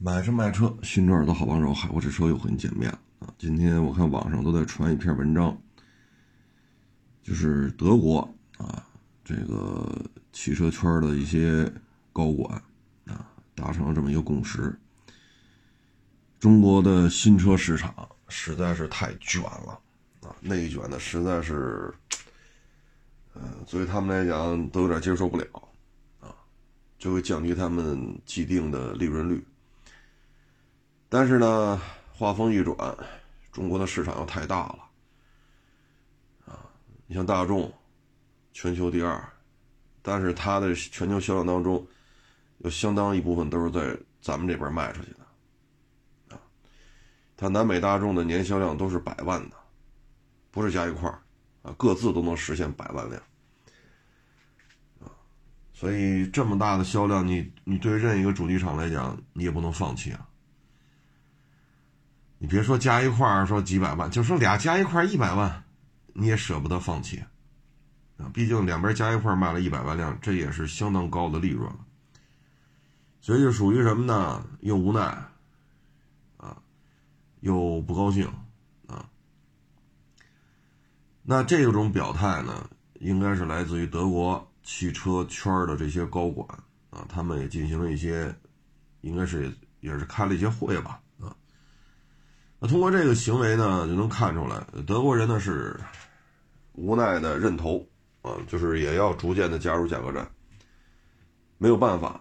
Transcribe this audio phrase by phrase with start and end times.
[0.00, 3.34] 买车卖车，新车耳朵好帮手，海阔试车又和你见面了啊！
[3.36, 5.60] 今天我看网上都在传一篇文章，
[7.20, 8.20] 就是德国
[8.58, 8.86] 啊，
[9.24, 11.68] 这个汽车圈的一些
[12.12, 12.62] 高管
[13.06, 14.78] 啊，达成了这么一个共识：
[16.38, 19.80] 中国的新车市场实在是太卷了
[20.20, 21.92] 啊，内卷的实在是，
[23.34, 25.44] 嗯，作为他们来讲都有点接受不了
[26.20, 26.30] 啊，
[27.00, 29.44] 就会降低他们既定的利润率。
[31.10, 31.80] 但是呢，
[32.12, 32.76] 话锋一转，
[33.50, 34.78] 中国的市场又太大了，
[36.44, 36.68] 啊，
[37.06, 37.72] 你像大众，
[38.52, 39.18] 全球第二，
[40.02, 41.86] 但是它的全球销量当中，
[42.58, 46.40] 有相当一部分都是在咱们这边卖出去的，啊，
[47.38, 49.56] 它南北大众的年销量都是百万的，
[50.50, 51.08] 不是加一块，
[51.62, 53.22] 啊，各自都能实现百万辆，
[55.00, 55.08] 啊，
[55.72, 60.27] 所以这么大的销量，你你对任一个主机厂来讲，你也不能放弃啊。
[62.38, 65.64] 你别说加一块儿说几百万，就说俩加一块儿一百万，
[66.12, 67.22] 你也舍不得放弃
[68.16, 68.30] 啊！
[68.32, 71.78] 毕竟两边加一块儿卖了一百万辆，这也是相当高的利润了。
[73.20, 74.46] 所以就属于什么呢？
[74.60, 75.00] 又无奈
[76.36, 76.56] 啊，
[77.40, 78.26] 又不高兴
[78.86, 79.04] 啊。
[81.24, 86.48] 那这种表态呢，应该是来自于德国汽车圈的这些高管
[86.90, 88.32] 啊，他们也进行了一些，
[89.00, 91.00] 应该是也是开了一些会吧。
[92.60, 95.78] 那通过这个行为呢，就能看出来，德国人呢是
[96.72, 97.86] 无奈的认头
[98.22, 100.28] 啊，就是也要逐渐的加入价格战。
[101.56, 102.20] 没有办法，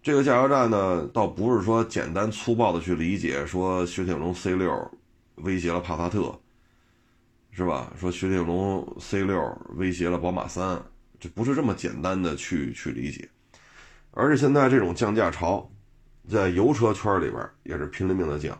[0.00, 4.90] 这个价格战呢，倒不是说简单粗暴的去理解，说雪铁龙 C 六
[5.36, 6.38] 威胁了帕萨特，
[7.50, 7.92] 是吧？
[7.98, 10.80] 说雪铁龙 C 六威胁了宝马三，
[11.18, 13.28] 这不是这么简单的去去理解，
[14.12, 15.68] 而是现在这种降价潮，
[16.28, 18.56] 在油车圈里边也是拼了命的降。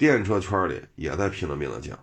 [0.00, 1.98] 电车圈里也在拼了命的降，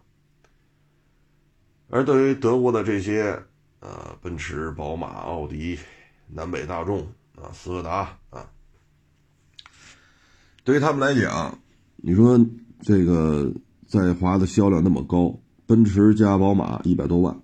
[1.89, 3.41] 而对于德国的这些
[3.79, 5.79] 呃奔驰、宝马、奥迪、
[6.27, 7.01] 南北大众
[7.35, 8.51] 啊、斯柯达啊，
[10.63, 11.57] 对于他们来讲，
[11.95, 12.39] 你说
[12.81, 13.51] 这个
[13.87, 15.35] 在华的销量那么高，
[15.65, 17.41] 奔驰加宝马一百多万，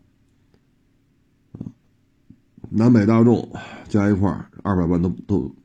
[2.70, 3.52] 南北大众
[3.90, 4.30] 加一块
[4.62, 5.56] 二百万都都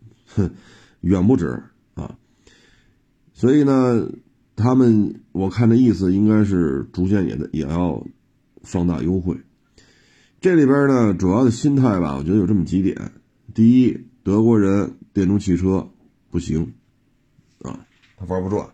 [1.03, 2.17] 远不止啊，
[3.35, 4.09] 所以呢。
[4.59, 8.05] 他们我看这意思应该是逐渐也也要
[8.63, 9.37] 放大优惠。
[10.41, 13.13] 这里边呢，主要的心态吧，我觉得有这么几点：
[13.55, 15.89] 第一，德国人电动汽车
[16.29, 16.75] 不行
[17.61, 17.87] 啊，
[18.17, 18.69] 他玩不转。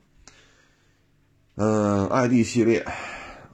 [1.56, 2.78] 嗯，ID 系列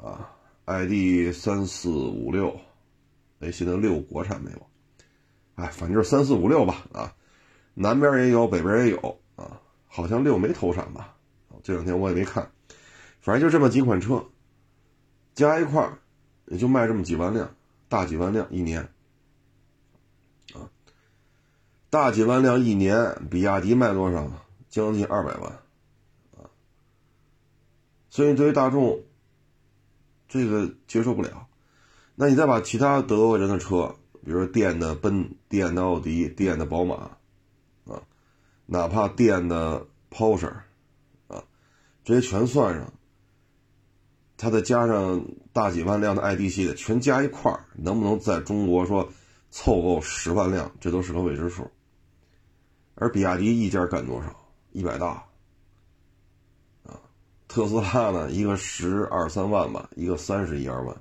[0.02, 0.30] 啊
[0.66, 2.56] ，ID 三四五六，
[3.41, 4.66] 哎，现在六国产没有？
[5.56, 7.12] 哎，反正就是三四五六吧啊，
[7.74, 11.16] 南边也有，北边也有啊，好像六没投产吧。
[11.62, 12.50] 这两天我也没看，
[13.21, 14.25] 反正就这么几款车，
[15.34, 15.98] 加一块儿
[16.47, 17.54] 也就卖这么几万辆，
[17.88, 18.88] 大几万辆一年，
[20.54, 20.71] 啊，
[21.91, 24.31] 大几万辆一年，比亚迪卖多少？
[24.69, 25.53] 将近二百万，
[26.37, 26.47] 啊，
[28.09, 29.00] 所以对于大众，
[30.28, 31.48] 这个接受不了。
[32.15, 36.94] 那你再把其他德国人的车，比如说电的奔、电的奥迪、电的宝马，
[37.87, 38.03] 啊，
[38.66, 40.54] 哪怕电的 Porsche。
[42.02, 42.92] 这些全算上，
[44.36, 49.08] 它再加上大几万辆的 ID 系列，全加一块儿，能不能在中国说
[49.50, 51.70] 凑够十万辆，这都是个未知数。
[52.94, 54.34] 而比亚迪一家干多少？
[54.72, 55.24] 一百大，
[56.84, 57.00] 啊，
[57.48, 58.30] 特斯拉呢？
[58.30, 60.96] 一个十二三万吧，一个三十一二万，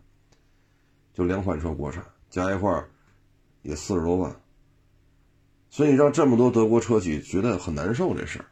[1.14, 2.90] 就两款车国产加一块儿
[3.62, 4.36] 也四十多万，
[5.70, 8.46] 所以让这么多德国车企觉得很难受这事儿。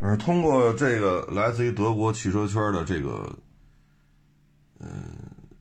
[0.00, 3.36] 而通过这个来自于德国汽车圈的这个，
[4.78, 4.88] 嗯，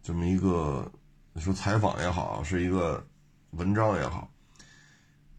[0.04, 0.90] 这么一个
[1.38, 3.06] 说采访也好，是一个
[3.52, 4.30] 文章也好，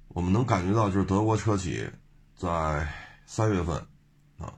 [0.08, 1.88] 我们能感觉到，就是德国车企
[2.34, 2.86] 在
[3.24, 3.76] 三月份
[4.36, 4.52] 啊，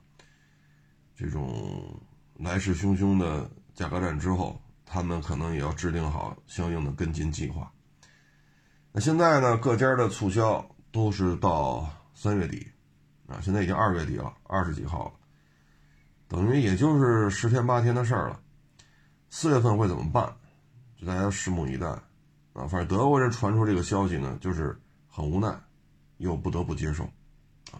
[1.15, 2.01] 这种
[2.37, 7.71] 来势汹汹的价格战之后，他们可能也要制定好相应的跟进计划。
[8.91, 12.67] 那现在呢，各家的促销都是到三月底。
[13.31, 15.13] 啊，现在已经二月底了，二十几号了，
[16.27, 18.41] 等于也就是十天八天的事儿了。
[19.29, 20.35] 四月份会怎么办？
[20.97, 22.67] 就大家拭目以待啊！
[22.67, 24.77] 反正德国人传出这个消息呢，就是
[25.09, 25.57] 很无奈，
[26.17, 27.05] 又不得不接受
[27.71, 27.79] 啊。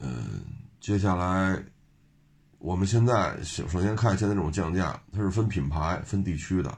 [0.00, 0.44] 嗯，
[0.80, 1.62] 接下来
[2.58, 6.76] 我们现在首首先看现在这种降价，它是分品牌、分地区的。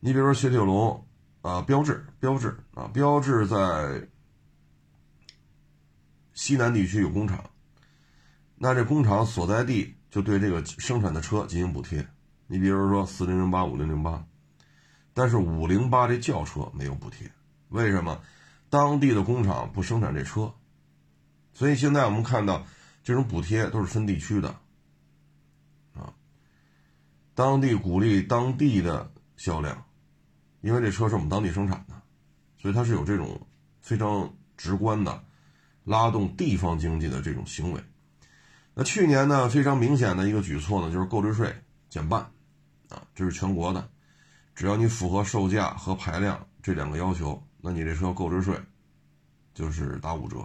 [0.00, 1.06] 你比如说雪铁龙
[1.42, 4.08] 啊，标致，标致啊，标致在。
[6.40, 7.50] 西南地区有工厂，
[8.56, 12.08] 那这工厂所在地就对这个生产的车进行补贴。
[12.46, 14.24] 你比如说四零零八、五零零八，
[15.12, 17.30] 但是五零八这轿车没有补贴，
[17.68, 18.22] 为什么？
[18.70, 20.54] 当地的工厂不生产这车，
[21.52, 22.64] 所以现在我们看到
[23.04, 24.48] 这种补贴都是分地区的，
[25.92, 26.14] 啊，
[27.34, 29.84] 当地鼓励当地的销量，
[30.62, 32.00] 因为这车是我们当地生产的，
[32.56, 33.46] 所以它是有这种
[33.82, 35.22] 非常直观的
[35.84, 37.82] 拉动地方经济的这种行为。
[38.74, 41.54] 那去年呢，非常明显的一个举措呢，就是购置税
[41.88, 42.30] 减半。
[42.88, 43.88] 啊，这是全国的，
[44.52, 48.60] 只要你符合售价和排量这两个要求，那你这车购置税
[49.54, 50.38] 就是打五折。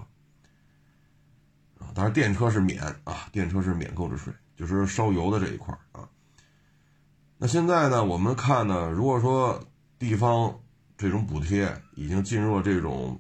[1.80, 6.08] 啊，当然电车是免啊，电车是免购置税，就是烧油的这一块啊。
[7.40, 9.60] 那现在呢，我们看呢，如果说
[9.98, 10.60] 地方
[10.96, 13.20] 这种补贴已经进入了这种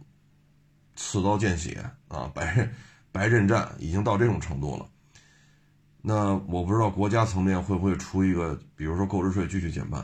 [0.95, 2.69] 刺刀见血啊，白
[3.11, 4.87] 白刃战，已经到这种程度了。
[6.01, 10.01] 那我不知道国家层面会不会出一个，比如说购置税继续减半，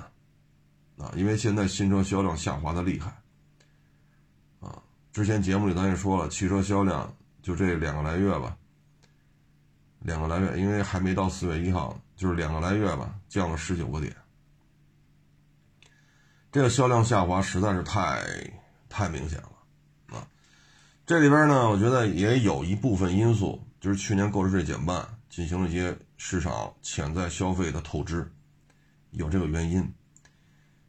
[0.98, 3.12] 啊，因为现在新车销量下滑的厉害，
[4.60, 4.82] 啊，
[5.14, 7.14] 之前节目里咱也说了，汽车销量
[7.44, 8.58] 就这两个来月吧，
[10.00, 14.16] 两个来月，因为还没到四月一号，就是两个来月吧，降了十九个点，
[16.52, 18.24] 这个销量下滑实在是太
[18.90, 19.51] 太明显了，
[21.06, 25.06] 这里边呢，我觉得也有一部分因素，就是去年购置税减半。
[25.32, 28.30] 进行了一些市场潜在消费的透支，
[29.12, 29.94] 有这个原因。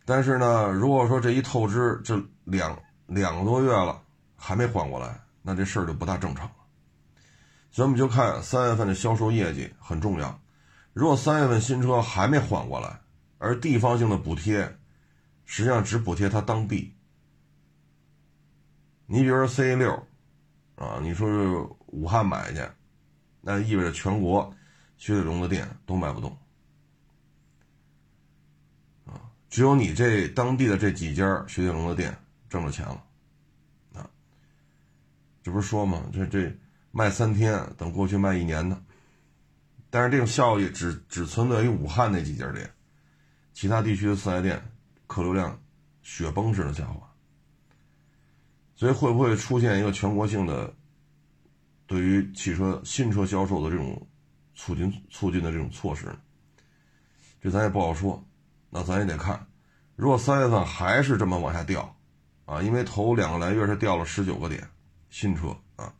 [0.05, 2.77] 但是呢，如果说这一透支这两
[3.07, 4.03] 两个多月了
[4.35, 6.55] 还没缓过来，那这事儿就不大正常了。
[7.71, 10.41] 所以我们就看三月份的销售业绩很重要。
[10.93, 12.99] 如果三月份新车还没缓过来，
[13.39, 14.77] 而地方性的补贴
[15.45, 16.97] 实际上只补贴它当地，
[19.07, 20.07] 你比如说 C 六
[20.77, 21.49] 啊，你说是
[21.87, 22.67] 武汉买去。
[23.45, 24.55] 那意味着全国
[24.97, 26.31] 雪铁龙的店都卖不动
[29.05, 29.19] 啊！
[29.51, 32.17] 只有你这当地的这几家雪铁龙的店
[32.49, 33.05] 挣着钱了
[33.95, 34.09] 啊！
[35.43, 36.05] 这不是说吗？
[36.13, 36.57] 这这
[36.93, 38.81] 卖三天，等过去卖一年的。
[39.91, 42.73] 但是这种效益只只存在于武汉那几家店，
[43.53, 44.63] 其他地区的四 S 店
[45.09, 45.61] 客流量
[46.03, 47.12] 雪崩式的下滑。
[48.83, 50.75] 所以会不会出现一个全国性的？
[51.87, 54.09] 对于汽车新车销售的这种
[54.57, 56.07] 促进促进的这种措施，
[57.41, 58.21] 这咱也不好说。
[58.71, 59.47] 那咱也得看，
[59.95, 61.97] 如果三月份还是这么往下掉，
[62.45, 64.69] 啊，因为头两个来月是掉了十九个点，
[65.11, 65.95] 新车啊，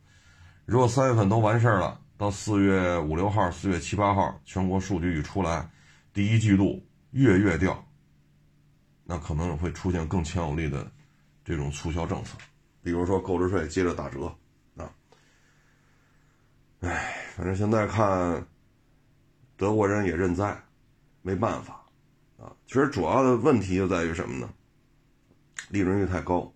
[0.65, 5.69] 如果三月份都完事儿了，到四月五六号、四月七八号，全国数据一出来，
[6.13, 7.87] 第一季度月月掉，
[9.05, 10.91] 那可能会出现更强有力的
[11.45, 12.37] 这种促销政策，
[12.83, 14.25] 比如说购置税接着打折。
[14.75, 14.93] 啊
[16.81, 18.45] 哎，反正现在看，
[19.55, 20.61] 德国人也认栽，
[21.21, 21.81] 没办法，
[22.37, 24.53] 啊，其实主要的问题就在于什么呢？
[25.69, 26.53] 利润率太高，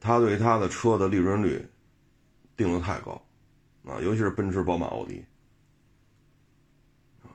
[0.00, 1.64] 他对他的车的利润率
[2.56, 3.12] 定的太高，
[3.84, 5.24] 啊，尤其是奔驰、宝马、奥迪，
[7.22, 7.30] 啊，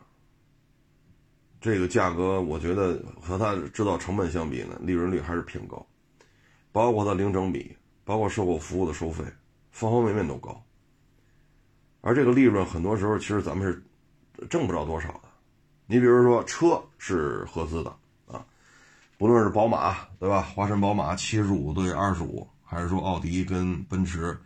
[1.61, 5.87] 这个价格我觉得和他制造成本相比呢，利润率还是偏高，
[6.73, 9.23] 包括它零整比，包括售后服务的收费，
[9.71, 10.61] 方方面面都高。
[12.01, 15.21] 而这个利润很多时候其实咱们是挣不着多少的。
[15.85, 18.45] 你比如说车是合资的啊，
[19.17, 20.41] 不论是宝马对吧？
[20.41, 24.37] 华晨宝马七十五对二十五，还是说奥迪跟奔驰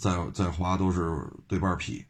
[0.00, 2.04] 在在华都是对半劈。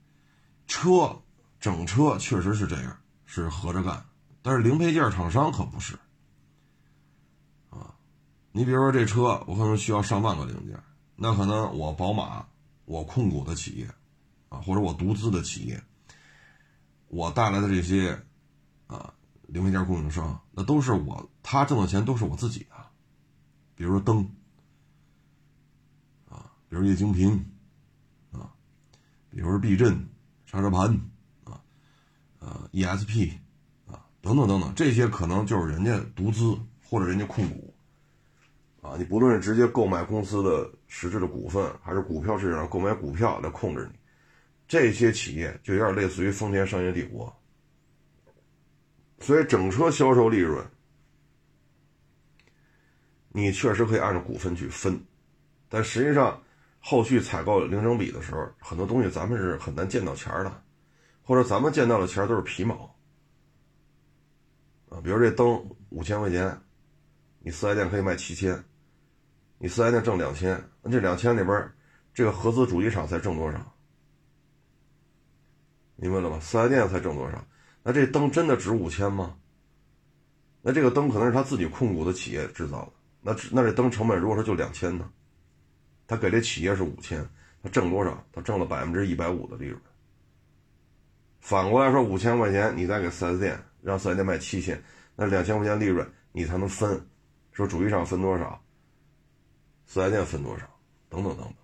[0.66, 1.16] 车
[1.61, 4.04] 整车确实是这样，是合着干。
[4.42, 5.97] 但是零配件厂商可不是。
[8.56, 10.80] 你比如说这车，我可能需要上万个零件，
[11.16, 12.46] 那可能我宝马
[12.84, 13.87] 我控股的企业。
[14.49, 15.82] 啊或者我独资的企业，
[17.08, 18.16] 我带来的这些
[18.87, 19.12] 啊
[19.49, 22.76] 零配件供应商，那都是我他挣的钱都是我自己的，
[23.75, 24.30] 比如说灯
[26.28, 27.44] 啊，比如液晶屏
[28.30, 28.54] 啊，
[29.28, 30.08] 比如说避震、
[30.46, 31.00] 刹车盘
[31.42, 31.61] 啊，
[32.38, 33.32] 呃 ESP
[33.88, 36.56] 啊等等等等，这些可能就是人家独资
[36.88, 37.74] 或者人家控股
[38.85, 43.99] 啊，你不论是直接购买公司的实质的股份，还是股票市场上购买股票来控制你。
[44.69, 47.35] 这些企业就有点类似于丰田商业帝国，
[49.21, 50.62] 所以整车销售利润，
[53.31, 55.03] 你确实可以按照股份去分，
[55.71, 56.43] 但实际上
[56.79, 60.62] 后续采购零整比的时候，很多东西咱们是很难见到钱的，
[61.23, 62.95] 或者咱们见到的钱都是皮毛
[64.91, 65.00] 啊。
[65.03, 66.61] 比如这灯五千块钱，
[67.38, 68.62] 你四 S 店可以卖七千，
[69.64, 71.73] 你四 S 店挣两千，那这两千里边
[72.12, 73.75] 这个合资主机厂才挣多少？
[75.97, 76.38] 明白了吗？
[76.38, 77.42] 四 S 店才挣多少？
[77.83, 79.38] 那这灯真的值五千吗？
[80.61, 82.92] 那这个灯可能是他自己控股的企业制造的，
[83.23, 85.11] 那那这灯成本如果说就两千呢？
[86.06, 87.26] 他给这企业是五千，
[87.62, 88.23] 他挣多少？
[88.35, 89.80] 他挣了百分之一百五的利润。
[91.40, 94.85] 反过来说，五千块钱你再给四 S 店，让四 S 店卖七千，
[95.16, 97.02] 那两千块钱利润你才能分。
[97.52, 98.62] 说主机厂分多少，
[99.94, 100.66] 四 S 店分多少，
[101.08, 101.54] 等等等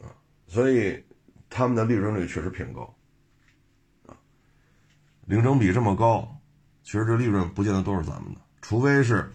[0.00, 1.04] 等，啊，所以
[1.50, 2.96] 他们的利润率确实偏高，
[4.06, 4.16] 啊，
[5.26, 6.40] 零整比这么高，
[6.82, 9.30] 其实这利润不见得都是咱们的，除非是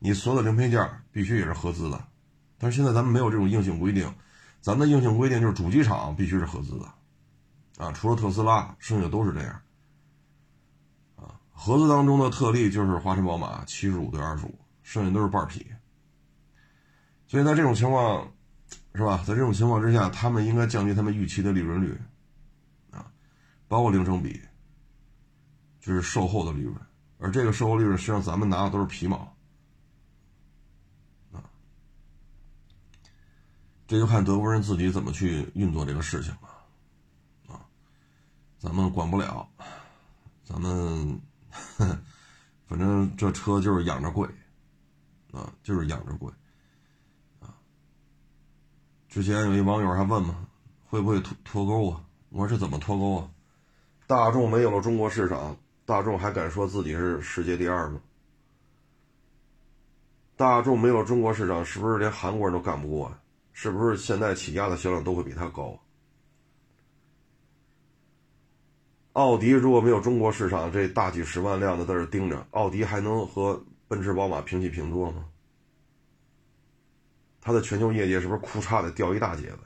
[0.00, 2.08] 你所有的零配件必须也是合资的，
[2.58, 4.14] 但是现在咱们没有这种硬性规定，
[4.60, 9.62] 咱的硬性规定就是主机厂必须是合资的，啊，除了特斯拉，剩下都是这样。
[11.52, 15.66] 合资当中的特例就是华晨宝马七十五对二十五，剩下都是半匹。
[17.30, 18.28] 所以在这种情况，
[18.92, 19.22] 是吧？
[19.24, 21.96] 在这种情况之下，他们应该降低他们预期的利润率，
[22.90, 23.06] 啊，
[23.68, 24.40] 包括零成比，
[25.80, 26.74] 就是售后的利润。
[27.18, 29.16] 而这个售后利润，实际上咱们拿的都是皮毛，
[31.32, 31.38] 啊，
[33.86, 37.62] 这就看德国人自己怎么去运作这个事情了，啊，
[38.58, 39.48] 咱们管不了，
[40.42, 41.20] 咱们。
[42.66, 44.28] 反正这车就是养着贵，
[45.32, 46.32] 啊，就是养着贵，
[49.10, 50.46] 之前有一网友还问嘛，
[50.88, 52.00] 会不会脱脱钩啊？
[52.28, 53.28] 我说这怎么脱钩啊？
[54.06, 58.00] 大众没有了中国市场，大众还敢说自己是世界第二吗？
[60.36, 63.18] 大众没有中国市场，是不是连韩国人都干不过呀？
[63.52, 65.76] 是不是现在起亚的销量都会比它高？
[69.14, 75.24] 奥迪如果没有中国市场，这大几十万辆的在这盯着，奥迪还能和奔驰、宝马平起平坐吗？
[77.40, 79.60] 它的全球业绩是不是哭嚓的掉一大截子？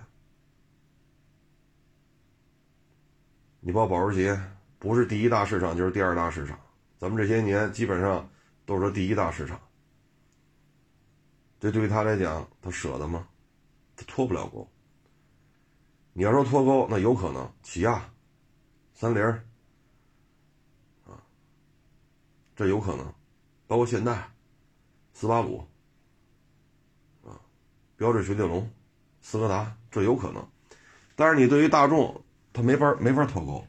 [3.60, 4.40] 你包括保时捷，
[4.78, 6.58] 不是第一大市场就是第二大市场，
[6.98, 8.30] 咱们这些年基本上
[8.66, 9.60] 都是第一大市场，
[11.58, 13.26] 这对于他来讲，他舍得吗？
[13.96, 14.70] 他脱不了钩。
[16.12, 18.10] 你要说脱钩，那有可能，起亚。
[18.92, 19.20] 三菱
[21.04, 21.20] 啊，
[22.54, 23.12] 这有可能，
[23.66, 24.30] 包括现代、
[25.12, 25.66] 斯巴鲁、
[27.96, 28.70] 标致雪铁龙、
[29.20, 30.46] 斯柯达，这有可能。
[31.16, 33.66] 但是你对于大众，它没法没法脱钩，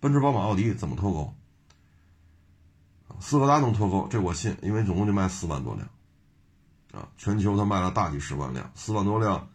[0.00, 1.34] 奔驰、宝马、奥迪怎么脱钩？
[3.20, 5.88] 斯柯达能脱钩，这我信，因为总共就卖四万多辆
[6.92, 9.48] 啊，全球它卖了大几十万辆，四万多辆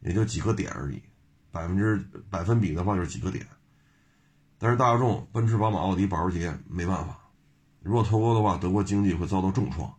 [0.00, 1.02] 也就几个点而已，
[1.52, 1.96] 百分之
[2.30, 3.46] 百分比的话就是几个点。
[4.58, 7.18] 但是大众、奔驰、宝马、奥迪、保时捷没办法，
[7.80, 9.94] 如果脱钩的话，德国经济会遭到重创。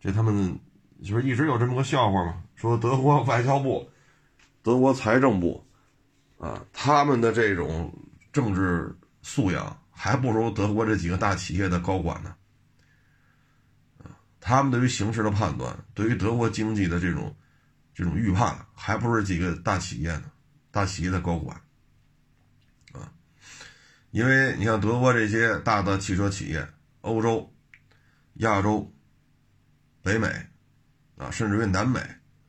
[0.00, 0.58] 这他们
[1.02, 3.90] 就是一直有这么个笑话嘛，说德国外交部、
[4.62, 5.66] 德国财政部，
[6.38, 7.92] 啊，他们的这种
[8.32, 12.34] 政治素养还不如德国这几个大企业的高管呢。
[14.40, 17.34] 他们对于形势的判断，对于德国经济的这种
[17.94, 20.24] 这种预判，还不如几个大企业呢，
[20.70, 21.58] 大企业的高管。
[24.10, 26.68] 因为你像德国这些大的汽车企业，
[27.00, 27.52] 欧洲、
[28.34, 28.94] 亚洲、
[30.02, 30.28] 北美，
[31.30, 32.00] 甚至于南美，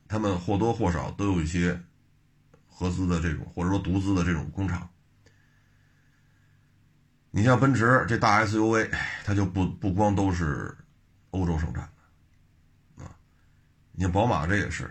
[0.08, 1.80] 他们或多或少都有一些
[2.68, 4.90] 合资的这种，或者说独资的这种工厂。
[7.32, 8.90] 你像奔驰这大 SUV，
[9.26, 10.74] 它就不不光都是
[11.32, 11.90] 欧洲生产
[12.98, 13.12] 的，啊，
[13.92, 14.90] 你像宝马这也是，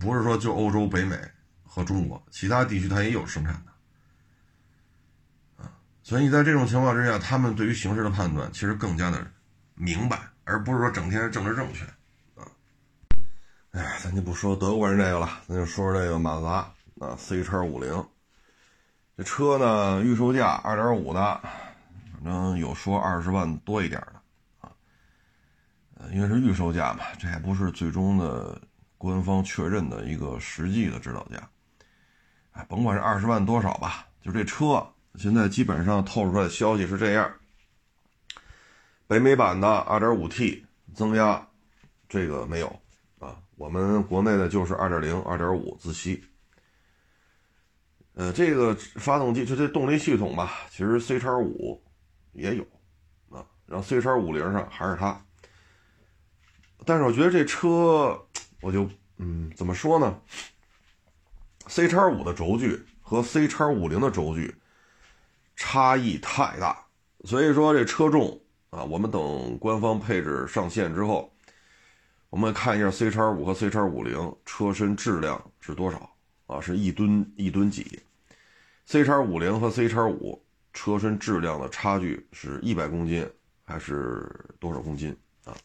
[0.00, 1.16] 不是说就欧洲、北美
[1.62, 5.70] 和中国，其他地区它也有生产的啊。
[6.02, 9.24] 所以你在这种情况之下，他们对于形势的判断其实更加的
[9.74, 11.86] 明白，而不是说整天政治正确。
[13.72, 18.06] 哎，咱就不说德国人这个了，咱就说说这个马自达啊，C 叉五零。
[19.16, 21.40] 这车呢，预售价二点五的，
[22.12, 24.72] 反正有说二十万多一点的啊。
[25.96, 28.58] 呃，因为是预售价嘛，这还不是最终的
[28.96, 31.48] 官方确认的一个实际的指导价。
[32.52, 34.84] 哎，甭管是二十万多少吧，就这车。
[35.16, 37.30] 现在基本上透露出来的消息是这样：
[39.06, 41.46] 北美版的 2.5T 增压，
[42.08, 42.80] 这个没有。
[43.58, 46.24] 我们国内的就是2.0、2.5自吸。
[48.14, 51.82] 呃，这个发动机就这动力系统吧，其实 C 叉五
[52.32, 52.62] 也有
[53.30, 55.20] 啊，然后 C 叉五零上还是它。
[56.86, 58.18] 但是我觉得这车，
[58.62, 60.20] 我就嗯，怎么说呢
[61.66, 64.54] ？C 叉五的轴距和 C 叉五零的轴距。
[65.60, 66.86] 差异太大，
[67.24, 71.34] 所以说这车重啊，我们等官方配置上线之后，
[72.30, 76.10] 我们看一下 C 叉五和 C 叉五零车身质量是多少
[76.46, 76.60] 啊？
[76.60, 78.02] 是一吨一吨几
[78.84, 80.44] ？C 叉五零和 C 叉五
[80.74, 83.26] 车身质量的差距是一百公斤
[83.64, 84.30] 还是
[84.60, 85.56] 多少公斤啊？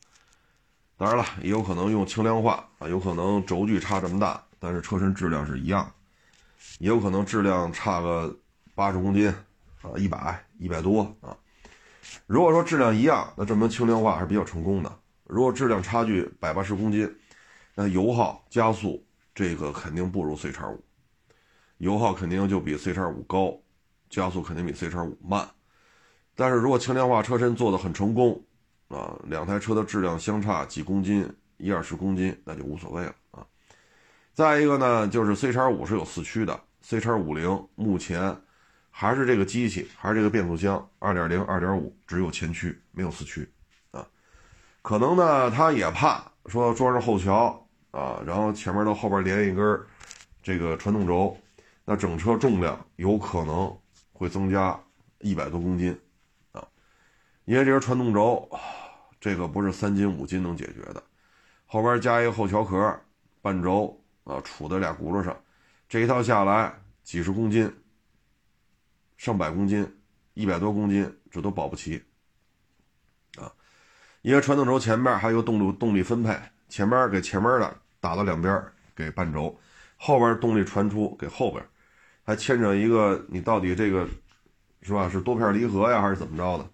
[0.95, 5.91] 当然了，也有可能用轻量化啊，有可能轴距差这么大，但是车身质量是一样，
[6.79, 8.33] 也有可能质量差个
[8.73, 9.27] 八十公斤
[9.81, 11.35] 啊，一百一百多啊。
[12.25, 14.99] 如果说质量一样，那证明轻量化还是比较成功的。
[15.25, 17.09] 如果质量差距百八十公斤，
[17.75, 19.03] 那油耗、加速
[19.33, 20.83] 这个肯定不如 C 叉五，
[21.77, 23.57] 油耗肯定就比 C 叉五高，
[24.09, 25.49] 加速肯定比 C 叉五慢。
[26.35, 28.43] 但是如果轻量化车身做的很成功，
[28.89, 31.27] 啊，两台车的质量相差几公斤，
[31.57, 33.45] 一二十公斤，那就无所谓了啊。
[34.33, 38.35] 再一个呢，就是 C 叉五是有四驱的，C 叉五零目前
[38.89, 43.49] 还是这个机器，还是这个变速箱，二点零、二点五只有前驱，没有四驱。
[44.83, 49.81] 可能呢，他也怕说装上后桥啊，然后前面到后边连一根
[50.43, 51.35] 这个传动轴，
[51.85, 53.75] 那整车重量有可能
[54.11, 54.77] 会增加
[55.19, 55.97] 一百多公斤
[56.51, 56.67] 啊，
[57.45, 58.49] 因为这根传动轴
[59.21, 61.01] 这个不是三斤五斤能解决的，
[61.65, 62.99] 后边加一个后桥壳、
[63.41, 65.33] 半轴啊，杵在俩轱辘上，
[65.87, 67.73] 这一套下来几十公斤、
[69.15, 69.89] 上百公斤、
[70.33, 72.03] 一百多公斤，这都保不齐。
[74.23, 76.33] 一个传动轴前面还有动力动力分配，
[76.69, 78.63] 前面给前面的打到两边
[78.95, 79.53] 给半轴，
[79.97, 81.61] 后边动力传出给后边，
[82.23, 84.07] 还牵扯一个你到底这个
[84.81, 85.09] 是吧？
[85.09, 86.65] 是多片离合呀，还是怎么着的？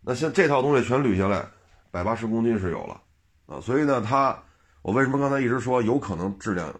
[0.00, 1.46] 那像这套东西全捋下来，
[1.92, 3.00] 百八十公斤是有了
[3.46, 3.60] 啊。
[3.60, 4.36] 所以呢，它
[4.82, 6.74] 我为什么刚才一直说有可能质量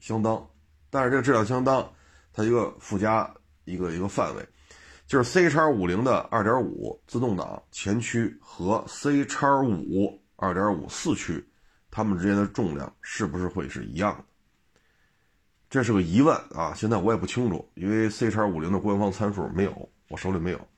[0.00, 0.44] 相当，
[0.90, 1.88] 但是这个质量相当，
[2.32, 3.32] 它一个附加
[3.66, 4.44] 一个一个范围。
[5.06, 11.48] 就是 C 叉五零的二点五自动挡前驱和 C 叉五二点五四驱，
[11.90, 14.24] 它们之间的重量是不是会是一样的？
[15.70, 16.72] 这是个疑问啊！
[16.74, 20.68] 现在我也不清楚，因为 C 叉五零的官方参数没有，我手里没有，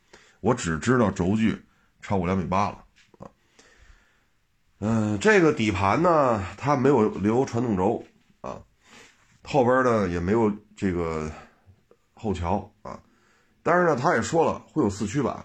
[0.41, 1.59] 我只知道轴距
[2.03, 2.85] 超过两米八了
[3.19, 3.31] 啊。
[4.81, 8.05] 嗯，这个底盘呢，它没有留传动轴
[8.43, 8.61] 啊，
[9.43, 11.31] 后边呢也没有这个
[12.15, 13.01] 后桥啊。
[13.63, 15.45] 但是呢，他也说了会有四驱版，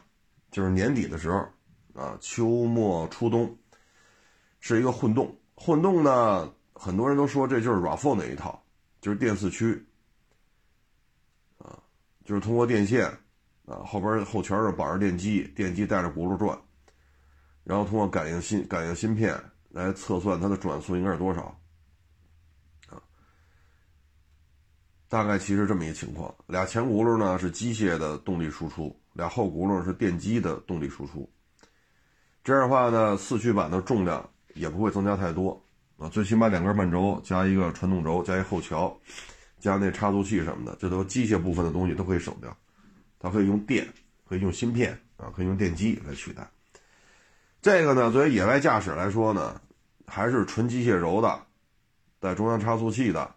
[0.51, 1.37] 就是年底的时候，
[1.93, 3.57] 啊，秋末初冬，
[4.59, 5.35] 是一个混动。
[5.55, 8.63] 混动呢，很多人都说这就是 RAV4 那一套，
[9.01, 9.85] 就是电四驱，
[11.57, 11.77] 啊，
[12.25, 13.05] 就是通过电线，
[13.65, 16.57] 啊，后边后圈上绑着电机，电机带着轱辘转，
[17.63, 21.55] 然后通过感应芯感应芯片来测算它的转速应该是多少。
[25.13, 31.29] 大概其实这么一个情况，俩前轱辘呢是机械的动力输出，俩后轱辘是电机的动力输出。
[32.43, 35.63] 这样的话呢，四驱版的重量也不会增加太多
[35.99, 38.99] 啊，最起码两根半轴加一个传动轴加一后桥，
[39.59, 42.57] 加那差速器什么的，这都机械部分的东西都可以省掉，
[43.19, 43.87] 它可以用电，
[44.27, 46.49] 可以用芯片啊，可以用电机来取代。
[47.61, 49.61] 这个呢，作为野外驾驶来说呢，
[50.07, 51.39] 还是纯机械轴的，
[52.19, 53.35] 带中央差速器的。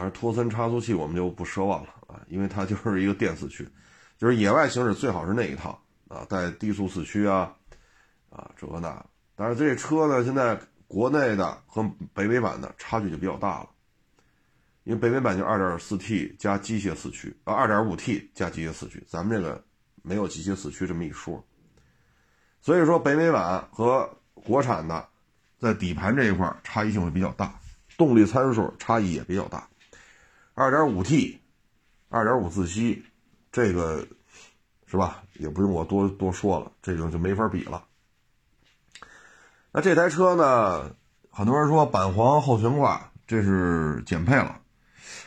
[0.00, 3.68] 但是托森差速器我们就不奢望了啊，因为它就是一个电四驱，
[4.16, 7.52] 就是野外行驶最好是那一套啊，带低速四驱啊，
[8.30, 9.04] 啊这个那。
[9.34, 10.56] 但是这车呢，现在
[10.86, 11.82] 国内的和
[12.14, 13.70] 北美版的差距就比较大了，
[14.84, 19.64] 因为北美版就 2.4T 加机械四驱啊，2.5T 加机械四驱，咱们这个
[20.02, 21.44] 没有机械四驱这么一说。
[22.60, 25.08] 所以说北美版和国产的
[25.58, 27.58] 在底盘这一块差异性会比较大，
[27.96, 29.68] 动力参数差异也比较大。
[30.58, 31.38] 二点五 T，
[32.08, 33.04] 二点五自吸，
[33.52, 34.04] 这个
[34.86, 35.22] 是吧？
[35.34, 37.84] 也不用我多多说了，这个就没法比了。
[39.70, 40.90] 那这台车呢？
[41.30, 44.60] 很多人说板簧后悬挂，这是减配了。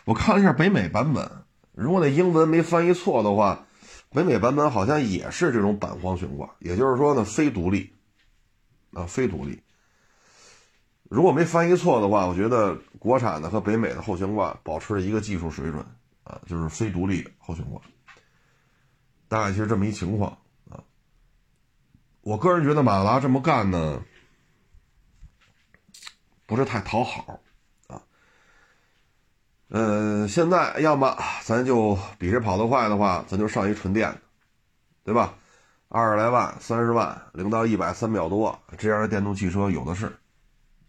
[0.03, 1.31] 我看了一下北美版本，
[1.71, 3.65] 如果那英文没翻译错的话，
[4.09, 7.93] 北美版本好像也是这种板簧悬挂，也就是说呢，非独立
[8.91, 9.63] 啊，非独立。
[11.11, 15.85] 如果没翻译错的话，我觉得国产的和北美的后悬挂保持了一个技术水准
[16.23, 17.81] 啊，就是非独立后悬挂，
[19.27, 20.31] 大概其实这么一情况
[20.69, 20.81] 啊。
[22.21, 24.01] 我个人觉得马自达这么干呢，
[26.45, 27.41] 不是太讨好
[27.87, 28.01] 啊。
[29.67, 34.21] 呃，现在要么咱就比谁跑得快的话，咱就上一纯电的，
[35.03, 35.33] 对吧？
[35.89, 40.09] 二十来万、三十万，零到一百三秒多，这样的电动汽车有的是。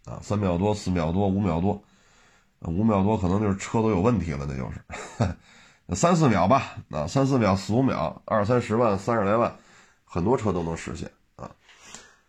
[0.05, 1.81] 啊，三秒多、四秒多、五秒多，
[2.61, 5.35] 五秒多可能就是车都有问题了，那就是
[5.95, 6.75] 三四秒吧。
[6.89, 9.55] 啊，三四秒、四五秒，二三十万、三十来万，
[10.03, 11.51] 很多车都能实现啊。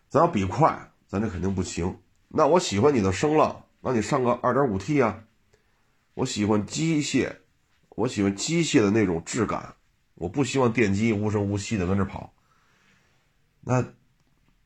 [0.09, 1.99] 咱要比快，咱这肯定不行。
[2.29, 5.25] 那我喜欢你的声浪，那你上个 2.5T 啊。
[6.15, 7.37] 我喜欢机械，
[7.91, 9.75] 我喜欢机械的那种质感，
[10.15, 12.33] 我不希望电机无声无息的跟着跑。
[13.61, 13.85] 那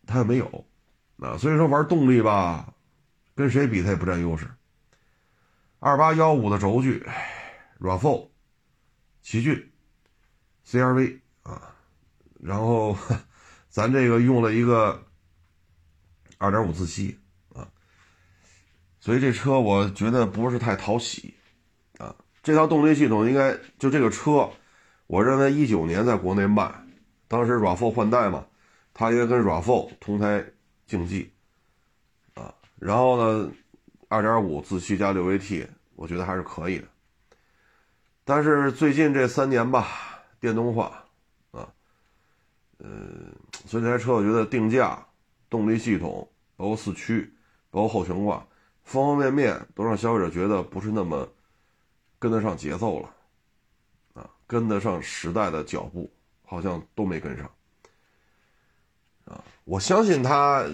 [0.06, 0.66] 它也没有，
[1.20, 2.74] 啊，所以说玩动力吧，
[3.38, 4.50] 跟谁比它也不占优势。
[5.78, 7.06] 二八幺五的轴距
[7.78, 8.28] ，RAV4，
[9.22, 9.70] 奇骏
[10.66, 11.72] ，CRV 啊，
[12.40, 12.98] 然后
[13.70, 15.06] 咱这个用了一个
[16.38, 17.16] 二点五自吸
[17.54, 17.70] 啊，
[18.98, 21.32] 所以这车我觉得不是太讨喜
[21.98, 22.12] 啊。
[22.42, 24.50] 这套动力系统应该就这个车，
[25.06, 26.74] 我认为一九年在国内卖，
[27.28, 28.44] 当时 RAV4 换代嘛，
[28.92, 30.44] 它应该跟 RAV4 同台
[30.88, 31.32] 竞技，
[32.78, 33.52] 然后呢。
[34.10, 36.88] 二点五自吸加六 AT，我觉得还是可以的。
[38.24, 39.86] 但是最近这三年吧，
[40.40, 41.04] 电动化
[41.50, 41.68] 啊，
[42.78, 42.88] 呃，
[43.66, 45.06] 所以这台车我觉得定价、
[45.50, 47.30] 动力系统、包括四驱、
[47.70, 48.38] 包括后悬挂，
[48.82, 51.28] 方方面面都让消费者觉得不是那么
[52.18, 53.14] 跟得上节奏了
[54.14, 56.10] 啊，跟得上时代的脚步，
[56.46, 57.50] 好像都没跟上。
[59.68, 60.64] 我相信它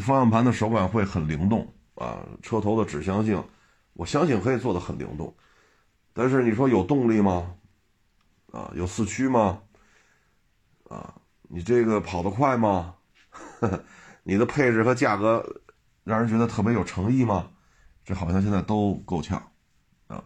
[0.00, 1.74] 方向盘的手感会很灵动。
[1.96, 3.42] 啊，车头的指向性，
[3.94, 5.34] 我相信可以做的很灵动，
[6.12, 7.56] 但是你说有动力吗？
[8.52, 9.60] 啊，有四驱吗？
[10.88, 11.12] 啊，
[11.48, 12.94] 你这个跑得快吗？
[14.22, 15.44] 你的配置和价格
[16.04, 17.50] 让人觉得特别有诚意吗？
[18.04, 19.50] 这好像现在都够呛
[20.06, 20.22] 啊。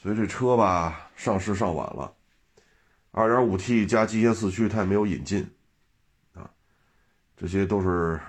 [0.00, 2.10] 所以这车吧，上市上晚了
[3.14, 5.50] ，2.5T 加机械四驱它也没有引进
[6.34, 6.50] 啊，
[7.36, 8.20] 这些都是。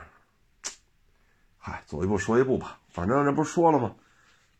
[1.58, 3.92] 嗨，走一步说一步吧，反正人不是说了吗？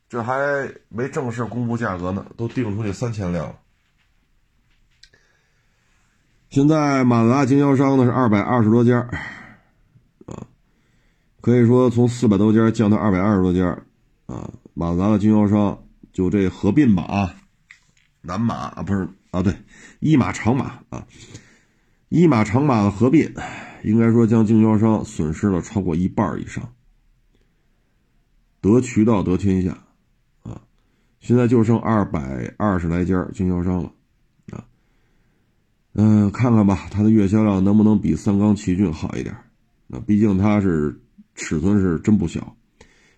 [0.10, 3.60] 这还没正式公布价格呢，都定出去三千辆了。
[6.50, 9.02] 现在马自达经销商呢是二百二十多家，
[10.26, 10.48] 啊，
[11.42, 13.68] 可以说从四百多家降到二百二十多家，
[14.26, 17.36] 啊，马自达的经销商就这合并吧啊，
[18.22, 19.54] 南马啊不是啊对，
[20.00, 21.06] 一马长马啊，
[22.08, 23.30] 一马长马的合并，
[23.84, 26.72] 应该说将经销商损失了超过一半以上。
[28.62, 29.78] 得渠道得天下，
[30.44, 30.62] 啊，
[31.20, 33.92] 现在就剩二百二十来家经销商了，
[34.54, 34.64] 啊，
[35.96, 39.36] 嗯，看看吧，它的月销量能不能比三缸奇骏好一点？
[39.88, 40.98] 那毕竟它是
[41.36, 42.56] 尺寸是真不小，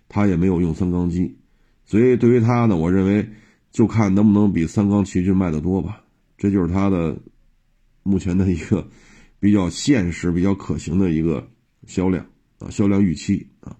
[0.08, 1.38] 它也没有用三缸机，
[1.84, 3.30] 所以对于它呢，我认为
[3.70, 6.02] 就看能不能比三缸奇骏卖的多吧，
[6.38, 7.14] 这就是它的
[8.02, 8.88] 目前的一个
[9.38, 11.46] 比较现实、比较可行的一个
[11.86, 12.24] 销量
[12.60, 13.76] 啊，销量预期啊。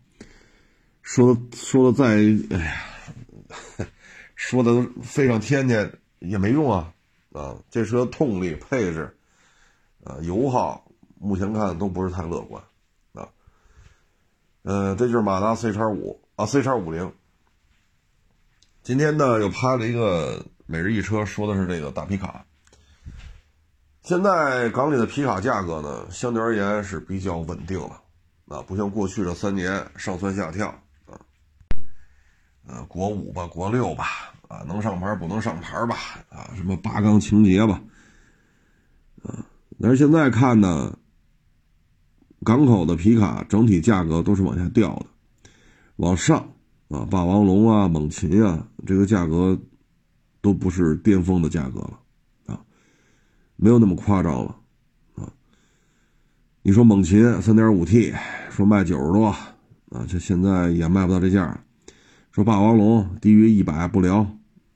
[1.01, 3.89] 说说的再哎呀，
[4.35, 6.93] 说的飞上天去也没用啊
[7.33, 7.57] 啊！
[7.71, 9.17] 这车动力配置
[10.05, 12.63] 啊油耗，目前看都不是太乐观
[13.13, 13.29] 啊。
[14.65, 17.11] 嗯，这就是马达 C 叉五啊 C 叉五零。
[18.83, 22.45] 今天呢又拍了一个每日一车，说的是这个大皮卡。
[24.09, 28.01] 现在港里的皮卡价格呢，相对而言是比较稳定了
[28.47, 30.69] 啊，不像过去这三年上蹿下跳。
[31.05, 31.21] 啊
[32.67, 35.95] 呃，国五吧，国六吧，啊，能上牌不能上牌吧，
[36.31, 37.83] 啊，什么八缸情节吧，
[39.25, 39.45] 啊，
[39.79, 40.99] 但是现在看呢，
[42.43, 45.07] 港口的皮卡整体价格都是往下掉的，
[45.97, 46.39] 往上
[46.89, 49.61] 啊，霸王龙啊，猛禽啊，这个价格
[50.41, 52.01] 都不是巅峰的价格了，
[53.61, 54.57] 没有那么夸张了，
[55.17, 55.29] 啊，
[56.63, 58.15] 你说猛禽三点五 T
[58.51, 61.61] 说卖九十多，啊，这现在也卖不到这价。
[62.31, 64.25] 说霸王龙低于一百不聊，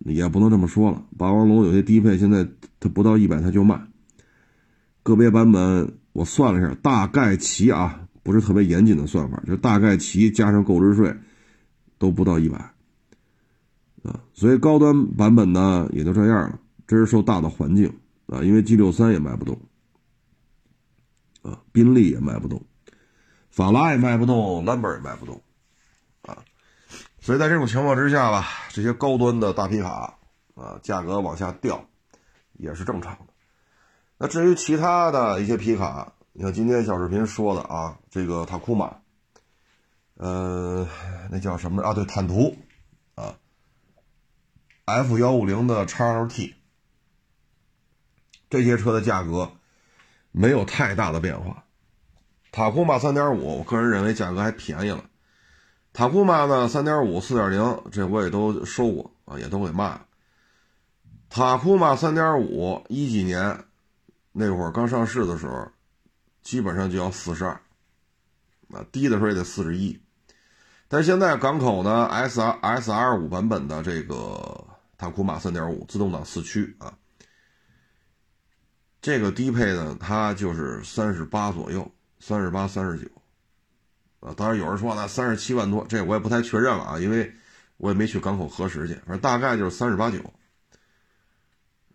[0.00, 1.00] 也不能这么说了。
[1.16, 2.44] 霸王龙有些低配现在
[2.80, 3.80] 它不到一百它就卖，
[5.04, 11.14] 个别版本我算了一下，大概齐啊，不是特别严谨的算法，就大概齐加上购置税
[11.98, 12.58] 都不到一百
[14.02, 14.18] 啊。
[14.34, 17.88] 所以高端版本呢也就这样了，这是受大的环境
[18.26, 19.60] 啊，因为 G 六三也卖不动
[21.42, 22.64] 啊，宾利也卖不动，
[23.50, 25.42] 法拉也卖不动，兰博也卖不动。
[26.22, 26.44] 啊
[27.20, 30.18] 所以在这种情况之下吧，这些高端的大皮卡
[30.54, 31.88] 啊，价格往下掉
[32.54, 33.32] 也是正常的。
[34.18, 38.96] 那至于其他的一些皮卡，你看今天小视频说的啊，这个塔库马，
[40.14, 40.88] 呃，
[41.30, 41.94] 那叫什么啊？
[41.94, 42.56] 对，坦途
[43.14, 43.36] 啊
[44.86, 46.54] ，F 幺五零的 XLT，
[48.52, 49.50] 这些车的价格
[50.30, 51.64] 没有太大的变化。
[52.50, 55.02] 塔库马三点五，我个人认为价格还便宜了。
[55.94, 56.68] 塔库马呢？
[56.68, 60.04] 三点五、四点零，这我也都收过啊，也都给卖了。
[61.30, 63.64] 塔库马三点五一几年
[64.32, 65.70] 那会儿刚上市的时候，
[66.42, 67.52] 基本上就要四十二，
[68.74, 69.98] 啊，低的时候也得四十一。
[70.88, 74.62] 但现在港口呢，S R S R 五版本的这个
[74.98, 76.92] 塔库马三点五自动挡四驱啊，
[79.02, 83.10] 这个低配呢，它就是三十八左右，三十八、三十九，
[84.20, 87.34] 啊，当然有人说呢，三十七万多，这我也不太确认了啊，因为
[87.78, 90.18] 我也没去港口核实去，反正大概就是三十八九。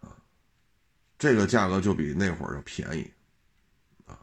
[0.02, 0.12] 啊
[1.18, 3.10] 这个价格就比那会儿要便宜，
[4.06, 4.20] 啊，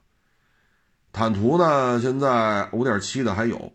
[1.10, 3.72] 坦途呢，现在五点七的还有，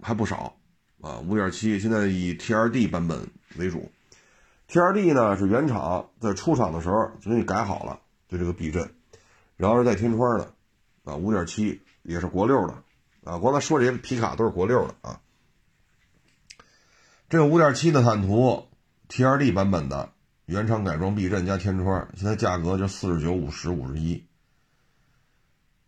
[0.00, 0.56] 还不少，
[1.02, 3.90] 啊，五点七现在以 T R D 版本为主
[4.68, 8.94] ，T R D 呢是原厂在出厂的时候就给你改好了，就这个避震，
[9.56, 10.52] 然后是带天窗的，
[11.04, 12.74] 啊，五点七也是国六的，
[13.24, 15.20] 啊，刚才说这些皮卡都是国六的啊，
[17.28, 18.68] 这个五点七的坦途
[19.08, 20.12] T R D 版本的。
[20.48, 24.24] 原厂改装避震加天窗，现在价格就四十九、五十、五十一，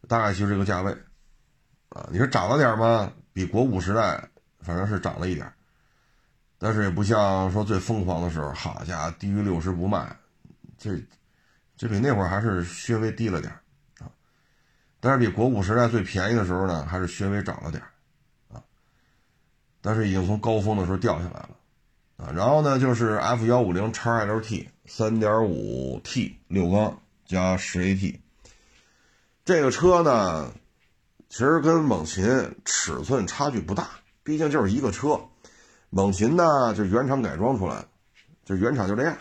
[0.07, 0.93] 大概就是这个价位，
[1.89, 3.11] 啊，你说涨了点吗？
[3.33, 5.51] 比国五时代反正是涨了一点，
[6.59, 10.15] 但是也不像说最疯狂的时候，好家伙，低于六十不卖，
[10.77, 11.03] 这
[11.81, 13.51] 这比那会儿还是稍微低了点
[14.01, 14.13] 啊，
[15.01, 17.83] 但是比国五时代最便宜的时候呢，还是稍微涨了点
[18.53, 18.63] 啊，
[19.81, 21.51] 但是已经从高峰的时候掉下来了。
[22.19, 28.19] 啊，然后呢，就是 F 幺五零叉 LT 三点五 T 六缸加十 AT，
[29.47, 30.53] 这个车呢，
[31.31, 33.89] 其实跟猛禽尺寸差距不大，
[34.23, 35.19] 毕竟就是一个车。
[35.89, 37.89] 猛禽呢，就是原厂改装出来的，
[38.45, 39.17] 就原厂就这样。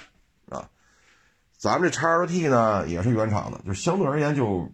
[1.60, 4.72] 咱们这叉 LT 呢，也是原厂的，就相对而言就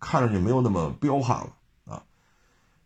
[0.00, 1.52] 看上去没有那么彪悍了
[1.84, 2.02] 啊。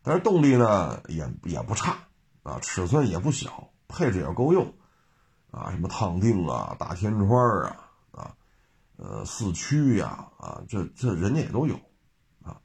[0.02, 1.96] 但是动力呢，也也不差
[2.42, 3.70] 啊，尺寸也不小。
[3.88, 4.74] 配置也够用，
[5.52, 7.76] 啊，什么烫定啊、大天窗啊、
[8.10, 8.34] 啊，
[8.96, 11.76] 呃，四驱呀，啊，这这人家也都有，
[12.42, 12.58] 啊，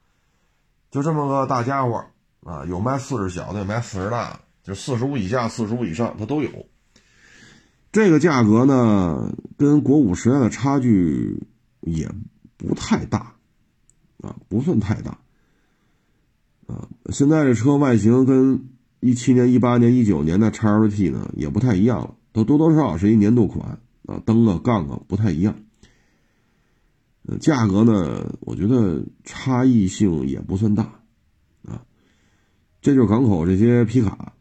[0.89, 2.04] 就这么个大家伙，
[2.44, 6.50] 啊，有卖四十小的，有卖四十大的，就四十五以下、四十五以上，它都有。
[7.92, 11.48] 这个价格呢，跟国五时代的差距
[11.82, 12.10] 也
[12.58, 13.36] 不太大，
[14.22, 15.20] 啊，不算太大，
[16.68, 18.68] 啊，现在这车外形跟。
[19.04, 25.56] 一七年、一八年、一九年的叉 LT 呢，也不太一样了，都多多少少是一年度款啊，灯啊、杠啊不太一样。
[27.24, 30.84] 呃，价格呢，我觉得差异性也不算大
[31.64, 31.82] 啊。
[32.80, 34.34] 这就是港口这些皮卡，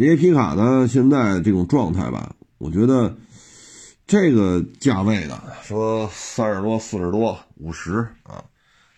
[0.00, 3.14] 这些皮卡呢，现在这种状态吧，我觉得
[4.06, 8.42] 这个价位的，说三十多、四十多、五十啊，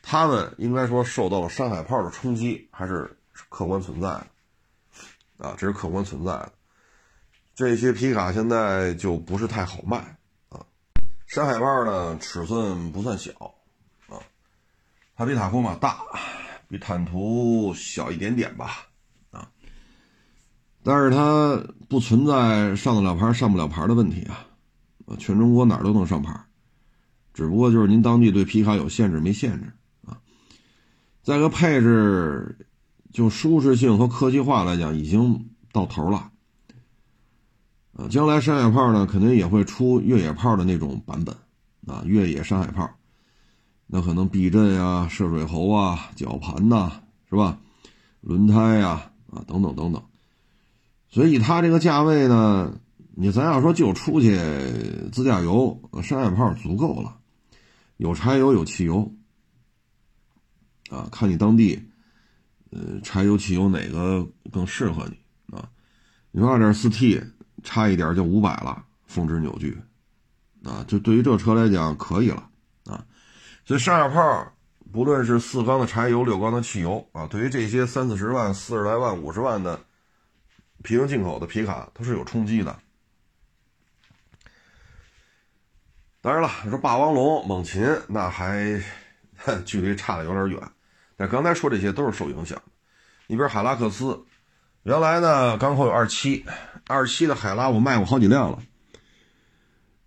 [0.01, 3.19] 他们应该说受到了山海炮的冲击，还是。
[3.49, 4.09] 客观存在
[5.39, 6.53] 的，啊，这是客观存在的。
[7.57, 9.99] 这些皮卡现在就不是太好卖
[10.51, 10.65] 啊。
[11.27, 13.33] 山海豹呢，尺寸不算小
[14.07, 14.23] 啊，
[15.17, 15.99] 它比塔库马大，
[16.69, 18.87] 比坦途小一点点吧。
[20.83, 24.47] 但是它不存在上得了牌上不了牌的问题啊，
[25.07, 26.39] 啊，全中国哪儿都能上牌，
[27.33, 29.73] 只不过就是您当地对皮卡有限制没限制
[30.07, 30.19] 啊。
[31.23, 32.57] 再个配置。
[33.13, 36.31] 就舒适性和科技化来讲，已经到头了。
[37.93, 41.37] 啊，将来山海炮呢，肯定也会出越野炮的那种版本，
[41.87, 42.89] 啊，越野山海炮，
[43.87, 46.91] 那可能避震啊、涉水喉啊、绞盘呐，
[47.29, 47.59] 是吧？
[48.23, 50.03] 轮胎呀，啊，等等等等。
[51.13, 52.73] 所以以它这个价位呢，
[53.15, 54.35] 你咱要说就出去
[55.13, 57.19] 自驾游，山海炮足够了，
[57.99, 59.13] 有柴油有汽油，
[60.91, 61.89] 啊，看你当地。
[62.75, 65.69] 呃，柴油、汽油哪个更适合你啊？
[66.31, 67.23] 你说二点四 T
[67.63, 69.79] 差一点就五百了，峰值扭矩
[70.65, 72.49] 啊，就对于这车来讲可以了
[72.87, 73.05] 啊。
[73.67, 74.51] 所以上海炮
[74.91, 79.79] 不论是四缸的柴油、六缸的汽油啊，对于这些三四十万、四十来万、五十万的
[80.83, 82.79] 平行进口的皮卡，它是有冲击的。
[86.21, 88.81] 当然了，你说霸王龙、猛禽那还
[89.67, 90.61] 距离差的有点远。
[91.17, 92.61] 但刚才说这些都是受影响，
[93.27, 94.25] 你比如海拉克斯，
[94.83, 96.45] 原来呢港口有二七，
[96.87, 98.59] 二七的海拉我卖过好几辆了，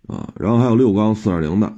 [0.08, 1.72] 啊，然后还有六缸四点零的，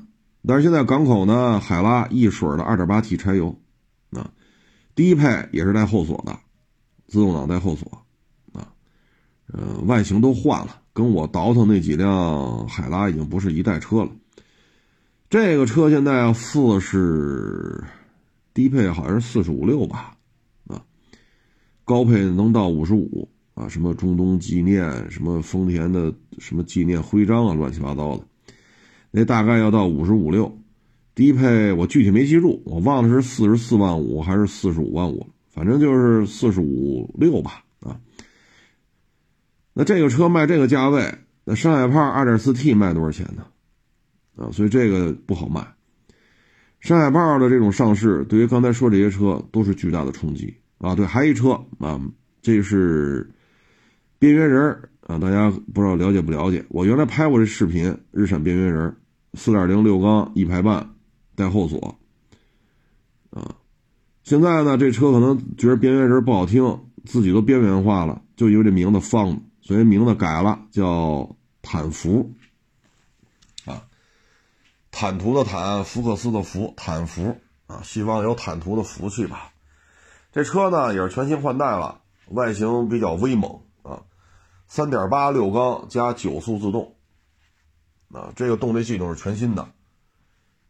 [0.46, 3.60] 但是现在港口呢海拉一水的二点八 T 柴油，
[4.10, 4.30] 啊，
[4.94, 6.38] 低配也是带后锁的，
[7.06, 8.06] 自动挡带后锁，
[9.52, 14.10] 呃，外形都换了，跟我倒腾那几辆海拉已经不是一代车了，
[15.30, 17.84] 这个车现在四是。
[18.54, 20.16] 低配好像是四十五六吧，
[20.66, 20.82] 啊，
[21.84, 28.24] 高配能到五十五啊，什么中东纪念，什么丰田的什么纪念徽章啊，乱七八糟的，
[29.12, 30.58] 那大概要到五十五六，
[31.14, 37.62] 低配我具体没记住，我忘了是四十四万五还是四十五万五，反正就是四十五六吧。
[39.78, 41.14] 那这个车卖这个价位，
[41.44, 43.46] 那山海炮二点四 T 卖多少钱呢？
[44.34, 45.64] 啊，所以这个不好卖。
[46.80, 50.96] 山海炮的这种上市，对于刚才说这些车都是巨大的冲击啊。
[50.96, 52.00] 对，还一车啊，
[52.42, 53.30] 这是
[54.18, 56.64] 边缘人啊，大家不知道了解不了解？
[56.70, 58.96] 我原来拍过这视频，日产边缘人，
[59.34, 60.90] 四点零六缸一排半。
[61.36, 61.96] 带后锁，
[63.30, 63.54] 啊，
[64.24, 72.32] 现在呢，这车可能觉得边缘人不好听，自己都边缘化了，就因为这名字方，所以名字改了，叫坦福，
[73.66, 73.82] 啊，
[74.90, 79.52] 坦途的坦，福克斯的福，坦福啊，希望有坦途的福气吧。
[80.32, 84.00] 这车呢也是全新换代了，外形比较威猛啊，
[84.68, 86.96] 三点八六缸加九速自动，
[88.10, 89.68] 啊，这个动力系统是全新的。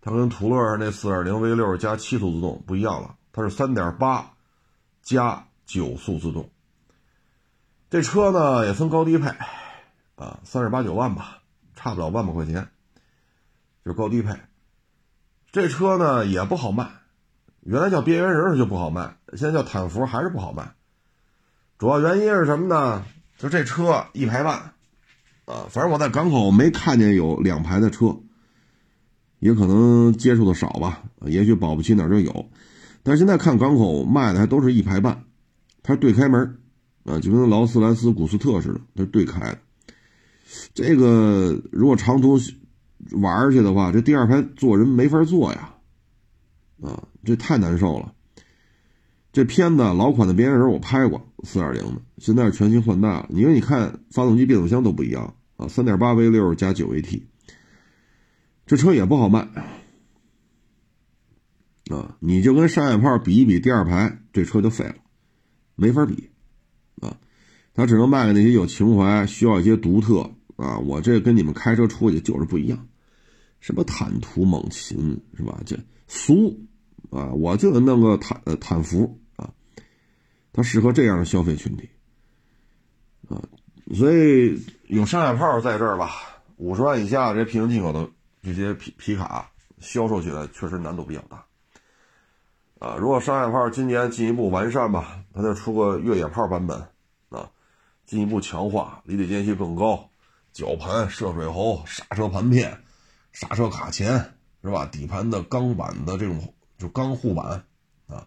[0.00, 4.32] 它跟途乐那四点零 V 六加七速自动不一样了，它是三点八
[5.02, 6.50] 加九速自动。
[7.90, 9.29] 这车呢也分高低配，
[10.16, 11.38] 啊，三十八九万吧，
[11.74, 12.68] 差不了万把块钱，
[13.85, 14.35] 就是高低配。
[15.51, 16.90] 这车呢也不好卖，
[17.61, 20.74] 原来叫边缘人就不好卖，现在叫坦福还是不好卖。
[21.79, 23.05] 主要原因是什么呢？
[23.38, 24.74] 就这车一排半，
[25.46, 28.16] 啊，反正我在港口没看见有两排的车。
[29.40, 32.51] 也可能接触的少吧，也许保不齐哪就有，
[33.05, 35.22] 但是现在看港口卖的还都是一排半，
[35.85, 36.59] 它是对开门
[37.09, 39.59] 啊，就跟劳斯莱斯、古斯特似的，它是对开的。
[40.75, 42.38] 这个如果长途
[43.12, 45.75] 玩去的话，这第二排坐人没法坐呀，
[46.83, 48.12] 啊，这太难受了。
[49.33, 57.23] 这片子老款的边缘人我拍过，四点零的，现在是全新换代了，因为你看发动机、变速箱都不一样啊，三点八 V 六加九 AT。
[58.66, 59.49] 这车也不好卖
[61.90, 62.16] 啊！
[62.21, 64.97] 你就跟山海炮比一比，第二排这车就废了，
[65.75, 66.27] 没法比！
[67.78, 70.76] 他只能卖给那些有情怀、需要一些独特啊！
[70.80, 72.88] 我这跟你们开车出去就是不一样，
[73.60, 75.60] 什么坦途、猛禽是吧？
[75.64, 76.58] 这俗
[77.10, 77.26] 啊！
[77.26, 79.48] 我就弄个坦呃坦福啊，
[80.52, 81.88] 它适合这样的消费群体
[83.28, 83.40] 啊！
[83.94, 86.10] 所以有山海炮在这儿吧，
[86.56, 88.10] 五十万以下这平行进口的。
[88.42, 91.44] 这些皮皮卡销售起来确实难度比较大，
[92.80, 96.82] 啊，如果山海炮今年进一步完善吧，它再出个越野炮版本，
[98.09, 100.11] 进一步强化，离地间隙更高，
[100.53, 102.83] 绞盘、涉水喉、刹车盘片、
[103.31, 104.85] 刹车卡钳，是吧？
[104.87, 107.64] 底盘的钢板的这种就钢护板，
[108.09, 108.27] 啊，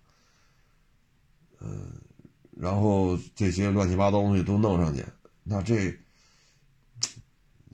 [1.59, 1.99] 嗯，
[2.55, 5.03] 然后这些乱七八糟东西都弄上去，
[5.43, 5.93] 那这。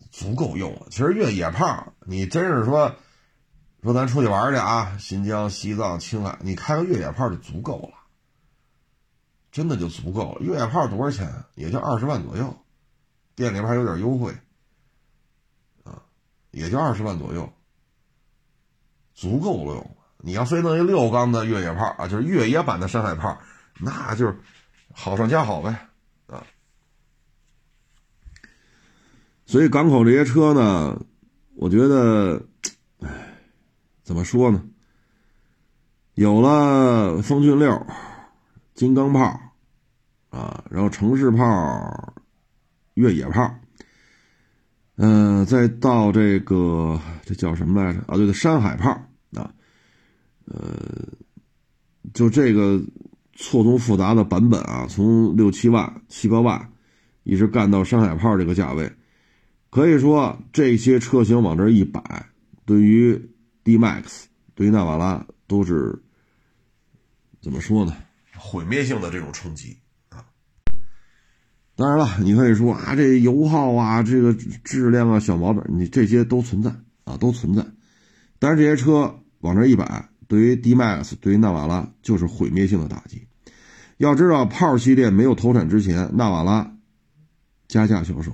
[0.10, 0.88] 足够用了。
[0.90, 2.96] 其实越野炮，你真是说，
[3.84, 7.97] 说咱出去玩去啊，新疆、西藏、青海，你开个越野炮就足够了，
[9.52, 10.42] 真的就足够了。
[10.42, 11.32] 越野炮多少钱？
[11.56, 12.56] 也就二十万左右，
[13.36, 14.32] 店里边还有点优惠，
[15.84, 16.02] 啊，
[16.52, 17.52] 也就二十万左右，
[19.14, 19.98] 足够了用。
[20.20, 23.40] 你要非弄一六缸的越野炮啊，就是越野版的山海炮，
[23.80, 24.40] 那就是
[24.94, 25.70] 好上加好呗。
[26.28, 26.44] 啊
[29.46, 31.00] 所以港口这些车呢，
[31.56, 32.44] 我觉得，
[33.00, 33.38] 哎，
[34.04, 34.62] 怎么说呢？
[36.16, 37.88] 有了风骏六、
[38.78, 39.22] 金刚炮
[40.30, 42.14] 啊，然后城市炮、
[42.94, 43.60] 越野炮，
[44.98, 48.00] 嗯，再到这个这叫什么来着？
[48.02, 48.92] 啊，对的，山海炮
[49.34, 49.52] 啊，
[50.46, 51.08] 呃，
[52.14, 52.80] 就这个
[53.34, 56.72] 错综复杂的版本啊，从六七万、七八万，
[57.24, 58.94] 一直干到山海炮这个价位。
[59.72, 62.28] 可以说，这些车型往这一摆，
[62.64, 63.20] 对于
[63.64, 66.00] D Max、对于纳瓦拉都是
[67.42, 67.96] 怎么说呢？
[68.38, 69.78] 毁灭性的这种冲击
[70.10, 70.26] 啊！
[71.76, 76.74] 当然了，你可以说啊，这油耗啊，这个质量啊，小毛病，你这些都存在
[77.04, 77.66] 啊，都存在。
[78.40, 83.28] 但是这些车往这一摆，对于 D Max、对于纳瓦拉就是毁灭性的打击。
[83.98, 86.76] 要知道，炮系列没有投产之前，纳瓦拉
[87.68, 88.32] 加价销售。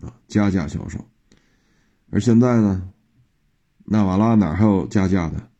[0.00, 1.08] 啊，加价销售，
[2.12, 2.88] 而现在呢，
[3.84, 5.50] 纳瓦拉哪还有加价的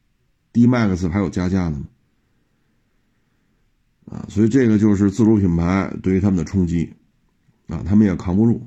[0.53, 1.87] ？D Max 还有加价的吗？
[4.11, 6.93] 啊，所以这个就是自主品牌对于他们的冲击，
[7.69, 8.67] 啊，他们也扛不住。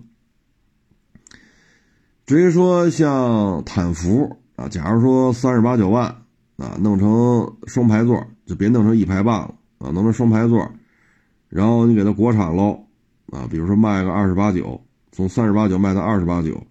[2.25, 6.05] 至于说像坦福啊，假如说三十八九万
[6.57, 10.71] 啊，弄成双排座，就别弄成一排半了啊，弄成双排座，
[11.49, 12.85] 然后你给它国产喽
[13.31, 14.81] 啊，比如说卖个二十八九。
[15.13, 16.65] 从三十八九卖到二十八九，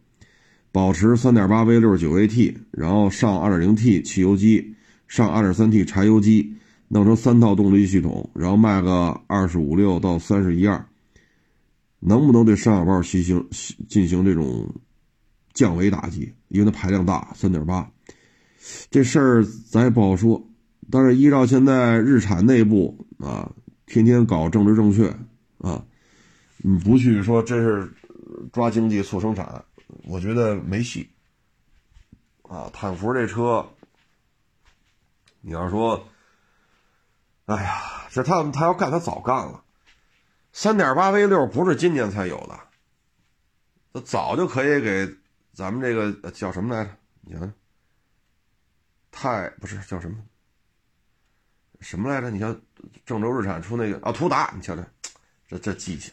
[0.72, 6.56] 保持3.8 V6 9AT，然后上 2.0T 汽油机，上 2.3T 柴油机，
[6.92, 10.84] 弄成三套动力系统，然后卖个二十五六到三十一二，
[12.00, 13.48] 能不能对上下包进行
[13.88, 14.68] 进行这种
[15.52, 16.34] 降维打击？
[16.48, 17.86] 因为它排量大，3.8，
[18.90, 20.44] 这事儿咱也不好说。
[20.90, 23.48] 但是依照现在日产内部啊，
[23.86, 25.08] 天天搞政治正确
[25.58, 25.84] 啊，
[26.56, 27.88] 你不去说这是
[28.52, 29.64] 抓经济促生产。
[30.06, 31.08] 我觉得没戏，
[32.42, 33.64] 啊，坦福这车，
[35.40, 36.04] 你要说，
[37.50, 39.64] 哎呀，这他他要干，他早干了。
[40.52, 42.60] 三点八 V 六不是今年才有的，
[43.92, 45.08] 他早就可以给
[45.52, 46.90] 咱们这个叫什么来着？
[47.22, 47.52] 你看，
[49.10, 50.16] 太不是叫什么
[51.80, 52.30] 什么来着？
[52.30, 52.56] 你像
[53.04, 54.84] 郑州日产出那个啊，途达，你瞧瞧，
[55.48, 56.12] 这这记性。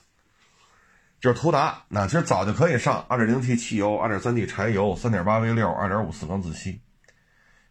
[1.20, 6.82] 就是途达，那其实早就可以上 2.0T 汽油、2.3T 柴油、3.8 V6、2.5四缸自吸，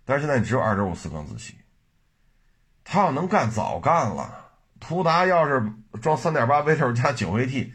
[0.05, 1.57] 但是现在你只有2.5四缸自吸。
[2.89, 4.47] 他要能干，早干了。
[4.79, 5.61] 途达要是
[6.01, 7.73] 装3.8 V6 加 9AT，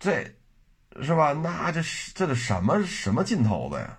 [0.00, 0.34] 这
[1.00, 1.32] 是吧？
[1.32, 1.80] 那这
[2.14, 3.98] 这得什么什么劲头子呀？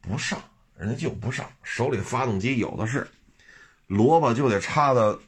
[0.00, 0.38] 不上，
[0.76, 3.08] 人家就不上，手里发动机有的是，
[3.88, 5.18] 萝卜就得插到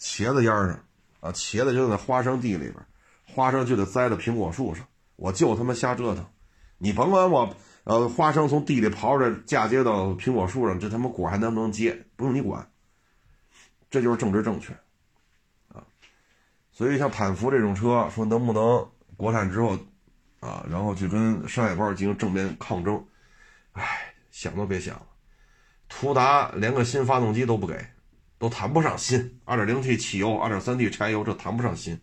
[0.00, 0.84] 茄子秧上
[1.20, 2.74] 啊，茄子就在花生地里边。
[3.24, 6.26] 花生就得栽到苹果树上，我就他妈瞎折腾，
[6.78, 7.54] 你甭管我，
[7.86, 12.68] 呃，花生从地里刨着嫁接到苹果树上，这他妈果还能不能结，不用你管，
[13.88, 14.72] 这就是政治正确，
[15.68, 15.86] 啊，
[16.72, 19.78] 所以像坦福这种车，说能不能国产之后，
[20.40, 23.06] 啊，然后去跟山海豹进行正面抗争，
[23.74, 25.06] 哎，想都别想了，
[25.88, 27.86] 途达连个新发动机都不给，
[28.36, 32.00] 都谈不上新，2.0T 汽油，2.3T 柴油，这谈不上新。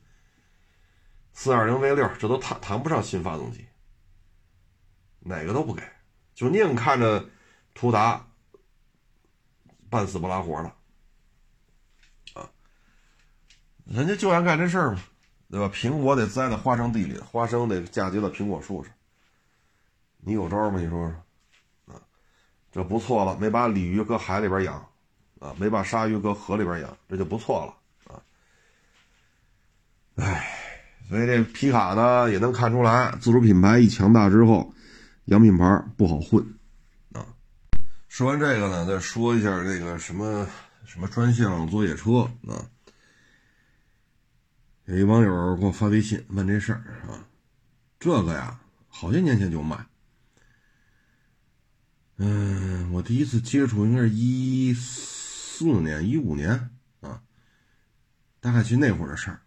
[1.34, 3.66] 四二零 V 六，这都谈谈不上新发动机，
[5.26, 5.82] 哪个都不给，
[6.36, 7.26] 就宁看着
[7.74, 8.28] 途达
[9.90, 12.50] 半死不拉活的，啊，
[13.86, 15.02] 人家就爱干这事儿嘛，
[15.50, 15.72] 对吧？
[15.74, 18.94] 苹果得栽在花生地里，花生得嫁接到苹果树上，
[20.18, 20.80] 你有招吗？
[20.80, 22.02] 你说说，啊，
[22.72, 24.76] 这不错了，没把鲤鱼搁海里边养，
[25.40, 28.22] 啊，没把鲨鱼搁河里边养，这就不错了，啊，
[30.16, 30.60] 唉。
[31.10, 34.74] 所以这皮卡呢，也能看出来，自主品牌一强大之后，
[35.26, 36.44] 洋品牌不好混
[37.14, 37.26] 啊。
[38.08, 40.48] 说完这个呢，再说一下这个什么
[40.86, 42.70] 什么专项作业车啊。
[44.86, 47.26] 有一网友给我发微信问这事儿啊，
[48.00, 48.60] 这个呀，
[48.90, 49.86] 好些年前就卖。
[52.18, 56.70] 嗯，我第一次接触应该是一四年、一五年
[57.00, 57.22] 啊，
[58.42, 59.42] 大概就那会儿的事儿。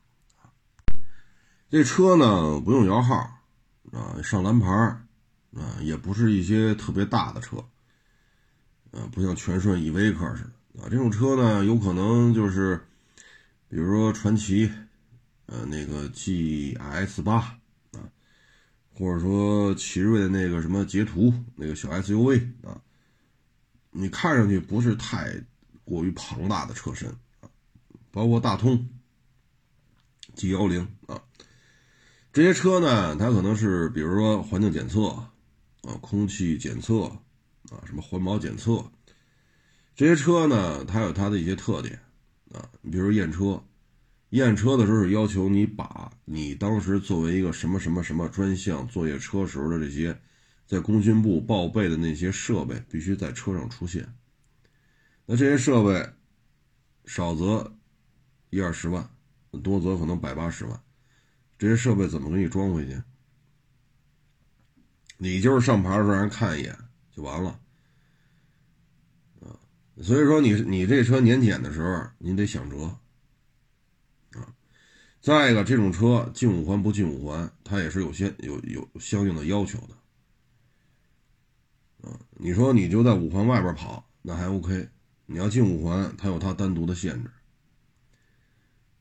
[1.68, 3.14] 这车呢不用摇号，
[3.92, 5.05] 啊，上蓝牌
[5.54, 7.56] 啊，也不是一些特别大的车，
[8.90, 10.42] 啊，不像全顺 EV 克似
[10.74, 12.80] 的，啊，这种车呢有可能就是，
[13.68, 14.70] 比如说传祺，
[15.46, 17.36] 呃，那个 GS 八
[17.92, 18.10] 啊，
[18.92, 22.80] 或者说奇瑞的那个什么捷途那个小 SUV 啊，
[23.90, 25.32] 你看上去不是太
[25.84, 27.08] 过于庞大的车身
[27.40, 27.48] 啊，
[28.10, 28.88] 包括大通
[30.34, 31.22] G 幺零啊。
[32.32, 35.26] 这些车呢，它可能是比如说环境检测
[35.86, 37.04] 啊，空气检测
[37.70, 38.84] 啊，什么环保检测。
[39.94, 42.00] 这些车呢，它有它的一些特点
[42.52, 42.68] 啊。
[42.82, 43.62] 你比如验车，
[44.30, 50.20] 验车的时候是要求你把你当时作为一个什么什么什么专项作业车时候的这些
[50.66, 54.12] 在工信部报备的那些设备必须在车上出现。
[55.24, 56.10] 那这些设备
[57.04, 57.72] 少则
[58.50, 59.08] 一二十万，
[59.62, 60.80] 多则可能百八十万。
[61.58, 63.00] 这些设备怎么给你装回去？
[65.18, 66.76] 你就是上牌的时候让人看一眼
[67.10, 67.58] 就完了，
[69.40, 69.56] 啊，
[70.02, 72.84] 所以说你你这车年检的时候你得想辙，
[74.32, 74.54] 啊，
[75.20, 79.78] 再一个这种车进五环不进五环，它也是有些有有相应的要求
[82.02, 84.88] 的，啊，你说你就在五环外边跑那还 OK，
[85.24, 87.30] 你要进五环，它有它单独的限制。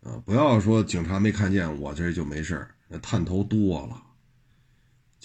[0.02, 4.05] 啊，不要说警察没看见我这就没事，那探头多了。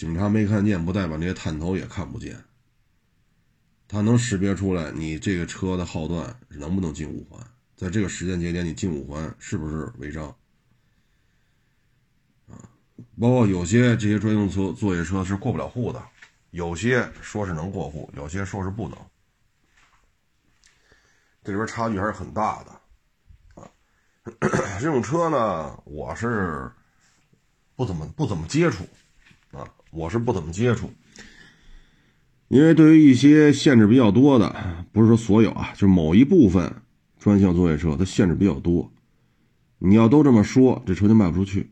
[0.01, 2.43] 警察没看见，不代表这些探头也看不见。
[3.87, 7.39] 他能识别出来你这个车的号段能不能进五环，
[7.77, 10.35] 在这个时间节点你进五环是不是违章？
[12.49, 12.57] 啊，
[13.21, 16.03] 包括有些这些专用车作业车是过不了户的，
[16.53, 18.97] 有些说是能过户，有些说是不能。
[21.45, 23.61] 这里边差距还是很大的。
[23.61, 23.71] 啊
[24.81, 26.73] 这种车呢，我是
[27.77, 28.89] 不怎么不怎么接触
[29.53, 30.91] 啊，我是不怎么接触，
[32.49, 36.73] 因为对于一些限制比较多的，不是说所有啊，就是某一部分
[37.19, 38.93] 专项作业车，它限制比较多。
[39.79, 41.63] 你要都这么说，这车就卖不出去；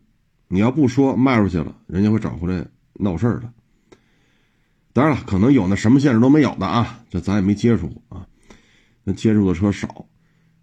[0.49, 3.53] 你要不说，卖出去了，人家会找回来闹事儿的。
[4.93, 8.26] 当然了，可能有那什么限制都没有的啊，这咱也没接触过啊，
[9.05, 10.07] 那接触的车少，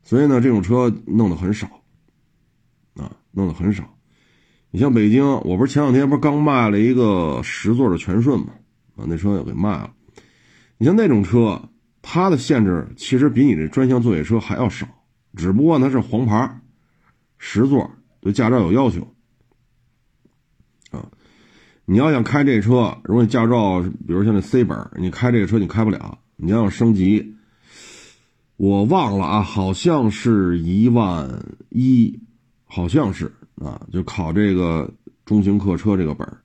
[0.04, 1.68] 所以呢，这种车弄得很少，
[2.96, 3.95] 啊，弄得很少。
[4.76, 8.48] 你像北京，我不是前两天不是刚卖了一个十座的全顺嘛，
[8.94, 9.94] 把，那车也给卖了。
[10.78, 11.70] 你像那种车，
[12.02, 14.86] 它的限制其实比你这专项作业车还要少，
[15.38, 16.60] 只不过它是黄牌，
[17.38, 19.16] 十座，对驾照有要求。
[20.92, 21.08] 啊，
[21.86, 27.38] 你要想开这车，如果你驾照，比如像那 C 本，你开这个车你开不了，你要想升级，
[28.58, 32.20] 我忘了啊，好像是一万一，
[32.66, 33.32] 好像是。
[33.64, 34.90] 啊，就考这个
[35.26, 36.38] 中型客车这个本儿，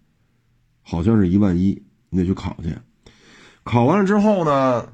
[0.80, 2.76] 好像是一万一，你得去考去。
[3.64, 4.92] 考完了之后呢，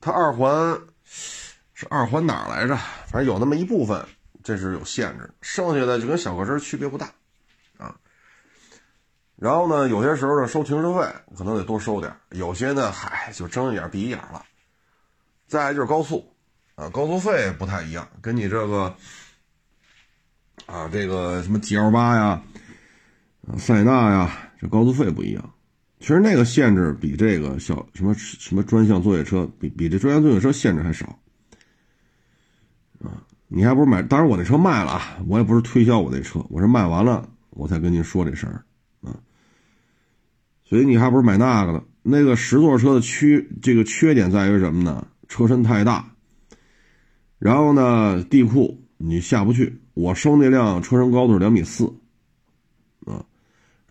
[0.00, 2.74] 它二环是二环哪儿来着？
[3.06, 4.02] 反正有那么一部分，
[4.42, 7.12] 这是有限制，剩下的就跟小客车区别不大
[7.76, 7.94] 啊。
[9.36, 11.06] 然后呢，有些时候呢收停车费
[11.36, 14.42] 可能得多收点，有些呢，嗨，就睁一眼闭一眼了。
[15.46, 16.34] 再就是高速
[16.74, 18.96] 啊，高速费不太一样，跟你这个。
[20.66, 22.42] 啊，这个什么 G L 八呀，
[23.56, 24.30] 塞纳呀，
[24.60, 25.54] 这高速费不一样。
[26.00, 31.18] 其实那个限制比这个小什么什么专项作业车比比这专项作业车限制还少。
[33.00, 34.02] 啊，你还不是买？
[34.02, 38.64] 当然我那车卖了啊，我也不是推销我那车，我是卖完了我才跟您说这事儿
[39.02, 39.16] 啊。
[40.64, 41.82] 所以你还不是买那个呢？
[42.02, 45.06] 那个十座车的缺这个缺点在于什么呢？
[45.28, 46.12] 车身太大，
[47.38, 49.80] 然后呢地库你下不去。
[49.98, 51.92] 我收那辆车身高度是两米四，
[53.04, 53.26] 啊，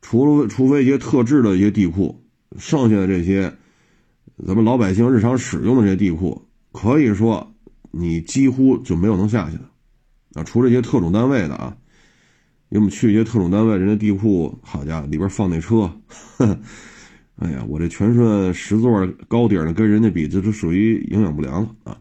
[0.01, 2.23] 除了除非一些特制的一些地库，
[2.57, 3.53] 剩下的这些，
[4.45, 7.53] 咱们老百姓日常使用的这些地库，可以说
[7.91, 9.63] 你几乎就没有能下去的，
[10.35, 11.75] 啊，除了一些特种单位的啊，
[12.69, 15.91] 因为我们去一些特种单位，人家地库，好家伙，里边放那车，
[17.35, 21.97] 哎呀，我这全顺十座高底的跟人家比，这就属于营养不良了啊。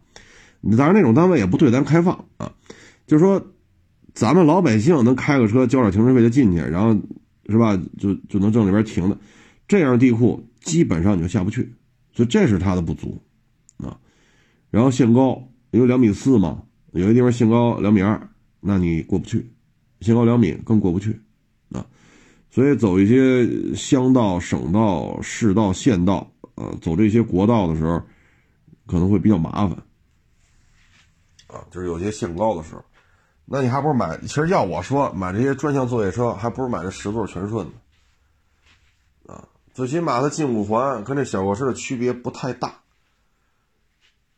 [0.79, 2.53] 当然那种单位也不对咱开放啊，
[3.09, 3.45] 就是说。
[4.17, 6.99] 咱们老百姓能开个车交点停车费就进去，然后
[7.51, 7.79] 是吧？
[7.99, 9.19] 就就能正里边停的，
[9.69, 11.71] 这样地库基本上你就下不去，
[12.15, 13.23] 所以这是它的不足
[13.77, 14.01] 啊。
[14.71, 16.63] 然后限高，因为两米四嘛，
[16.93, 18.19] 有些地方限高两米二，
[18.59, 19.39] 那你过不去；
[20.01, 21.21] 限高两米更过不去
[21.71, 21.87] 啊。
[22.49, 28.03] 所以走一些乡道、省道、市道、县道，呃，走这些国道的时候，
[28.87, 29.77] 可能会比较麻烦
[31.49, 32.83] 啊，就是有些限高的时候。
[33.49, 34.19] 那你还不如买？
[34.23, 37.73] 其实要我说，买这些专项作业车，还不如买这十座全顺呢。
[39.33, 42.81] 啊，最起码它进五环跟这小客车的区别不太大。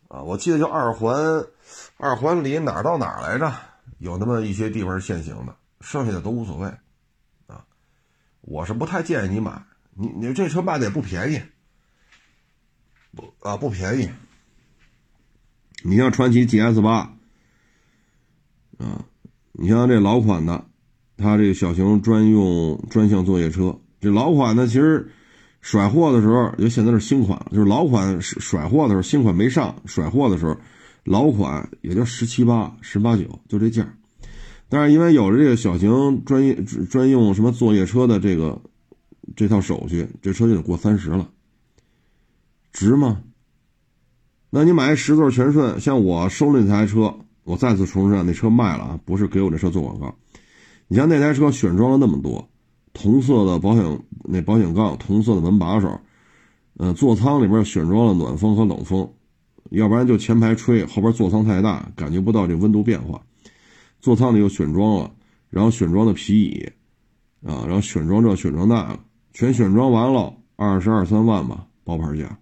[0.09, 1.46] 啊，我记得就二环，
[1.96, 3.50] 二环里哪儿到哪儿来着？
[3.96, 6.68] 有那么一些地方是限行的，剩下的都无所谓。
[7.46, 7.64] 啊，
[8.42, 11.42] 我是不太建议你买，你你这车卖的也不便宜，
[13.16, 14.11] 不啊不便宜。
[15.82, 17.14] 你像传祺 GS 八。
[18.79, 19.05] 啊，
[19.53, 20.64] 你像这老款的，
[21.16, 25.11] 它这个小型专用专项作业车，这老款的其实
[25.61, 30.57] 甩货的时候，就现在是新款，就是老款甩货的时候，新款没上甩货的时候，
[31.03, 33.93] 老款也就十七八、十八九就这价。
[34.68, 36.55] 但是因为有了这个小型专业
[36.89, 38.62] 专用什么作业车的这个
[39.35, 41.29] 这套手续，这车就得过三十了，
[42.72, 43.22] 值吗？
[44.51, 47.18] 那你买十座全顺，像我收那台车。
[47.49, 50.14] 我再次重申啊，那车卖了啊，不是给我这车做广告。
[50.86, 52.46] 你像那台车选装了那么多，
[52.92, 55.99] 同色的保险那保险杠，同色的门把手，
[56.76, 59.11] 呃，座舱里边选装了暖风和冷风，
[59.70, 63.22] 要不然就前排吹，后边座舱太大，感觉不到这温度变化。
[63.99, 65.11] 座舱里又选装了，
[65.49, 66.68] 然后选装的皮椅，
[67.42, 68.94] 啊，然后选装这选装那，
[69.32, 72.38] 全选装完了，二十二三万吧，包牌价。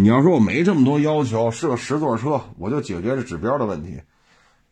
[0.00, 4.00] 你要说我没这么多要求，是个十座车，我就解决这指标的问题，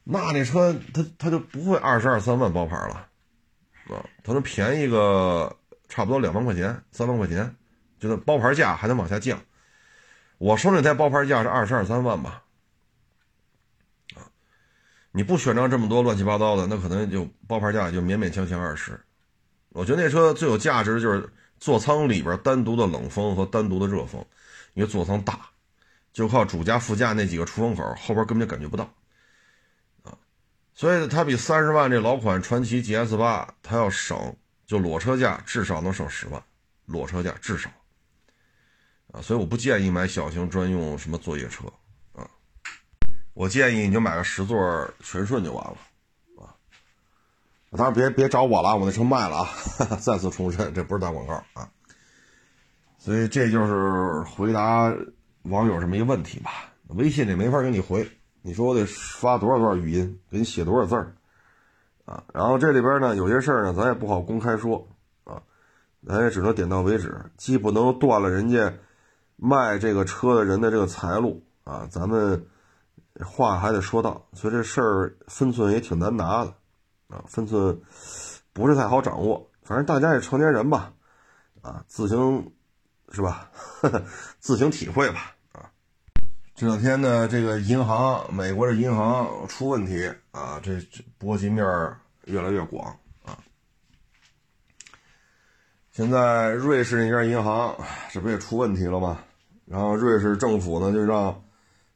[0.04, 3.08] 那这车它它就不会二十二三万包牌了，
[3.88, 5.56] 啊，它能便宜个
[5.88, 7.56] 差不多两万块钱、三万块钱，
[7.98, 9.36] 就那包牌价还能往下降。
[10.38, 12.44] 我说那台包牌价是二十二三万吧，
[14.14, 14.30] 啊，
[15.10, 18.96] 你不选装这么多乱七八糟的，那可能就包牌价就勉勉强强二十。
[19.70, 24.24] 我觉得那车最有价值的就是座舱里边单独的冷风和单独的热风。
[24.76, 25.40] 因为座舱大，
[26.12, 28.84] 就靠主驾、副驾那几个出风口，后边根本就感觉不到，
[30.02, 30.12] 啊，
[30.74, 36.42] 所以它比三十万这老款传祺 GS 八它要省就裸车价至少能省十万，
[36.84, 37.70] 裸车价至少。
[39.12, 41.64] 啊，所以我不建议买小型专用什么作业车
[42.12, 42.28] 啊，
[43.32, 45.78] 我建议你就买个十座全顺就完了
[46.36, 46.52] 啊。
[47.70, 49.48] 当然别别找我了，我那车卖了啊。
[50.02, 51.70] 再次重申，这不是打广告啊。
[53.06, 54.92] 所以这就是回答
[55.42, 56.50] 网友这么一个问题吧。
[56.88, 58.04] 微信里没法给你回，
[58.42, 61.14] 你说我得发多少段语音，给你写多少字儿
[62.04, 62.24] 啊？
[62.34, 64.84] 然后这里边呢有些事儿呢，咱也不好公开说
[65.22, 65.40] 啊，
[66.04, 68.74] 咱也只能点到为止，既不能断了人家。
[69.36, 72.44] 卖这个车的人的这个财路啊，咱们
[73.24, 76.52] 话还得说到，所以这事儿分寸也挺难拿的
[77.08, 77.80] 啊，分寸
[78.52, 79.48] 不是太好掌握。
[79.62, 80.92] 反正大家也成年人吧，
[81.62, 82.50] 啊，自行
[83.12, 83.50] 是吧？
[84.40, 85.70] 自行体会吧啊。
[86.54, 91.64] 这两天呢，这个银行，美国的银行出问题啊，这这波及面
[92.24, 93.38] 越来越广啊。
[95.92, 97.76] 现在瑞士那家银行，
[98.12, 99.18] 这不也出问题了吗？
[99.66, 101.42] 然后瑞士政府呢就让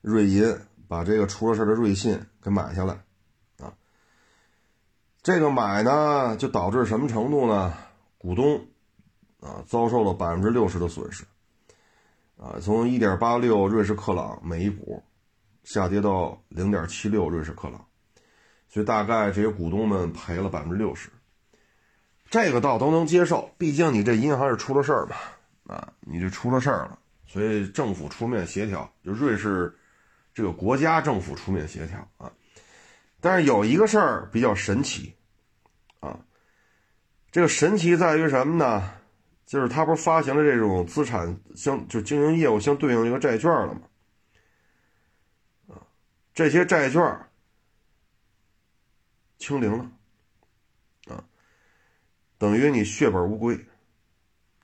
[0.01, 0.59] 瑞银
[0.89, 2.95] 把这个出了事的瑞信给买下来，
[3.59, 3.73] 啊，
[5.23, 7.73] 这个买呢就导致什么程度呢？
[8.19, 8.67] 股东
[9.41, 11.25] 啊遭受了百分之六十的损失，
[12.37, 15.03] 啊，从一点八六瑞士克朗每一股
[15.65, 17.85] 下跌到零点七六瑞士克朗，
[18.69, 21.09] 所以大概这些股东们赔了百分之六十。
[22.29, 29.77] 这个倒都能接受，毕竟你这银行是出了事儿嘛，啊，你这出了事儿了，所以政府出面协调，就瑞士
[30.33, 32.31] 这个国家政府出面协调啊。
[33.21, 35.15] 但是有一个事儿比较神奇，
[35.99, 36.21] 啊，
[37.33, 38.91] 这个神奇在于什么呢？
[39.51, 43.81] 就是他不是发行了这种资产相就经营业务相对应的一个债券了吗？
[45.67, 45.83] 啊，
[46.33, 47.03] 这些债券
[49.39, 49.91] 清零了。
[51.09, 51.25] 啊
[52.39, 53.67] 等于你血本无归，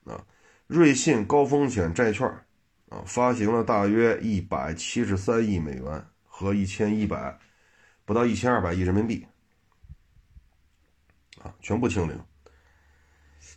[0.05, 0.25] 啊，
[0.69, 2.25] 瑞信高风险债券，
[2.89, 7.37] 啊，发行了大约一百七十三亿美元和一千一百，
[8.05, 9.27] 不到一千二百亿人民币，
[11.43, 12.19] 啊，全部清零，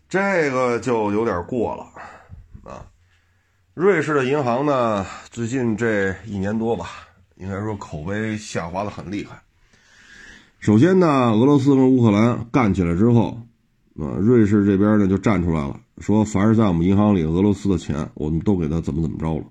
[0.10, 2.84] 这个就有点过了，啊，
[3.76, 9.40] 瑞士的银行呢，最近这一年多吧，应该说口碑下滑的很厉害。
[10.60, 13.40] 首先呢，俄罗斯跟乌克兰干起来之后。
[14.00, 19.44] 啊，瑞士这边呢就站出来了，说凡是在我们银行里俄罗斯的钱，我们都给他怎么怎么着了。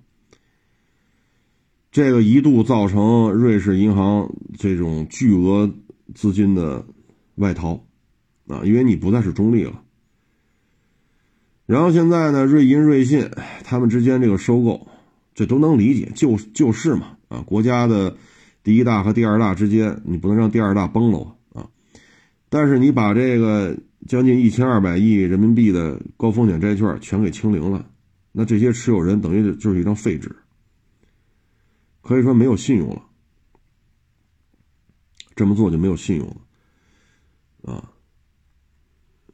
[1.93, 5.71] 这个一度造成瑞士银行这种巨额
[6.15, 6.83] 资金的
[7.35, 7.75] 外逃，
[8.49, 9.83] 啊，因为你不再是中立了。
[11.69, 13.29] 然后现在呢，瑞银、瑞信
[13.63, 14.89] 他们之间这个收购，
[15.35, 18.17] 这都能理解，就就是嘛，啊，国家的
[18.63, 21.69] 第一大和第二大之间，你不能让第二大崩了啊。
[22.49, 23.79] 但是你把这个。
[24.07, 27.91] 将近一千二百亿人民币的高风险债券全给清零了，
[28.31, 30.35] 那这些持有人等于就是一张废纸，
[32.01, 33.03] 可以说没有信用了。
[35.35, 37.91] 这么做就没有信用了，啊！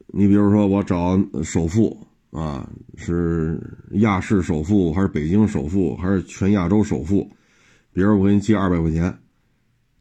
[0.06, 2.04] 你比如说，我找首富
[2.34, 3.60] 啊，是
[3.92, 7.30] 亚市首富还是北京首富还是全亚洲首富？
[7.92, 9.20] 比如我给你借二百块钱，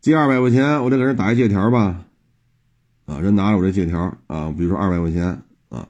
[0.01, 2.05] 借二百块钱，我得给人打一借条吧。
[3.05, 5.87] 啊，人拿着我这借条啊，比如说二百块钱啊，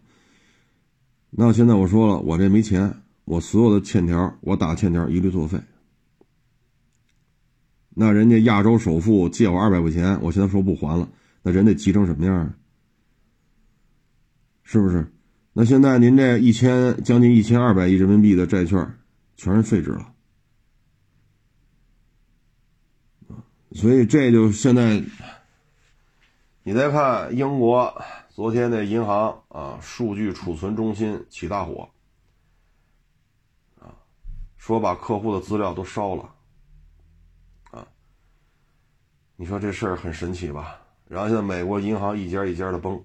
[1.30, 5.58] 那现在我说了，我这没钱，我所有的欠条，我打欠条一律作废。
[7.96, 11.08] 那人家亚洲首富借我二百块钱，我现在说不还了，
[11.42, 12.54] 那人得急成什么样啊？
[14.64, 15.08] 是不是？
[15.54, 18.98] 那现在您这一千将近一千二百亿人民币的债券，
[19.36, 20.14] 全是废纸了
[23.72, 25.04] 所以这就现在。
[26.66, 31.90] 你再看英国昨天那银行啊，数据储存中心起大火，
[33.80, 33.94] 啊，
[34.58, 36.34] 说把客户的资料都烧了，
[37.72, 37.86] 啊，
[39.36, 40.80] 你说这事儿很神奇吧？
[41.10, 43.04] 然后现在美国银行一家一家的崩，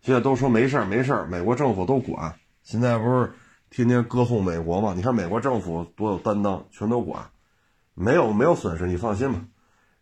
[0.00, 2.34] 现在都说没事儿没事儿，美国政府都管。
[2.62, 3.32] 现在不是
[3.68, 4.94] 天天歌颂美国吗？
[4.96, 7.30] 你看美国政府多有担当，全都管，
[7.94, 9.40] 没有没有损失，你放心吧。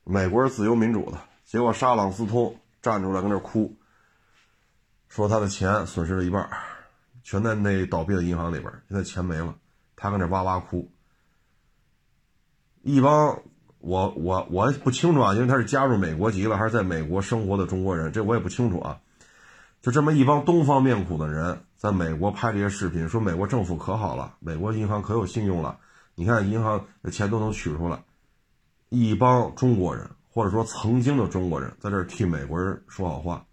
[0.05, 3.77] 美国是自由民主的，结果沙朗斯通站出来跟那哭，
[5.09, 6.49] 说他的钱损失了一半，
[7.23, 9.55] 全在那倒闭的银行里边，现在钱没了，
[9.97, 10.91] 他跟那哇哇哭。
[12.83, 13.43] 一帮
[13.79, 19.01] 我我我不清楚啊，因为他是加入美国籍了还是在美国生活的中国人，这我也不清楚啊。
[19.81, 25.79] 就这么一帮东方面孔的人，在美国拍这些视频，说美国政府可好了，美国银行可有信用了，
[26.15, 28.03] 你看银行的钱都能取出来。
[28.89, 33.47] 一帮中国人，或者说曾经的中国人，在这替美国人说好话，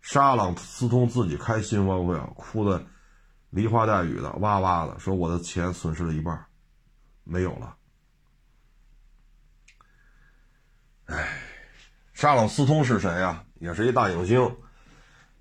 [0.00, 2.84] 沙朗斯通自己开新闻会，哭的
[3.50, 6.46] 梨花带雨的，哇哇的，说我的钱损失了一半，
[7.22, 7.76] 没有了。
[11.06, 11.38] 哎，
[12.12, 13.44] 沙朗斯通是谁呀？
[13.60, 14.56] 也是一大影星，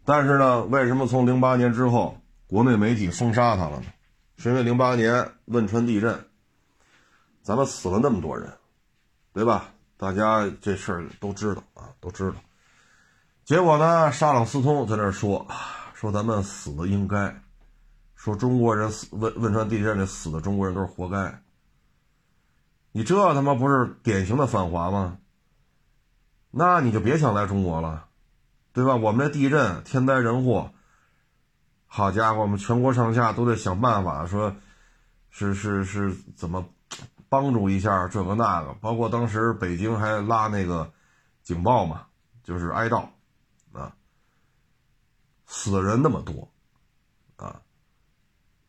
[0.08, 3.88] 但是呢，为什么从零八年之后，国内媒体封杀他了呢？
[4.38, 6.18] 是因为零八年汶川地震，
[7.42, 8.50] 咱们死了那么多人，
[9.34, 9.66] 对吧？
[9.98, 12.36] 大家这事儿都知道啊，都知道。
[13.44, 15.46] 结果呢，沙朗斯通在那说，
[15.94, 17.42] 说咱们死的应该，
[18.16, 21.42] 说中国人死汶汶川地震里死的中国人都是活该。
[22.94, 25.18] 你这他妈不是典型的反华吗？
[26.50, 28.07] 那你就别想来中国了，
[28.78, 28.96] 对吧？
[28.96, 30.72] 我们这地震天灾人祸，
[31.88, 34.56] 好家伙，我们全国上下都得想办法，说，
[35.32, 36.64] 是是是怎么
[37.28, 40.94] 帮助一下这个那个，包括当时北京还拉那个
[41.42, 42.06] 警报嘛，
[42.44, 43.08] 就是哀悼，
[43.72, 43.96] 啊，
[45.48, 46.48] 死人那么多，
[47.38, 47.60] 啊，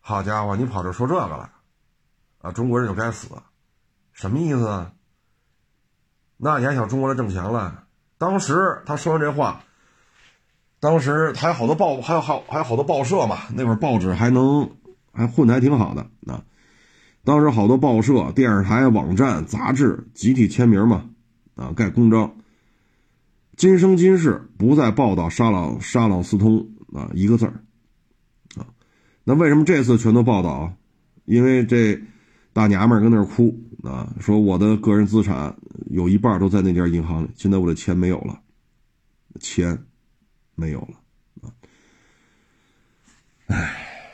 [0.00, 1.50] 好家伙，你跑这说这个来，
[2.40, 3.28] 啊，中国人就该死，
[4.12, 4.90] 什么意思啊？
[6.38, 7.84] 那你还想中国人挣钱了？
[8.16, 9.64] 当时他说完这话，
[10.80, 13.38] 当时还有好多报，还有好还有好多报社嘛。
[13.54, 14.70] 那会儿报纸还能
[15.12, 16.44] 还混的还挺好的啊。
[17.24, 21.10] 当时好多报社、电视台、网站、杂志集体签名嘛，
[21.54, 22.36] 啊，盖公章，
[23.56, 27.64] 今生今世不再报道沙朗沙朗斯通啊一个字儿
[28.56, 28.66] 啊。
[29.24, 30.72] 那为什么这次全都报道？
[31.24, 32.00] 因为这。
[32.50, 35.54] 大娘们儿跟那儿哭啊，说我的个人资产
[35.90, 38.40] 有一半都在那家银行里，现在我的钱没有了，
[39.38, 39.78] 钱
[40.58, 41.54] 没有了啊！
[43.46, 44.10] 哎，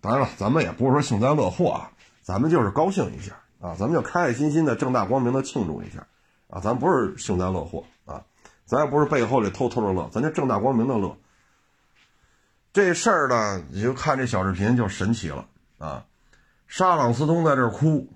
[0.00, 1.92] 当然了，咱们也不是说幸灾乐祸啊，
[2.22, 6.06] 咱们就是高兴一下啊，咱们就开开心心的、正大光明的庆祝一下
[6.48, 8.24] 啊，咱不是幸灾乐祸啊，
[8.64, 11.14] 咱也不是背后里偷偷的乐，咱就正大光明的乐。
[12.72, 15.46] 这事儿呢，你就看这小视频就神奇了
[15.76, 16.06] 啊！
[16.66, 18.08] 沙朗斯通在这儿哭，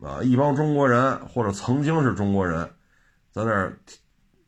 [0.00, 2.70] 啊，一帮中国人或者曾经是中国人，
[3.32, 3.76] 在那儿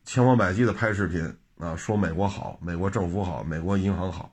[0.05, 4.31] 千方百计的拍视频，啊，说美国好，美国政府好，美国银行好，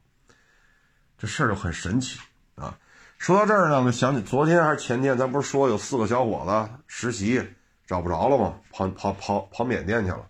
[1.17, 2.19] 这事儿就很神奇
[2.57, 2.77] 啊。
[3.19, 7.41] 说到这儿呢，我想起昨天还是前天，咱不是说有四个小伙子实习
[7.87, 8.59] 找不着了吗？
[8.73, 10.27] 跑跑跑跑缅甸去了，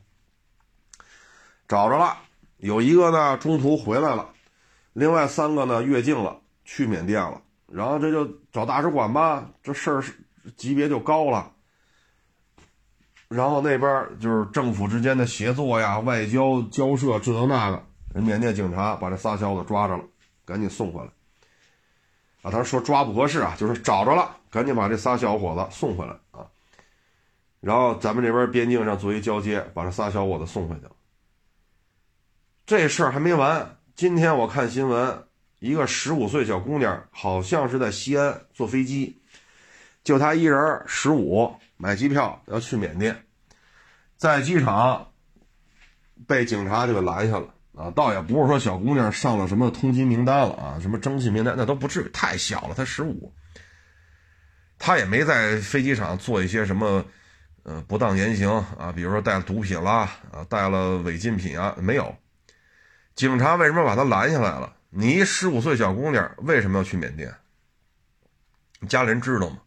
[1.67, 2.19] 找着了，
[2.59, 4.29] 有一个呢中途回来了，
[4.93, 7.41] 另外三个呢越境了，去缅甸了。
[7.67, 10.13] 然后这就找大使馆吧，这事儿是
[10.59, 11.51] 级别就高了。
[13.33, 17.83] 然后那边就是政府之间的协作呀、外交交涉，这那个，
[18.15, 20.05] 人缅甸警察把这仨小子抓着了，
[20.45, 21.09] 赶紧送回来。
[22.43, 26.47] 啊，他说抓不合适啊，就是找着了，赶紧把这仨小伙子送回来啊。
[27.61, 30.93] 然后咱们这边边境上做一交接，把这仨小伙子送回去了。
[32.67, 35.25] 这事儿还没完，今天我看新闻。
[35.61, 39.23] 一个十五岁小姑娘，好像是在西安坐飞机，
[40.03, 43.25] 就她一人，十五买机票要去缅甸，
[44.17, 45.11] 在机场
[46.29, 47.91] 被警察就给拦下了啊！
[47.91, 53.35] 倒也不是说小姑娘上了什么通缉名单了啊，什么征信名单那都不至于，太小了，才十五，
[54.79, 57.05] 她也没在飞机场做一些什么
[57.65, 62.15] 呃不当言行啊，比如说带毒品啦啊，带了违禁品啊，没有。
[63.17, 64.77] 警察为什么把她拦下来了？
[64.91, 67.35] 你十五岁小姑娘为什么要去缅甸？
[68.89, 69.62] 家里人知道吗？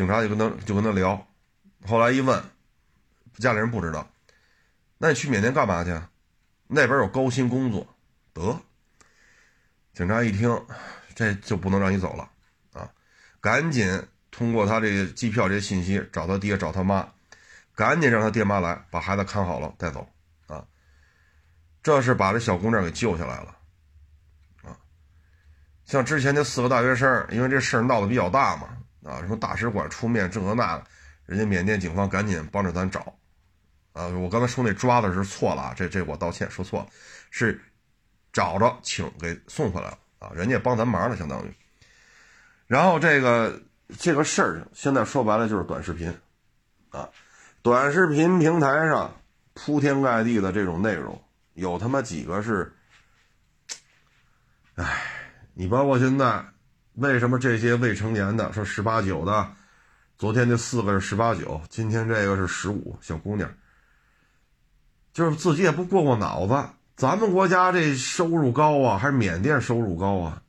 [0.00, 1.28] 警察就跟他就跟他聊，
[1.86, 2.42] 后来一问，
[3.36, 4.10] 家里人不知道。
[4.96, 5.90] 那你去缅甸干嘛去？
[6.68, 7.86] 那边有高薪工作。
[8.32, 8.58] 得，
[9.92, 10.64] 警察一听，
[11.14, 12.30] 这就不能让你走了
[12.72, 12.90] 啊！
[13.42, 17.06] 赶紧通过他这个机票这些信息找他爹找他妈，
[17.74, 20.08] 赶紧让他爹妈来把孩子看好了带走
[20.46, 20.64] 啊！
[21.82, 23.54] 这是把这小姑娘给救下来了
[24.62, 24.74] 啊。
[25.84, 30.84] 像之前那四个大学生，因为这事闹得比较大嘛，啊，什么大使馆出面这个那个，
[31.26, 33.14] 人家缅甸警方赶紧帮着咱找，
[33.92, 36.86] 啊，我刚才说那抓的是错了，这这我道歉说错了，
[37.30, 37.60] 是
[38.32, 41.54] 找着请给送回来了啊，人家帮咱忙了相当于。
[42.66, 43.60] 然后这个
[43.98, 46.14] 这个事儿现在说白了就是短视频，
[46.90, 47.08] 啊，
[47.62, 49.16] 短视频平台上
[49.54, 51.22] 铺天盖地的这种内容，
[51.54, 52.72] 有他妈几个是，
[54.74, 55.16] 唉。
[55.52, 56.42] 你包括现在，
[56.94, 59.52] 为什么这些未成年的说十八九的，
[60.18, 63.50] 昨天那四个是十八九，今天这个是十五小姑娘，
[65.12, 70.42] 就是自己也不过过脑子，咱们国家这收入高啊，还是缅甸收入高啊？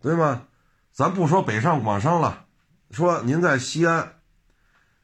[0.00, 0.44] 对吗？
[0.92, 2.46] 咱不说北上广深了，
[2.90, 4.14] 说您在西安，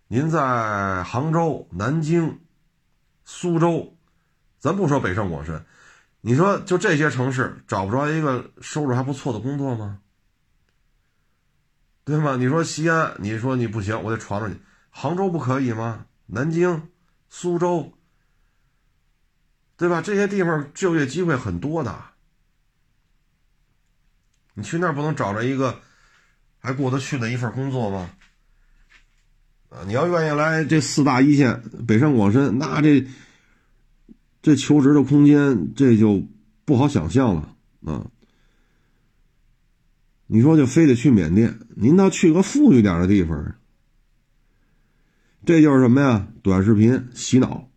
[0.08, 2.40] 您在杭州、南京、
[3.24, 3.96] 苏州，
[4.58, 5.64] 咱不说北上广深，
[6.26, 10.00] 你说就这些城市找不着一个收入还不错的工作吗？
[12.02, 12.36] 对吗？
[12.36, 14.58] 你说西安，你说你不行，我得闯闯去。
[14.88, 16.06] 杭州不可以吗？
[16.24, 16.88] 南京、
[17.28, 17.92] 苏州，
[19.76, 20.00] 对吧？
[20.00, 21.94] 这些地方就业机会很多的。
[24.54, 25.78] 你去那儿不能找着一个
[26.58, 28.10] 还过得去的一份工作吗？
[29.68, 33.06] 啊，你要愿意来这四大一线，北上广深，那这
[34.44, 36.22] 这求职的空间这就
[36.66, 38.10] 不好想象了啊。
[40.26, 43.54] 你说就非得去缅甸，您倒去个富裕点的地方。
[45.46, 46.28] 这就是什么呀？
[46.42, 47.70] 短视频洗脑，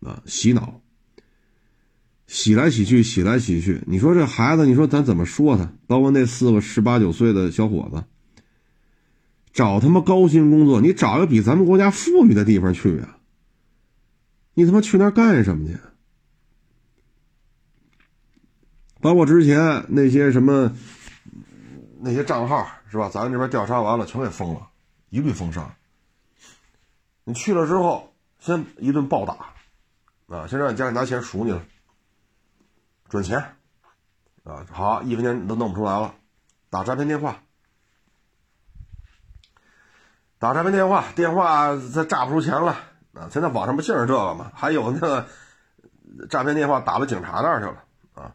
[0.00, 0.80] 啊，洗脑，
[2.28, 3.82] 洗来洗去，洗来洗去。
[3.88, 5.72] 你说这孩子，你说咱怎么说他？
[5.88, 8.04] 包括那四个十八九岁的小伙子，
[9.52, 13.18] 找他妈高薪工作，你找一个比咱们国家富裕的地方去啊！
[14.54, 15.78] 你他妈去那儿干什么去？
[19.00, 20.74] 包括之前那些什么
[22.00, 23.10] 那些账号是吧？
[23.10, 24.68] 咱们这边调查完了，全给封了，
[25.10, 25.76] 一律封杀。
[27.24, 29.54] 你去了之后，先一顿暴打，
[30.34, 31.62] 啊，先让你家里拿钱赎你了，
[33.08, 33.38] 转钱，
[34.44, 36.14] 啊，好，一分钱都弄不出来了，
[36.70, 37.42] 打诈骗电话，
[40.38, 42.76] 打诈骗电话，电话再诈不出钱了，
[43.14, 44.50] 啊，现在网上不净是这个吗？
[44.54, 45.26] 还有那个
[46.28, 47.84] 诈骗电话打到警察那儿去了，
[48.14, 48.34] 啊，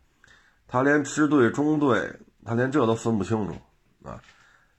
[0.68, 2.14] 他连支队、中队，
[2.46, 3.56] 他连这都分不清楚，
[4.08, 4.22] 啊，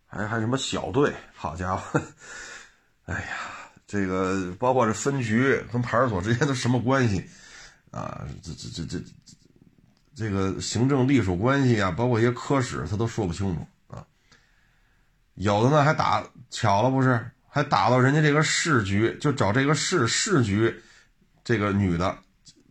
[0.07, 2.01] 还还什么小队，好家伙，
[3.07, 3.27] 哎呀！
[3.87, 7.29] 这个包括这分局跟派出所之间都什么关系
[7.91, 8.25] 啊？
[8.41, 9.05] 这这这这
[10.15, 14.07] 这个行政隶属关系啊，包括一些科室，他都说不清楚啊。
[15.35, 17.33] 有的呢还打巧了不是？
[17.51, 20.83] 还打到人家这个市局，就找这个市市局
[21.45, 22.17] 这个女的，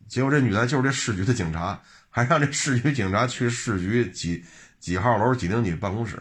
[0.08, 4.44] 结果这女的就是这市局的警察，还让这市局警察去市局几
[4.80, 6.18] 几号楼几零几办公室，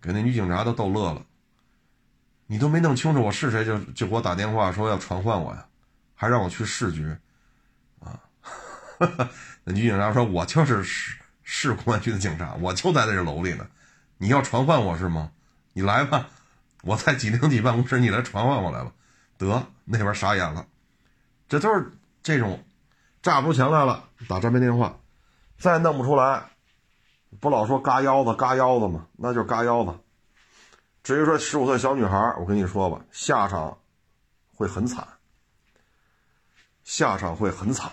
[0.00, 1.24] 给那女警察都逗乐了。
[2.48, 5.64] 你都没弄清楚我是谁，就就给我打电话说要传唤我呀，
[6.14, 7.16] 还让我去市局，
[8.00, 8.20] 啊，
[9.64, 13.66] 那女警察说：“我就是市市公安局的警察，我就在这楼里呢，
[14.18, 15.30] 你要传唤我是吗？
[15.72, 16.28] 你来吧，
[16.82, 18.92] 我在几零几办公室，你来传唤我来了。”
[19.38, 20.64] 得那边傻眼了，
[21.48, 21.90] 这都是
[22.22, 22.62] 这种
[23.22, 25.00] 炸不出钱来了，打诈骗电话，
[25.58, 26.44] 再弄不出来，
[27.40, 29.08] 不老说嘎腰子嘎腰子吗？
[29.16, 29.98] 那就是嘎腰子。
[31.02, 33.76] 至于说十五岁小女孩，我跟你说吧，下场
[34.54, 35.04] 会很惨，
[36.84, 37.90] 下场会很惨，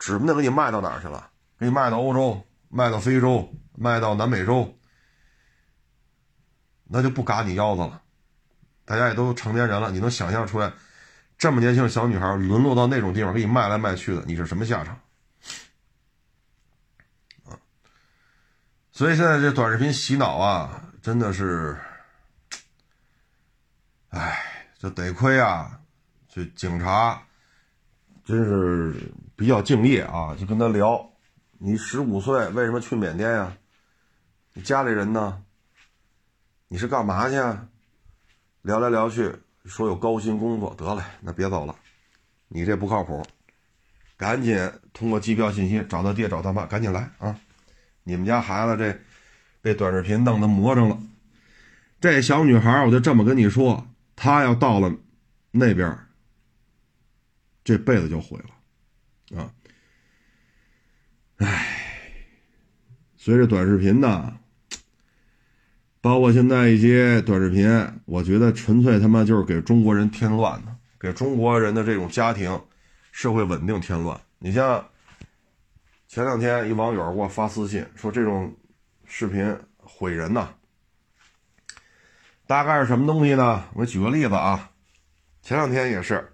[0.00, 1.30] 指不定给你卖到哪儿去了，
[1.60, 4.76] 给你卖到欧洲，卖到非洲，卖到南美洲，
[6.90, 8.02] 那就不嘎你腰子了。
[8.84, 10.72] 大家也都成年人了，你能想象出来，
[11.38, 14.98] 这么年轻的小女孩沦落到那种地方给你卖来卖去的，你是什么下场？
[17.44, 17.54] 啊！
[18.90, 21.78] 所以现在这短视频洗脑啊，真的是。
[24.08, 24.42] 哎，
[24.76, 25.80] 这得亏啊，
[26.28, 27.22] 这警察
[28.24, 28.92] 真是
[29.36, 30.34] 比较敬业啊！
[30.34, 31.08] 就跟他聊，
[31.58, 33.56] 你十五岁为什么去缅甸呀？
[34.52, 35.44] 你家里人呢？
[36.72, 37.34] 你是干嘛去？
[38.62, 41.74] 聊来聊去，说有高薪工作，得了，那别走了，
[42.46, 43.26] 你这不靠谱，
[44.16, 44.56] 赶紧
[44.92, 47.36] 通过机票信息找他爹找他妈，赶紧来啊！
[48.04, 49.00] 你们家孩子这
[49.60, 50.96] 被短视频弄得魔怔了，
[52.00, 53.84] 这小女孩，我就这么跟你说。
[54.14, 54.94] 她要到了
[55.50, 55.98] 那边，
[57.64, 59.52] 这辈子就毁了，啊！
[61.38, 62.26] 唉，
[63.16, 64.38] 随着短视频呢，
[66.00, 67.68] 包括现在一些短视频，
[68.06, 72.58] 我觉得纯粹他妈就是给中国人添乱的，给中国人的这种家庭、
[73.12, 74.18] 社会稳定添乱。
[74.38, 74.84] 你像
[76.08, 78.56] 前两天一网友给我发私信说，这种
[79.04, 80.48] 视频毁人呐。
[82.46, 83.64] 大概是什么东西呢？
[83.74, 84.70] 我举个例子啊，
[85.42, 86.32] 前两天也是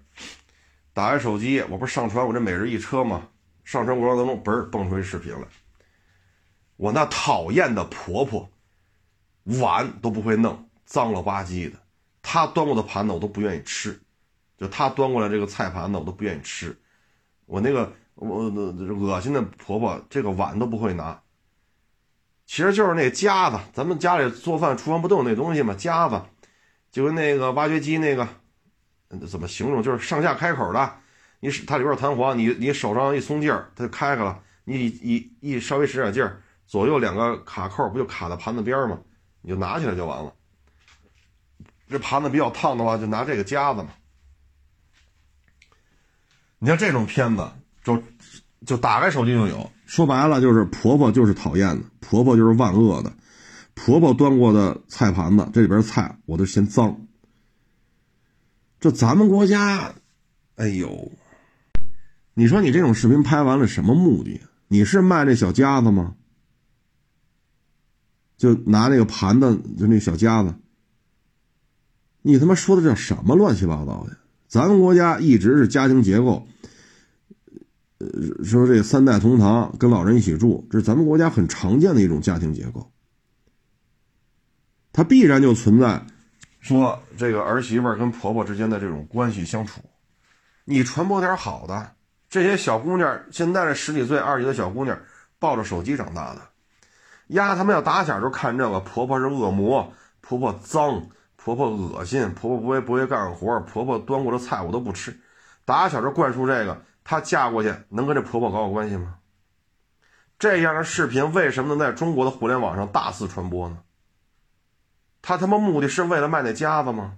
[0.93, 3.27] 打开手机，我不是上传我这每日一车吗？
[3.65, 5.41] 上传过程当中，嘣蹦出一视频来。
[6.77, 8.49] 我那讨厌的婆婆，
[9.59, 11.77] 碗都不会弄，脏了吧唧的。
[12.21, 13.99] 她端过的盘子我都不愿意吃，
[14.57, 16.77] 就她端过来这个菜盘子我都不愿意吃。
[17.45, 21.21] 我那个我恶心的婆婆，这个碗都不会拿。
[22.45, 25.73] 其实就是那夹子，咱们家里做饭厨房不都有那东西吗？
[25.73, 26.21] 夹子，
[26.91, 28.27] 就跟那个挖掘机那个，
[29.27, 29.81] 怎么形容？
[29.81, 30.93] 就是上下开口的，
[31.39, 34.41] 你它里边有弹簧，你你手上一松劲儿，它就开开了。
[34.65, 38.99] 你一一稍微使点劲儿，左右两个卡扣不就卡在盘子边吗？
[39.47, 40.33] 你就拿起来就完了。
[41.87, 43.87] 这盘子比较烫的话，就拿这个夹子嘛。
[46.59, 47.49] 你像这种片子，
[47.81, 48.03] 就
[48.65, 49.71] 就打开手机就有。
[49.85, 53.13] 说白了就是婆婆就是讨厌的，婆婆就是万恶的，
[53.73, 57.07] 婆婆端过的菜盘子这里边菜我都嫌脏。
[58.81, 59.93] 这咱们国家，
[60.57, 61.09] 哎呦，
[62.33, 64.41] 你说你这种视频拍完了什么目的？
[64.67, 66.15] 你是卖这小夹子吗？
[68.37, 70.53] 就拿那个盘子，就那小夹子。
[72.21, 74.15] 你他妈说的这什么乱七八糟的？
[74.47, 76.47] 咱们国家一直是家庭结构，
[77.97, 82.91] 呃，说这三代同堂，跟老人一起住，这是咱们国家很常见的一种家庭结构。
[84.93, 86.05] 它必然就存在
[86.59, 89.81] 说这个儿媳妇跟婆婆之间的这种关系相处。
[90.65, 91.91] 你传播点好的，
[92.29, 94.99] 这些小姑娘现在这十几岁、二十几的小姑娘
[95.39, 96.41] 抱着手机长大的。
[97.27, 105.19] 丫他们要打小就看这个，婆婆是恶魔，婆婆脏，婆婆恶心，婆婆不会不会干活，婆婆端过的菜我都不吃。
[105.65, 109.19] 打小就灌输这个，她嫁过去能跟这婆婆搞好关系吗？
[110.39, 113.79] 这样的视频为什么能在中国的互联网上大肆传播呢？
[115.21, 117.17] 他他妈目的是为了卖那夹子吗？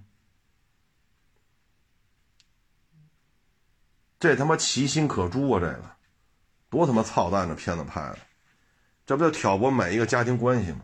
[4.18, 5.60] 这他妈其心可诛啊！
[5.60, 5.82] 这个
[6.70, 7.46] 多他妈操蛋！
[7.46, 8.18] 这片子拍的。
[9.10, 10.82] 这不就挑拨每一个家庭关系吗？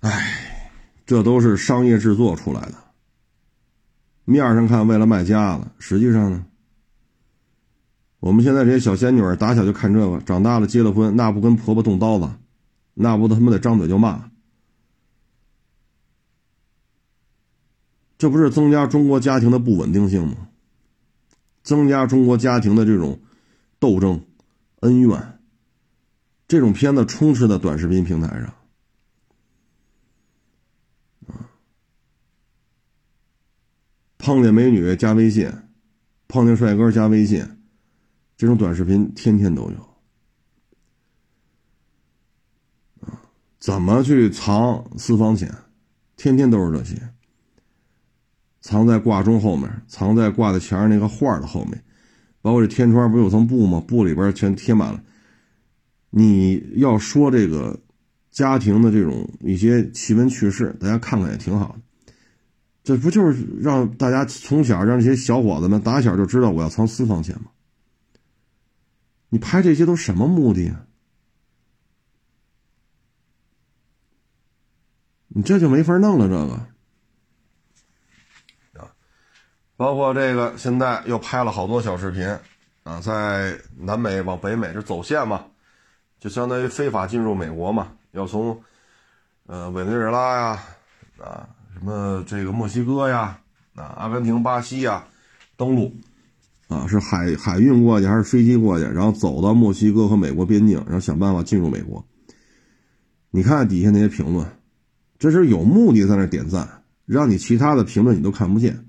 [0.00, 0.72] 哎，
[1.04, 2.74] 这都是商业制作出来的。
[4.24, 6.46] 面上看为了卖家子，实际上呢，
[8.20, 12.30] 我们现在这些小仙女打小就看这个，长大了结了婚，那不跟婆婆动刀子，
[12.94, 14.30] 那不他妈得张嘴就骂。
[18.16, 20.48] 这不是增加中国家庭的不稳定性吗？
[21.62, 23.20] 增加中国家庭的这种。
[23.84, 24.24] 斗争、
[24.80, 25.38] 恩怨，
[26.48, 28.54] 这种片子充斥在短视频平台上，
[34.16, 35.52] 碰见美女加微信，
[36.26, 37.46] 碰见帅哥加微信，
[38.38, 39.94] 这种短视频天天都有。
[43.58, 45.54] 怎么去藏私房钱？
[46.16, 47.10] 天天都是这些，
[48.62, 51.84] 藏在挂钟后面，藏在挂在墙上那个画的后面。
[52.44, 53.82] 包括这天窗不有层布吗？
[53.88, 55.02] 布里边全贴满了。
[56.10, 57.80] 你要说这个
[58.30, 61.80] 家庭的这种一些奇闻趣事，大家看看也挺好的。
[62.82, 67.46] 这不就是让大家从小让这些小伙子们打小就知道我要藏私房钱吗？
[69.30, 70.84] 你拍这些都什么目的啊？
[75.28, 76.73] 你这就没法弄了，这个。
[79.76, 82.26] 包括这个，现在又拍了好多小视频，
[82.84, 85.44] 啊，在南美往北美这走线嘛，
[86.20, 88.62] 就相当于非法进入美国嘛，要从，
[89.46, 90.62] 呃，委内瑞拉呀，
[91.18, 93.40] 啊，什么这个墨西哥呀，
[93.74, 95.04] 啊，阿根廷、巴西呀，
[95.56, 95.92] 登陆，
[96.68, 102.04] 啊，是海海运过去还是飞机过去，然后走到墨西哥和美国边境，然后想办法进入美国。
[103.30, 104.46] 你看底下那些评论，
[105.18, 108.86] 这是有目的在那点赞，让你其他的评论你都看不见。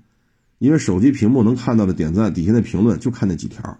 [0.58, 3.78] 因为手机屏幕能看到的点赞底下的评论就看那几条，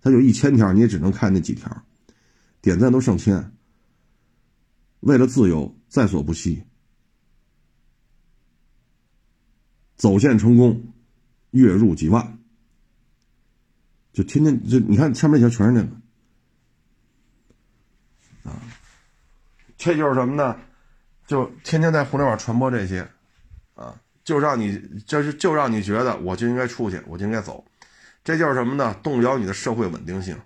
[0.00, 1.82] 它有一千条你也只能看那几条，
[2.60, 3.52] 点赞都上千。
[5.00, 6.62] 为了自由在所不惜，
[9.96, 10.92] 走线成功，
[11.52, 12.38] 月入几万，
[14.12, 15.88] 就天天就你看前面那条全是那个，
[18.50, 18.60] 啊，
[19.78, 20.58] 这就是什么呢？
[21.26, 23.10] 就天天在互联网传播这些，
[24.30, 27.64] 就让你，就是就让你觉得我就应该出去，我就应该走，
[28.22, 28.94] 这就是什么呢？
[29.02, 30.40] 动摇你的社会稳定性。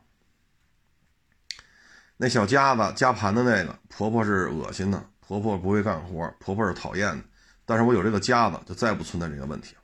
[2.16, 7.22] 那小夹子夹盘的那个婆婆是恶心的，婆婆不会干活，婆婆是讨厌的。
[7.66, 9.82] 但是我有这个夹子，就再不存在这个问题了。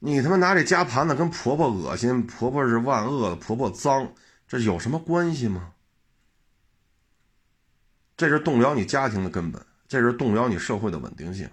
[0.00, 4.12] 你他妈拿这夹盘子跟婆婆恶心，婆婆是万恶的，婆婆脏，
[4.46, 5.72] 这有什么关系吗？
[8.18, 11.48] 这是动摇你家庭的根本，这是动摇你社会的稳定性。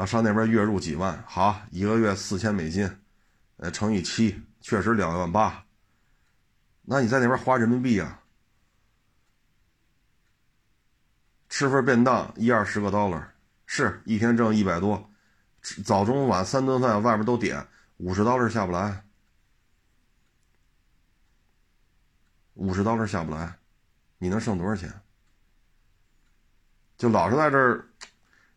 [0.00, 2.90] 啊，上那边月入几万，好，一个月四千美金，
[3.58, 5.62] 呃，乘以七，确实两万八。
[6.80, 8.22] 那你在那边花人民币啊？
[11.50, 13.22] 吃份便当一二十个 dollar，
[13.66, 15.10] 是一天挣一百多，
[15.84, 19.04] 早中晚三顿饭外边都点，五十 dollar 下不来，
[22.54, 23.54] 五十 dollar 下不来，
[24.16, 24.90] 你能剩多少钱？
[26.96, 27.86] 就老是在这儿。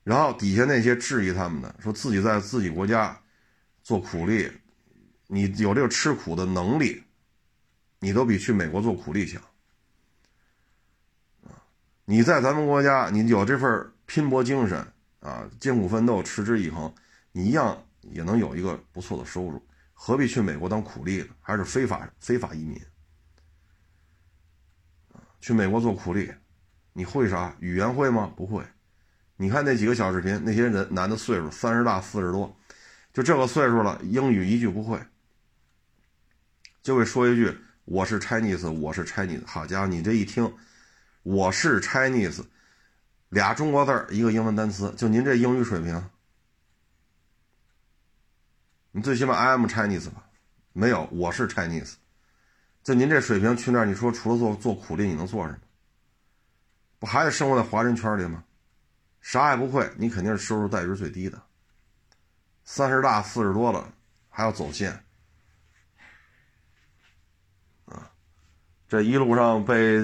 [0.04, 3.22] 然后底下那些质疑他们的，说自己在自己国家
[3.82, 4.52] 做苦力，
[5.28, 7.04] 你有这个吃苦的能力，
[8.00, 9.42] 你都比去美国做苦力强！
[12.06, 14.86] 你在咱们国家，你有这份拼搏精神
[15.22, 16.94] 啊，艰苦奋斗，持之以恒，
[17.32, 21.30] 你一样也能有一个不错的收入，何必去美国当苦力呢？
[21.40, 22.78] 还是非法非法移民？
[25.40, 26.30] 去美国做苦力，
[26.92, 27.56] 你会啥？
[27.62, 28.34] 语言会吗？
[28.36, 28.62] 不会。
[29.36, 32.56] 你看那几个小视频，那些人男的岁数三十大四十多，
[33.12, 35.00] 就这个岁数了，英语一句不会，
[36.82, 39.46] 就会说一句“我是 Chinese”，我是 Chinese。
[39.46, 40.54] 好家伙，你这一听，
[41.24, 42.44] 我是 Chinese，
[43.30, 46.10] 俩中国字儿，一个英文单词，就您这英语水平，
[48.92, 50.24] 你最起码 I am Chinese 吧？
[50.74, 51.96] 没有，我是 Chinese。
[52.84, 55.60] 就您这水平去那儿，你说除了做做苦力，你能做什么？
[57.00, 58.44] 不还得生活在华人圈里吗？
[59.24, 61.42] 啥也不会，你肯定是收入待遇最低的。
[62.66, 63.92] 三十大四十多了，
[64.30, 64.92] 还要走线，
[67.86, 68.12] 啊，
[68.88, 69.98] 这一路上被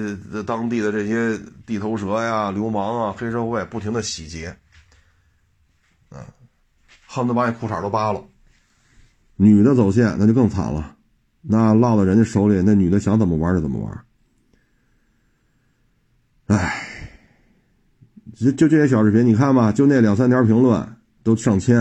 [0.46, 4.56] 当地的这些地头蛇呀、流氓啊、黑社会不停的洗劫，
[6.08, 6.26] 啊，
[7.06, 8.24] 恨不得把你裤衩都扒了。
[9.36, 10.96] 女的走线那就更惨了。
[11.42, 14.04] 那落到人家手里，那女的想怎么玩就怎么玩。
[16.48, 16.89] 哎，
[18.40, 21.76] 就这些小视频，你看吧，就那两三条评论都上千，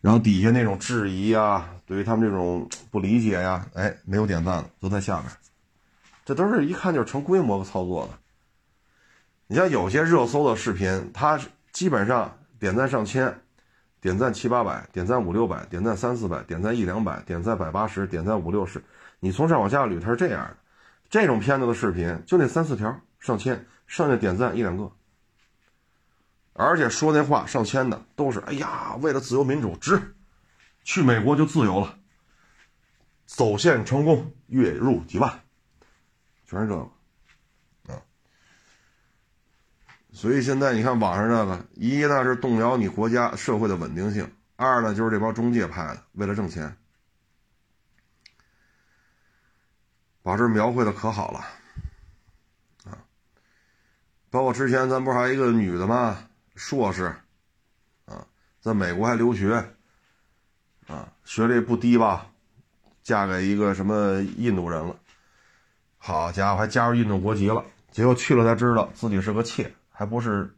[0.00, 5.30] 然后底下那种质疑啊，对于他们这种不理解呀，哎，没有点赞的都在下面，
[6.24, 8.18] 这都是一看就是成规模操作的。
[9.46, 11.38] 你像有些热搜的视频，它
[11.72, 13.34] 基本上点赞上千。
[14.00, 18.80] 点赞七八百，点赞五六百，点赞三四百，点赞一两百，点赞百八十，点赞五六十，
[19.18, 20.56] 你从上往下捋，它是这样的。
[21.10, 24.88] 这种片子的视频就那三四条上千，剩下点赞一两个，
[26.60, 30.16] 而且说那话上千的都是哎呀，为了自由民主，值，
[30.82, 31.96] 去美国就自由了，
[33.26, 35.40] 走线成功，月入几万，
[36.44, 36.80] 全是这个。
[37.94, 38.02] 啊
[40.12, 46.76] 所以现在你看网上这个，一呢是动摇你国家社会的稳定性，二呢就是这帮中介派的，为了挣钱，
[50.24, 51.38] 把这描绘的可好了，
[52.90, 52.98] 啊，
[54.28, 56.24] 包括之前咱不是还一个女的吗？
[56.58, 57.14] 硕士，
[58.04, 58.26] 啊，
[58.60, 59.54] 在美国还留学，
[60.88, 62.26] 啊，学历不低吧？
[63.02, 64.96] 嫁给一个什么印度人了，
[65.96, 69.72] 好家伙，还加入印度国籍了，结果去了才知道自己是个妾。
[69.90, 70.56] 还不是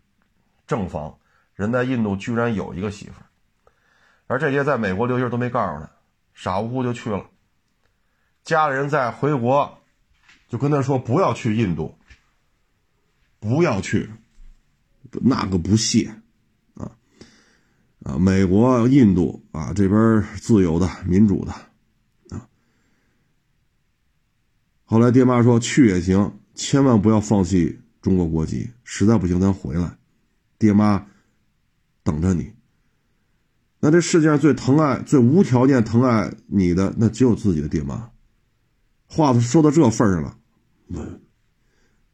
[0.67, 1.19] 正房，
[1.55, 3.23] 人在印度居然有一个媳妇，
[4.27, 5.91] 而这些在美国留学都没告诉他，
[6.35, 7.27] 傻乎乎就去了。
[8.43, 9.79] 家里人在回国，
[10.49, 11.99] 就跟他说不要去印度，
[13.39, 14.13] 不要去，
[15.23, 16.15] 那个不屑
[16.75, 16.93] 啊
[18.03, 18.19] 啊！
[18.19, 21.53] 美国、印度啊这边自由的、民主的
[22.35, 22.49] 啊。
[24.85, 27.79] 后来爹妈说去也行，千万不要放弃。
[28.03, 29.99] 中国国籍实在不行，咱回来，
[30.59, 31.07] 爹妈
[32.03, 32.51] 等着你。
[33.79, 38.11] 那这世界上最疼爱、最无条件疼爱你的，那只有自己的爹妈。
[39.07, 40.39] 话都说到这份上了，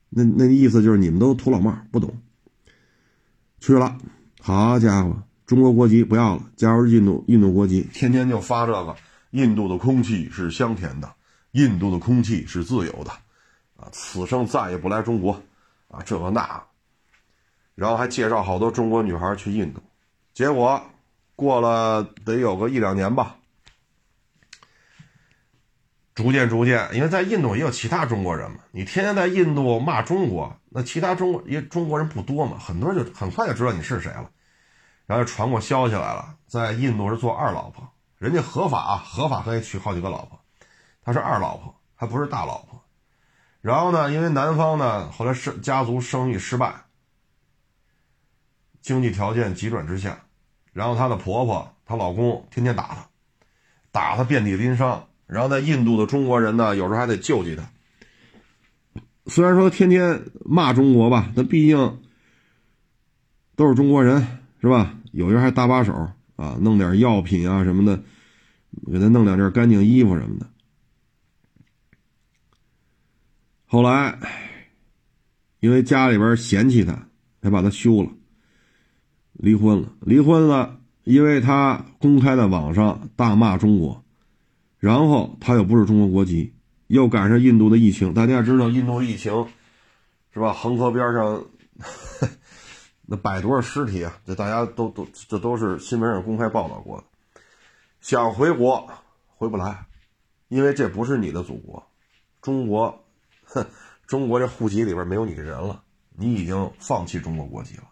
[0.09, 2.20] 那那意思就是你们都土老帽，不懂。
[3.67, 3.99] 去了，
[4.41, 5.12] 好家伙，
[5.45, 8.95] 中国国籍不要了，加入印度印度国籍，天天就发这个：
[9.33, 11.12] 印度的空气是香甜的，
[11.51, 13.11] 印度的空气是自由的，
[13.75, 15.33] 啊，此生再也不来中国。
[15.89, 16.62] 啊，这个那，
[17.75, 19.81] 然后还介绍好多中国女孩去印度，
[20.33, 20.81] 结果
[21.35, 23.34] 过了得有个一两年吧，
[26.17, 34.30] 逐渐逐渐，因为在印度也有其他中国人嘛，你天天在印度骂中国，那其他中国因为中国人不多嘛，很多人就很快就知道你是谁了，
[35.05, 37.87] 然后就传过消息来了，在印度是做二老婆，
[38.17, 40.41] 人家合法合法可以娶好几个老婆，
[41.05, 42.83] 他是二老婆，还不是大老婆。
[43.61, 44.11] 然后呢？
[44.11, 46.72] 因为男方呢，后来生家族生意失败，
[48.80, 50.21] 经济条件急转直下，
[50.72, 53.09] 然后她的婆婆、她老公天天打她，
[53.91, 55.07] 打她遍体鳞伤。
[55.27, 57.69] 然后在印度的中国人呢，有时候还得救济他。
[59.27, 61.99] 虽然说天天骂中国吧，但毕竟
[63.57, 64.27] 都是中国人，
[64.61, 64.95] 是吧？
[65.13, 65.93] 有人还搭把手
[66.37, 68.03] 啊，弄点药品啊什么的，
[68.93, 70.47] 给他弄两件干净衣服什么的。
[73.65, 74.17] 后来，
[75.59, 77.09] 因为家里边嫌弃他，
[77.43, 78.11] 才把他休了，
[79.33, 79.93] 离婚了。
[80.03, 84.05] 离婚了，因为他公开在网上大骂中国，
[84.79, 86.55] 然后他又不是中国国籍，
[86.87, 88.13] 又赶上印度的疫情。
[88.15, 89.47] 大家知道印度疫情，
[90.33, 90.53] 是吧？
[90.53, 91.45] 恒河边上
[93.07, 94.19] 那摆多少尸体啊？
[94.27, 97.05] 这大家都都这都是新闻上公开报道过的。
[98.01, 98.89] 想回国
[99.37, 99.87] 回不来，
[100.49, 101.87] 因为这不是你的祖国，
[102.41, 103.05] 中国。
[103.45, 103.65] 哼，
[104.07, 105.83] 中国这户籍里边没有你的人了，
[106.17, 107.85] 你已经放弃中国国籍了。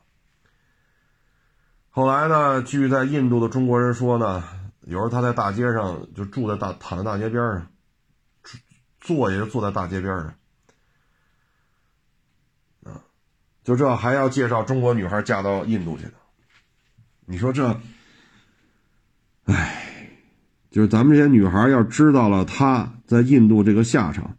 [1.91, 4.45] 后来呢，据在印度的中国人说呢，
[4.87, 7.67] 有时候他在大街上就住在大躺在大街边上，
[9.01, 10.35] 坐也是坐在大街边上，
[12.85, 13.03] 啊，
[13.63, 16.13] 就这还要介绍中国女孩嫁到印度去的，
[17.25, 17.81] 你说这，
[19.45, 20.11] 哎，
[20.71, 24.37] 就是咱们这些女孩要知道了她在印度这个下场，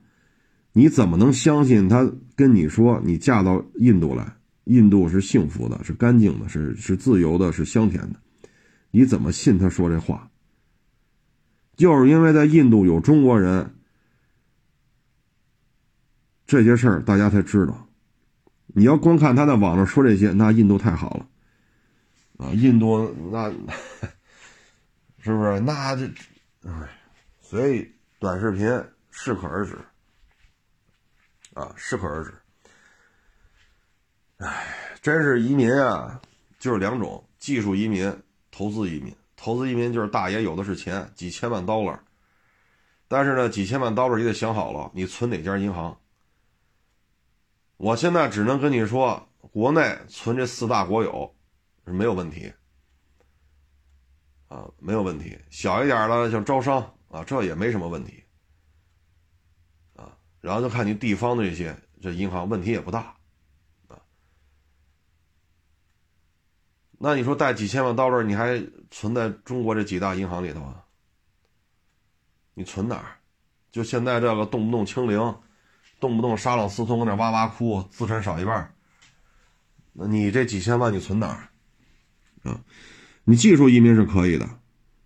[0.74, 4.36] 你怎么能相信她跟你说你嫁到印度来？
[4.66, 8.20] 印度是幸福的，是干净的，是是自由的，是香甜的。
[8.90, 10.28] 你怎么信他说这话？
[11.76, 13.76] 就是因为在印度有中国人，
[16.46, 17.88] 这些事儿大家才知道。
[18.68, 21.28] 你要光看他在网上说这些，那印度太好了
[22.38, 22.52] 啊！
[22.52, 23.50] 印度那
[25.20, 25.60] 是不是？
[25.62, 26.06] 那这
[26.64, 26.90] 哎，
[27.42, 27.90] 所以
[28.20, 28.68] 短视频
[29.12, 29.78] 适可而止
[31.54, 32.34] 啊，适可而止。
[34.38, 34.68] 哎，
[35.02, 36.22] 真是移民啊，
[36.60, 38.14] 就是两种：技术移民、
[38.52, 39.16] 投资移民。
[39.46, 42.00] 投资移民就是大爷有的是钱，几千万 dollar，
[43.08, 45.96] 但是呢，几千万 dollar 也得想好了，你存哪家银行。
[47.78, 51.36] 我现在只能跟你说，国内存这四大国有
[51.86, 52.52] 是没有问题
[54.48, 55.38] 啊，没有问题。
[55.52, 58.24] 小一点的像招商啊，这也没什么问题
[59.96, 60.18] 啊。
[60.42, 63.16] 然后就看你地方的这些这银行问题也不大。
[66.98, 70.84] 那你说带几千万 dollar，你还存在中国这几大银行里头啊？
[72.54, 73.18] 你存哪儿？
[73.72, 75.36] 就现在这个动不动清零，
[76.00, 78.74] 动不动沙朗斯通搁那哇哇哭，资产少一半。
[79.92, 82.50] 那你这几千万你存哪儿？
[82.50, 82.62] 啊，
[83.26, 84.46] 你技术移民是可以的，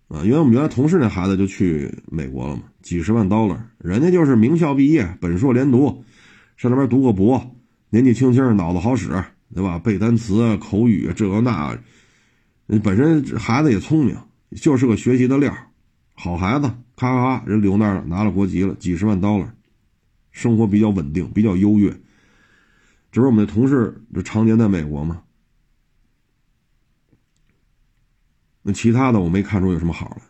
[0.06, 6.04] 啊，因为我们原来同事那孩子就去美国了嘛，几十万 dollar，人家就是名校毕业，本硕连读，
[6.56, 7.56] 上那边读个博，
[7.88, 9.24] 年纪轻轻脑子好使。
[9.52, 9.80] 对吧？
[9.80, 11.76] 背单词、口语，这个那，
[12.84, 14.16] 本身孩子也聪明，
[14.54, 15.52] 就是个学习的料，
[16.14, 19.52] 好孩子，咔咔咔，人留那儿了，拿了国籍了，几十万刀了，
[20.30, 21.90] 生活比较稳定，比较优越。
[23.10, 25.24] 这不是我们的同事，这常年在美国吗？
[28.62, 30.22] 那其他的我没看出有什么好来。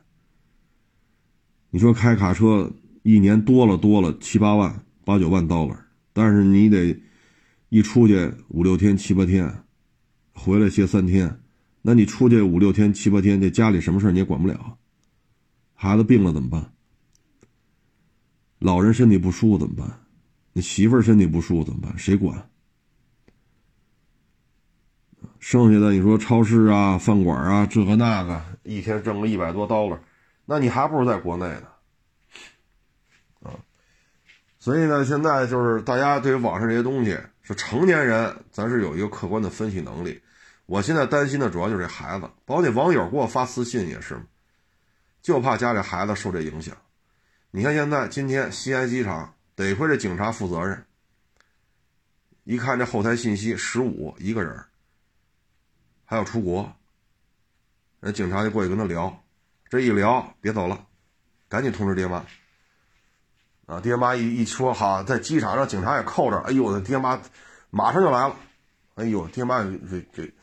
[1.69, 2.73] 你说开卡车
[3.03, 5.77] 一年多了多了七八万、八九万 dollar，，
[6.15, 6.99] 但是你得。
[7.71, 9.63] 一出去五六天七八天，
[10.35, 11.41] 回来歇三天，
[11.83, 14.77] 那你出去五六天七八天，这家里什么事你也管不了。
[15.73, 16.73] 孩子病了怎么办？
[18.59, 20.01] 老人身体不舒服怎么办？
[20.53, 21.97] 你媳妇儿身体不舒服怎么办？
[21.97, 22.51] 谁管？
[25.39, 30.03] 剩下的你说超市啊、饭馆啊，这个那个，一天挣个一百多刀了，
[30.45, 31.69] 那你还不如在国内呢。
[33.45, 33.55] 啊，
[34.59, 37.17] 所以呢，现在就是大家对于网上这些东西。
[37.51, 40.23] 就成年人，咱是有一个客观的分析能力。
[40.67, 44.25] 我现在担心的主要就是这孩子，包括那网友给我发私信也是，
[45.21, 46.77] 就怕家里孩子受这影响。
[47.51, 50.85] 你看现在今天西安机场，得亏这警察负责任。
[52.45, 54.65] 一看这后台信息，十五一个人，
[56.05, 56.73] 还要出国，
[57.99, 59.25] 人警察就过去跟他聊，
[59.69, 60.87] 这一聊别走了，
[61.49, 62.25] 赶紧通知爹妈。
[63.71, 67.21] 啊，爹妈一一说好，在机场让警察也扣着，哎呦，我的爹妈
[67.71, 68.35] 马上就来了，
[68.97, 70.35] 哎呦，爹妈给给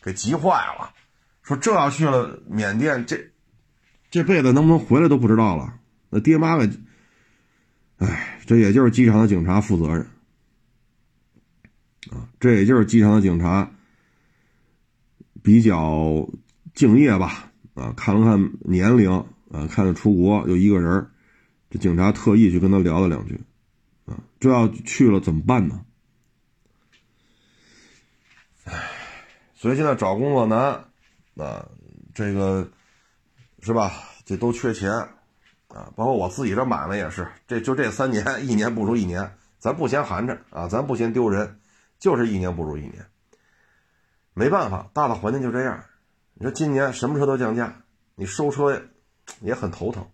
[0.00, 0.88] 给急坏了，
[1.42, 3.32] 说这要去了缅甸，这
[4.12, 5.74] 这辈子能不能回来都不知道了。
[6.08, 6.70] 那爹妈给，
[7.96, 10.06] 哎，这也就是机场的警察负责任
[12.12, 13.68] 啊，这也就是机场的警察
[15.42, 16.30] 比较
[16.74, 19.10] 敬业吧，啊，看了看年龄，
[19.50, 21.08] 啊，看着出国就一个人。
[21.72, 23.40] 这警察特意去跟他聊了两句，
[24.04, 25.86] 啊，这要去了怎么办呢？
[28.64, 28.90] 唉，
[29.54, 30.84] 所以现在找工作难，
[31.38, 31.66] 啊，
[32.12, 32.70] 这个
[33.62, 33.90] 是吧？
[34.26, 34.90] 这都缺钱，
[35.68, 41.58] 啊，包括我自己这买卖也是，这就这三年， 一年不如一年，咱不嫌寒碜啊，咱不嫌丢人，
[41.98, 43.06] 就是一年不如一年。
[44.34, 45.86] 没办法，大的环境就这样。
[46.34, 47.82] 你说今年什么车都降价，
[48.14, 48.82] 你收车
[49.40, 50.06] 也很头疼。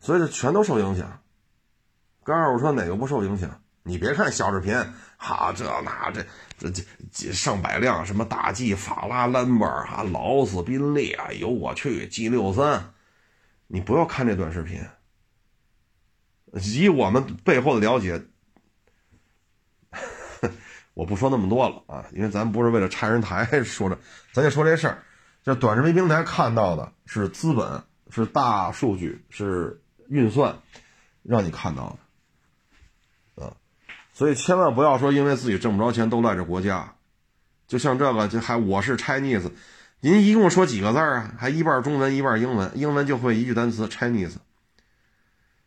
[0.00, 1.22] 所以这全都受影响，
[2.24, 3.62] 跟二手车哪个不受影响？
[3.82, 4.74] 你别看小视频，
[5.16, 6.22] 哈，这那这
[6.58, 12.92] 这这上百辆什么大 G、法拉、兰博哈、劳斯、宾利，哎呦我去，G 六三，
[13.68, 14.82] 你不要看这短视频。
[16.52, 18.22] 以我们背后的了解，
[20.92, 23.98] 我不说那么多了啊，因为咱不是为了拆人台 说的，
[24.32, 25.02] 咱就说这事儿。
[25.42, 29.82] 这短视频平台看到的是资本，是大数据，是。
[30.10, 30.58] 运算，
[31.22, 31.96] 让你看到
[33.36, 33.54] 的，啊，
[34.12, 36.96] 所以千万不要说因为自己挣不着钱都赖着国家，
[37.68, 39.52] 就像这个，就还我是 Chinese，
[40.00, 41.32] 您一共说几个字啊？
[41.38, 44.34] 还一半中文一半英文，英文就会一句单词 Chinese。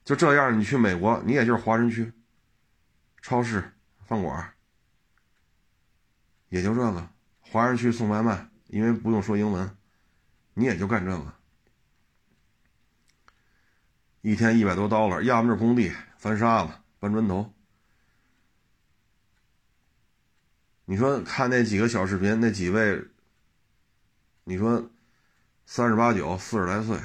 [0.03, 2.11] 就这样，你去美国，你也就是华人区、
[3.21, 3.71] 超市、
[4.05, 4.51] 饭馆，
[6.49, 7.09] 也就这个
[7.39, 9.77] 华人区送外卖，因为不用说英文，
[10.53, 11.33] 你也就干这个。
[14.23, 17.53] 一天一百多刀了，要么是工地翻沙子、搬砖头。
[20.85, 23.03] 你说看那几个小视频，那几位，
[24.45, 24.89] 你说
[25.65, 26.97] 三十八九、四十来岁，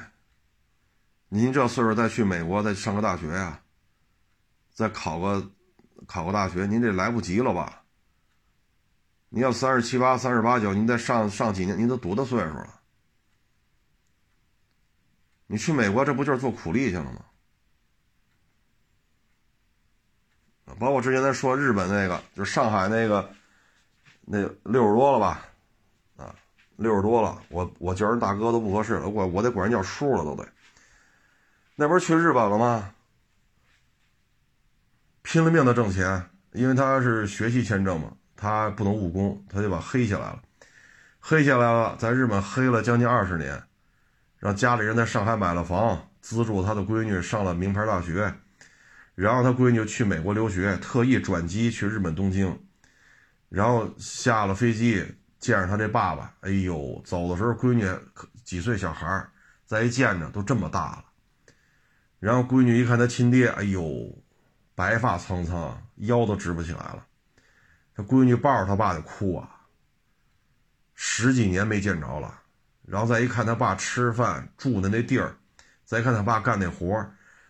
[1.28, 3.62] 您这岁数再去美国再上个大学呀，
[4.72, 5.50] 再考个
[6.06, 7.82] 考个大学，您这来不及了吧？
[9.28, 12.77] 你要三十七八、三十八九，您再上上几年，您都多大岁数了？
[15.48, 17.24] 你去美国，这不就是做苦力去了吗？
[20.78, 23.28] 包括之前咱说日本那个，就是上海那个，
[24.26, 25.48] 那六十多了吧，
[26.18, 26.34] 啊，
[26.76, 30.46] 六十多了，我我叫人大哥都不合适了，我我得管人叫叔了都得。
[31.74, 32.94] 那不是去日本了吗？
[35.22, 40.42] 拼了命的挣钱，因为他是学习签证嘛，他不能务工，他就把黑下来了，
[41.18, 43.67] 黑下来了，在日本黑了将近二十年。
[44.38, 48.34] 让家里人在上海买了房，资助他的闺女上了名牌大学，
[49.14, 52.60] 然后他闺女去美国留学，特意转机去日本东京，
[53.48, 55.04] 然后下了飞机
[55.40, 57.84] 见着他这爸爸，哎呦，走的时候闺女
[58.44, 59.26] 几岁小孩
[59.64, 61.04] 再一见着都这么大了，
[62.20, 64.16] 然后闺女一看他亲爹，哎呦，
[64.76, 67.04] 白发苍苍，腰都直不起来了，
[67.96, 69.66] 他闺女抱着他爸就哭啊，
[70.94, 72.42] 十几年没见着了。
[72.88, 75.36] 然后再一看他爸吃饭住的那地儿，
[75.84, 77.06] 再看他爸干那活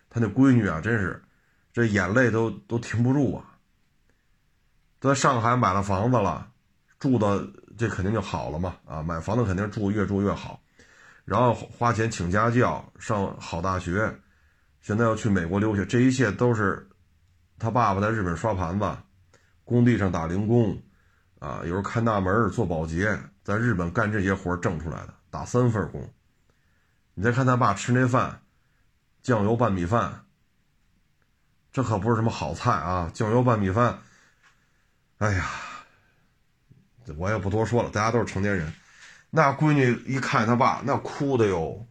[0.09, 1.23] 他那闺女啊，真是
[1.71, 3.45] 这眼泪都都停不住啊。
[4.99, 6.51] 在上海买了房子了，
[6.99, 7.47] 住的
[7.77, 10.59] 这肯定就好了嘛啊，买房子肯定住越住越好，
[11.23, 14.13] 然后花钱请家教上好大学，
[14.81, 16.89] 现在要去美国留学，这一切都是
[17.57, 18.97] 他爸爸在日本刷盘子，
[19.63, 20.77] 工地上打零工，
[21.39, 25.13] 啊，有时候看大门做保洁，在日本干这些活挣出来的。
[25.29, 26.11] 打三份工，
[27.13, 28.41] 你再看他爸吃那饭，
[29.21, 30.25] 酱油拌米饭，
[31.71, 33.11] 这可不是什么好菜啊！
[33.13, 33.99] 酱油拌米饭，
[35.19, 35.49] 哎呀，
[37.17, 38.73] 我也不多说了，大家都是成年人。
[39.29, 41.85] 那闺女一看他爸，那哭的哟，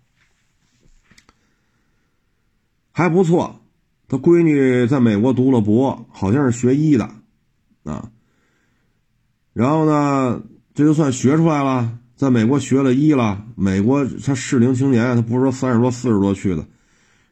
[2.90, 3.60] 还不错。
[4.08, 7.04] 他闺女在美国读了博，好像是学医的
[7.84, 8.10] 啊。
[9.52, 10.42] 然后呢，
[10.74, 11.98] 这就算学出来了。
[12.18, 16.66] 在美国学了医了，美国他适龄青年，他不是说三十多、四十多去的，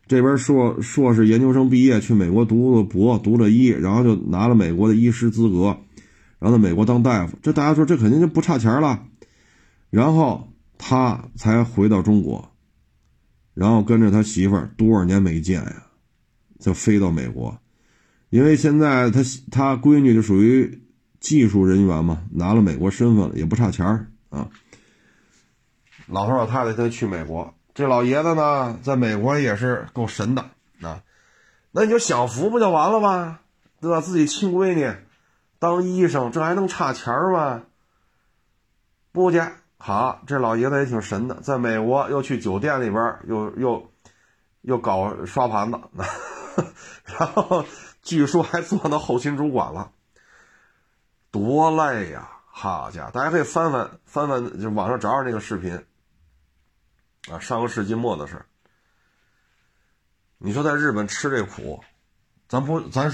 [0.06, 5.76] 这边硕硕士研究生毕业去美国读了博，读了医，然后就拿了美国的医师资格，
[6.38, 9.02] 然后在美国当大夫，这大家说这肯定就不差钱了，
[9.90, 12.52] 然后他才回到中国，
[13.54, 15.82] 然后跟着他媳妇儿多少年没见呀，
[16.60, 17.58] 就飞到美国，
[18.30, 20.80] 因为现在他他闺女就属于
[21.18, 23.84] 技术人员嘛，拿了美国身份了，也不差钱
[24.28, 24.48] 啊。
[26.06, 30.42] 老头老太太他去美国，这老爷子呢，在美国也是够神的
[30.80, 31.02] 啊。
[31.72, 33.40] 那你就享福不就完了吗？
[33.80, 34.00] 对吧？
[34.00, 34.94] 自己亲闺女
[35.58, 37.62] 当医生，这还能差钱吗？
[39.12, 39.42] 不去。
[39.78, 43.92] 好，这老爷子也挺神的，在美国又去酒店里边又又
[44.62, 45.78] 又搞刷盘子，
[47.04, 47.64] 然后
[48.02, 49.90] 据说还做到后勤主管了，
[51.30, 52.30] 多累呀！
[52.46, 55.84] 好家伙，大家可以翻翻翻翻，就网上找找那个视频。
[57.30, 58.44] 啊，上个世纪末的事
[60.38, 61.82] 你说在日本吃这苦，
[62.48, 63.12] 咱不，咱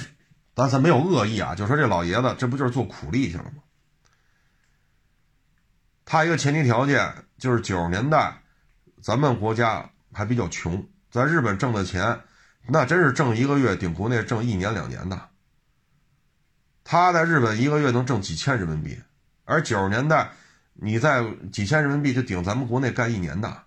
[0.54, 3.62] 咱咱没有恶意啊，就说这老爷子这不就是做苦力去了吗？
[6.04, 8.42] 他一个前提条件就是九十年代，
[9.00, 12.20] 咱们国家还比较穷，在日本挣的钱，
[12.66, 15.28] 那真是挣一个月顶国内挣一年两年的。
[16.84, 19.00] 他在日本一个月能挣几千人民币，
[19.44, 20.32] 而九十年代，
[20.74, 23.62] 你在几千人民币就顶咱们国内干一年的。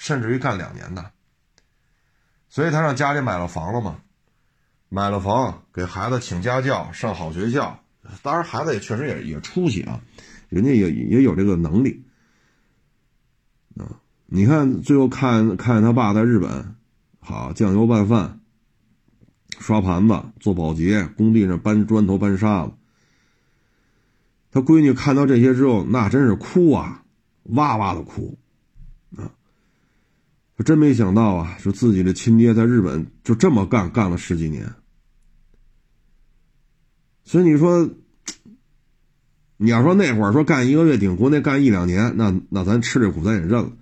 [0.00, 1.12] 甚至于干两年的，
[2.48, 3.98] 所以他让家里买了房了嘛，
[4.88, 7.84] 买了房给孩子请家教上好学校，
[8.22, 10.00] 当然孩子也确实也也出息啊，
[10.48, 12.02] 人家也也有这个能力
[13.76, 14.00] 啊。
[14.24, 16.74] 你看最后看看他爸在日本，
[17.18, 18.40] 好酱油拌饭、
[19.58, 22.72] 刷盘子、做保洁，工地上搬砖头搬沙子。
[24.50, 27.04] 他闺女看到这些之后，那真是哭啊，
[27.42, 28.38] 哇哇的哭
[29.14, 29.30] 啊。
[30.62, 31.56] 真没想到啊！
[31.58, 34.70] 说自己的亲爹在日本就这么干，干了十几年。
[37.24, 37.88] 所以你说，
[39.56, 43.72] 你要说那会儿说干一个月顶国内干一两年，那那咱吃这苦咱也认了。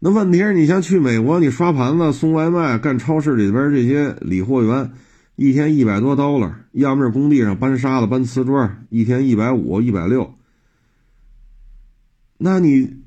[0.00, 4.92] 那问题是你像去美国，你刷盘子、送外卖、干超市里边这些理货员，
[5.36, 10.34] 一天一百多刀了；要么是工地上搬沙子、搬瓷砖，一天一百五、一百六。
[12.38, 13.02] 那你，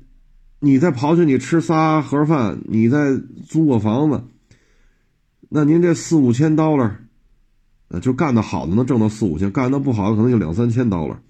[0.64, 3.16] 你再刨去你吃仨盒饭，你再
[3.48, 4.22] 租个房子，
[5.48, 7.00] 那您这四五千刀了，
[8.00, 11.20] 就干的好的能挣到四五千，干的不好的可能就两三千刀了。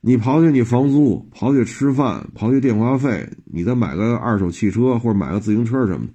[0.00, 6.12] 你刨去你房租，刨去吃饭，刨去电话费，你再买个二手汽车或者买个自行车什么的，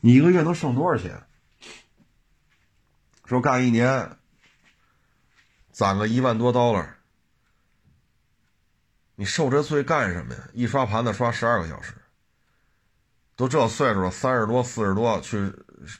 [0.00, 1.22] 你一个月能剩多少钱？
[3.26, 4.08] 说干一年
[5.70, 6.93] 攒个一万多刀了，
[9.16, 10.48] 你受这罪干什么呀？
[10.52, 11.94] 一刷盘子刷十二个小时，
[13.36, 15.52] 都这岁数了，三十多四十多去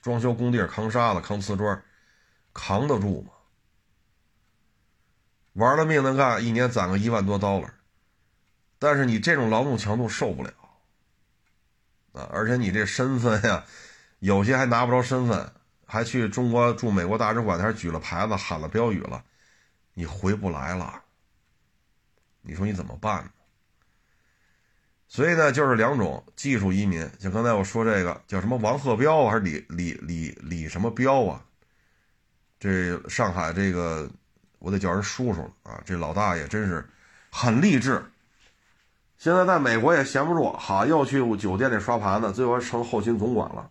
[0.03, 1.83] 装修工地扛沙子扛瓷砖，
[2.53, 3.31] 扛得住吗？
[5.53, 7.73] 玩了命的干，一年攒个一万多刀了，
[8.81, 10.51] 但是你这种劳动强度受不了
[12.15, 12.29] 啊！
[12.33, 13.65] 而且你这身份呀，
[14.19, 15.53] 有些还拿不着身份，
[15.87, 19.25] 还去中国驻美国大使馆那举了牌子喊了标语了，
[19.93, 21.04] 你回不来了。
[22.45, 23.31] 你说你怎么办呢？
[25.09, 31.45] 所以呢，就是两种技术移民，像刚才我说这个叫什么王鹤彪还是李李李李什么彪啊？
[32.61, 34.09] 这上海这个。
[34.61, 35.83] 我得叫人叔叔了啊！
[35.85, 36.89] 这老大爷真是
[37.31, 38.03] 很励志。
[39.19, 43.71] 现在在美国也闲不住，好又去酒店里刷盘子，最后成后勤总管了。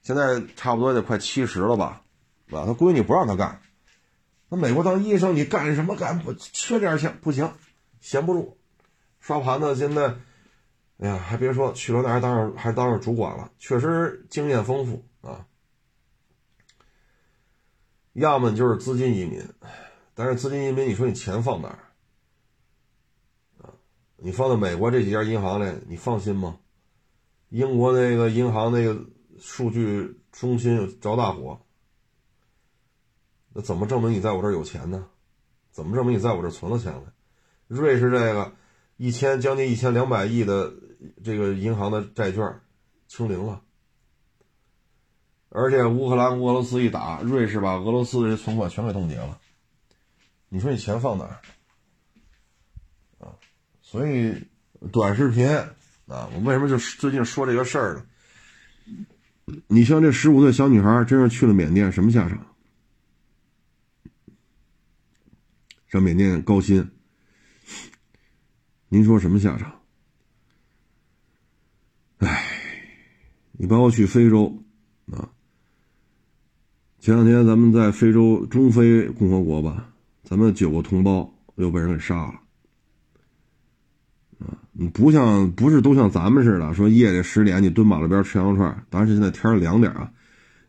[0.00, 2.00] 现在差不多得快七十了吧？
[2.52, 3.60] 啊，他闺女不让他干。
[4.48, 6.18] 那美国当医生，你干什么干？
[6.18, 7.52] 不缺点钱不行，
[8.00, 8.58] 闲不住。
[9.20, 10.14] 刷盘子现在，
[10.98, 15.46] 哎呀，还别说，去了那还当上还当上主管了，确实经验丰富啊。
[18.12, 19.42] 要么就是资金移民。
[20.14, 21.78] 但是资金移民，你说你钱放哪儿
[23.62, 23.74] 啊？
[24.16, 26.58] 你放到美国这几家银行里，你放心吗？
[27.50, 29.04] 英国那个银行那个
[29.38, 31.60] 数据中心着大火，
[33.52, 35.08] 那怎么证明你在我这儿有钱呢？
[35.70, 37.12] 怎么证明你在我这儿存了钱了？
[37.68, 38.52] 瑞士这个
[38.96, 40.72] 一千将近一千两百亿的
[41.22, 42.60] 这个银行的债券
[43.06, 43.62] 清零了，
[45.50, 49.38] 而且乌克兰俄罗斯一打，瑞士把俄罗斯的存款全给冻结了。
[50.48, 51.40] 你说你钱放哪儿
[53.18, 53.36] 啊？
[53.82, 54.34] 所以
[54.90, 55.46] 短视频
[56.06, 58.04] 啊，我为什么就最近说这个事儿呢？
[59.66, 62.46] 你像这十五岁小女孩，真是去了缅甸，什么下场？
[65.88, 66.90] 上缅甸高薪，
[68.88, 69.72] 您说什么下场？
[72.18, 72.42] 哎，
[73.52, 74.62] 你包括去非洲
[75.12, 75.30] 啊，
[76.98, 79.92] 前两天咱们在非洲中非共和国吧。
[80.24, 82.40] 咱们九个同胞又被人给杀了，
[84.40, 90.12] 啊，你不像不是都像咱们似的，说夜里十点你蹲马路边吃羊肉串，当然现在天凉点啊。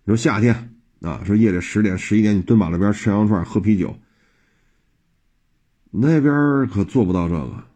[0.04, 3.98] 你说夏天啊，说夜里十点十一点你蹲马路边吃羊肉串喝啤酒，
[5.90, 7.69] 那边可做不到这个。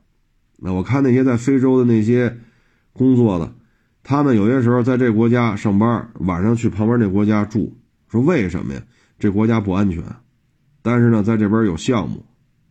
[0.66, 2.38] 那我看那些在非洲的那些
[2.94, 3.54] 工作的，
[4.02, 7.78] 他们有些时候在这国家上班，晚上去旁边那国家住，
[8.10, 8.82] 说为什么呀？
[9.20, 10.02] 这国家不安全。
[10.82, 12.26] 但是呢，在这边有项目，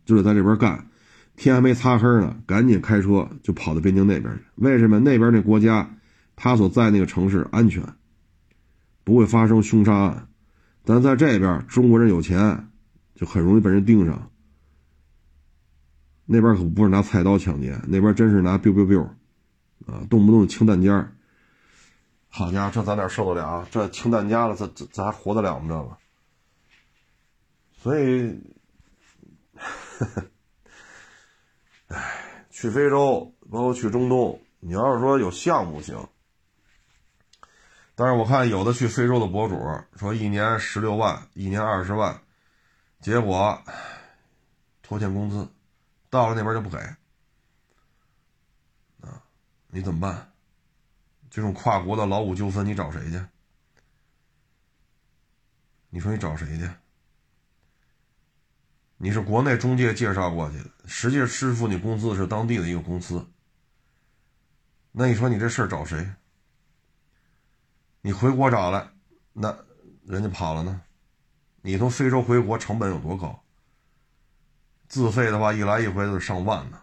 [0.05, 0.87] 就得在这边干。
[1.35, 4.41] 天还没擦黑呢，赶紧开车就跑到边境那边去。
[4.55, 4.99] 为什么？
[4.99, 5.95] 那边那国家，
[6.35, 7.83] 他所在那个城市安全，
[9.03, 10.27] 不会发生凶杀案。
[10.83, 12.67] 但在这边，中国人有钱，
[13.13, 14.31] 就很容易被人盯上。
[16.25, 19.03] 那边可不是拿菜刀抢劫，那边真是拿 biu biu biu，
[19.85, 21.11] 啊，动不动清弹夹。
[22.29, 23.67] 好家伙，这咱哪受得了？
[23.69, 25.67] 这清弹夹了，咱咱咱还活得了吗？
[25.67, 25.97] 这个？
[27.83, 28.41] 所以，
[31.89, 36.07] 唉，去非洲，包括去中东，你要是说有项目行。
[37.95, 39.59] 但是我看有的去非洲的博主
[39.97, 42.21] 说一年十六万，一年二十万，
[43.01, 43.61] 结果
[44.81, 45.47] 拖欠工资，
[46.13, 46.77] 到了那边就不给，
[49.01, 49.23] 啊，
[49.69, 50.31] 你怎么办？
[51.27, 53.19] 这种跨国的劳务纠纷，你找谁去？
[55.89, 56.69] 你说你找谁去？
[58.97, 63.27] 你是国内中介介绍过去的，实际支付你工资是当地的一个公司。
[64.91, 66.13] 那你说你这事儿找谁？
[68.01, 68.87] 你回国找来，
[69.33, 69.65] 那
[70.05, 70.79] 人家跑了呢？
[71.63, 73.42] 你从非洲回国成本有多高？
[74.93, 76.77] 自费的话，一来一回都是上万呢。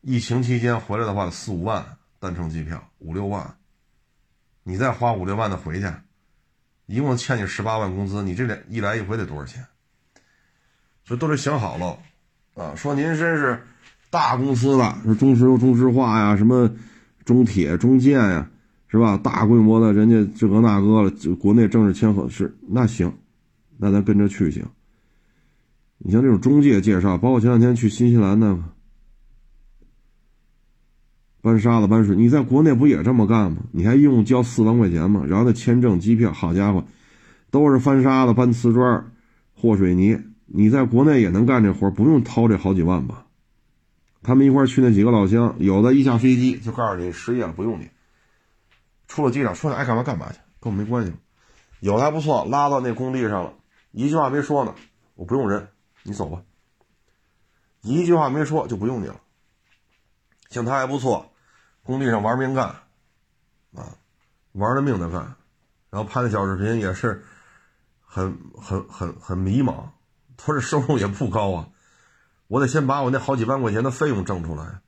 [0.00, 1.84] 疫情期间回来的话，四五万
[2.18, 3.56] 单程机票，五六万。
[4.62, 5.92] 你再花五六万的回去，
[6.86, 9.66] 一共欠你十八万工资，你这两一来一回得多少钱？
[11.04, 11.98] 所以都得想好了，
[12.54, 13.62] 啊，说您真是
[14.08, 16.74] 大公司了，说中石油、中石化呀，什么
[17.26, 18.48] 中铁、中建呀，
[18.88, 19.18] 是吧？
[19.18, 23.14] 大规模的，人家这个那个了，国内正式签合适，那行，
[23.76, 24.66] 那咱跟着去行。
[25.98, 28.62] 你像这种中介介绍，包括前两天去新西兰那个
[31.40, 33.58] 搬沙子、搬水，你在国内不也这么干吗？
[33.72, 35.24] 你还用交四万块钱吗？
[35.26, 36.84] 然后那签证、机票，好家伙，
[37.50, 39.12] 都是翻沙子、搬瓷砖、
[39.54, 40.20] 和水泥。
[40.44, 43.26] 你在国内也能干这活，不用掏这好几万吧？
[44.22, 47.88] 他们一块去那几个老乡，有的一下飞机就告诉你失业了，不用你。
[49.08, 51.12] 出了机场，说你爱干嘛干嘛去，跟我没关系。
[51.80, 53.52] 有的还不错，拉到那工地上了，
[53.92, 54.74] 一句话没说呢，
[55.14, 55.68] 我不用人。
[56.06, 56.40] 你走吧，
[57.80, 59.20] 一句话没说就不用你了。
[60.50, 61.32] 像他还不错，
[61.82, 62.68] 工地上玩命干，
[63.74, 63.92] 啊，
[64.52, 65.34] 玩了命的干，
[65.90, 67.24] 然后拍的小视频也是
[68.00, 69.88] 很很很很迷茫。
[70.36, 71.68] 他这收入也不高啊，
[72.46, 74.80] 我得先把我那好几万块钱的费用挣出来，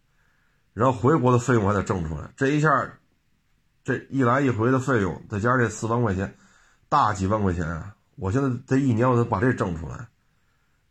[0.73, 2.31] 然后回国的费用还得挣出来。
[2.37, 2.93] 这一下，
[3.83, 6.37] 这一来一回的费用，再加上这四万块钱，
[6.89, 7.97] 大几万块钱啊！
[8.15, 10.07] 我现在这一年我得把这挣出来。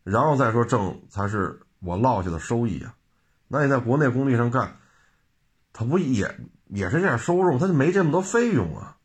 [0.09, 2.95] 然后再说挣才是我落下的收益啊，
[3.49, 4.77] 那你在国内工地上干，
[5.73, 6.33] 他不也
[6.67, 8.95] 也是这样收入，他就没这么多费用啊。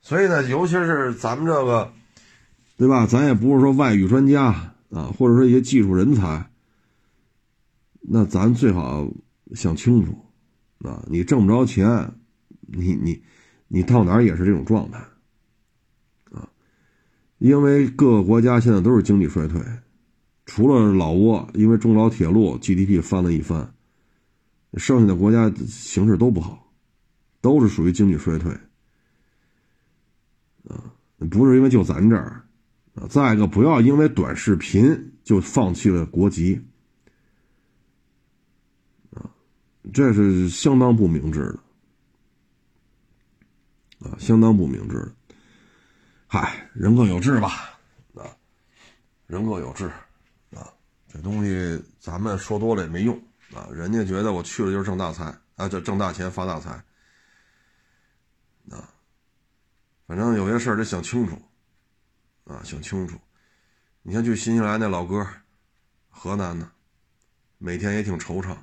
[0.00, 1.92] 所以呢，尤其是咱们这个，
[2.76, 3.04] 对吧？
[3.08, 4.44] 咱也不是说外语专家
[4.90, 6.48] 啊，或者说一些技术人才，
[8.00, 9.08] 那咱最好
[9.56, 10.24] 想清楚
[10.88, 12.12] 啊，你挣不着钱，
[12.60, 13.24] 你你
[13.66, 15.02] 你到哪儿也是这种状态。
[17.38, 19.62] 因为各个国家现在都是经济衰退，
[20.46, 23.74] 除了老挝，因为中老铁路 GDP 翻了一番，
[24.74, 26.72] 剩下的国家形势都不好，
[27.40, 28.52] 都是属于经济衰退。
[30.68, 30.92] 啊，
[31.30, 32.42] 不是因为就咱这儿，
[32.94, 36.60] 啊，再一个不要因为短视频就放弃了国籍，
[39.10, 39.30] 啊，
[39.92, 41.40] 这是相当不明智
[44.00, 45.15] 的，啊，相当不明智的。
[46.28, 47.78] 嗨，人各有志吧，
[48.14, 48.26] 啊，
[49.28, 49.86] 人各有志，
[50.50, 50.72] 啊，
[51.06, 53.16] 这东西咱们说多了也没用，
[53.54, 56.70] 啊，人家觉得我去了就是挣大财，啊，就挣大钱发大财，
[58.70, 58.90] 啊，
[60.08, 61.40] 反正有些事儿得想清楚，
[62.44, 63.16] 啊，想清楚。
[64.02, 65.24] 你像去新西兰那老哥，
[66.10, 66.68] 河南的，
[67.58, 68.56] 每天也挺惆怅。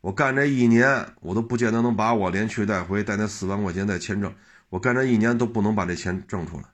[0.00, 4.32] 我干这一年，我都不见得能把我连去带回带那四万块钱带签证，
[4.68, 6.64] 我干这一年都不能把这钱挣出来。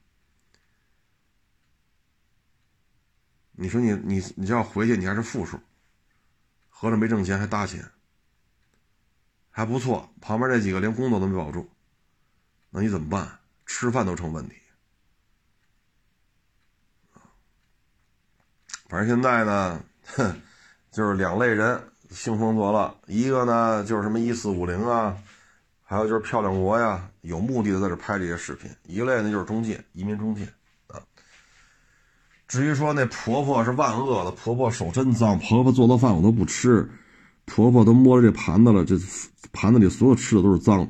[3.63, 5.57] 你说你你你这要回去，你还是负数，
[6.69, 7.89] 合着没挣钱还搭钱，
[9.53, 10.13] 还不错。
[10.21, 11.71] 旁边这几个连工作都没保住，
[12.71, 13.39] 那你怎么办？
[13.65, 14.57] 吃饭都成问题。
[18.89, 20.41] 反正现在呢，哼，
[20.91, 21.81] 就是两类人
[22.11, 25.17] 兴风作浪，一个呢就是什么一四五零啊，
[25.85, 30.53] 还有就是漂亮国呀，有目的的在这拍这些视频；一类呢就是中介，移民中介。
[32.53, 36.87] 至于说那婆婆是万恶的，婆婆手真脏，婆婆做的饭我都不吃，
[37.47, 38.95] 婆婆都摸着这盘子了，这
[39.53, 40.87] 盘子里所有吃的都是脏，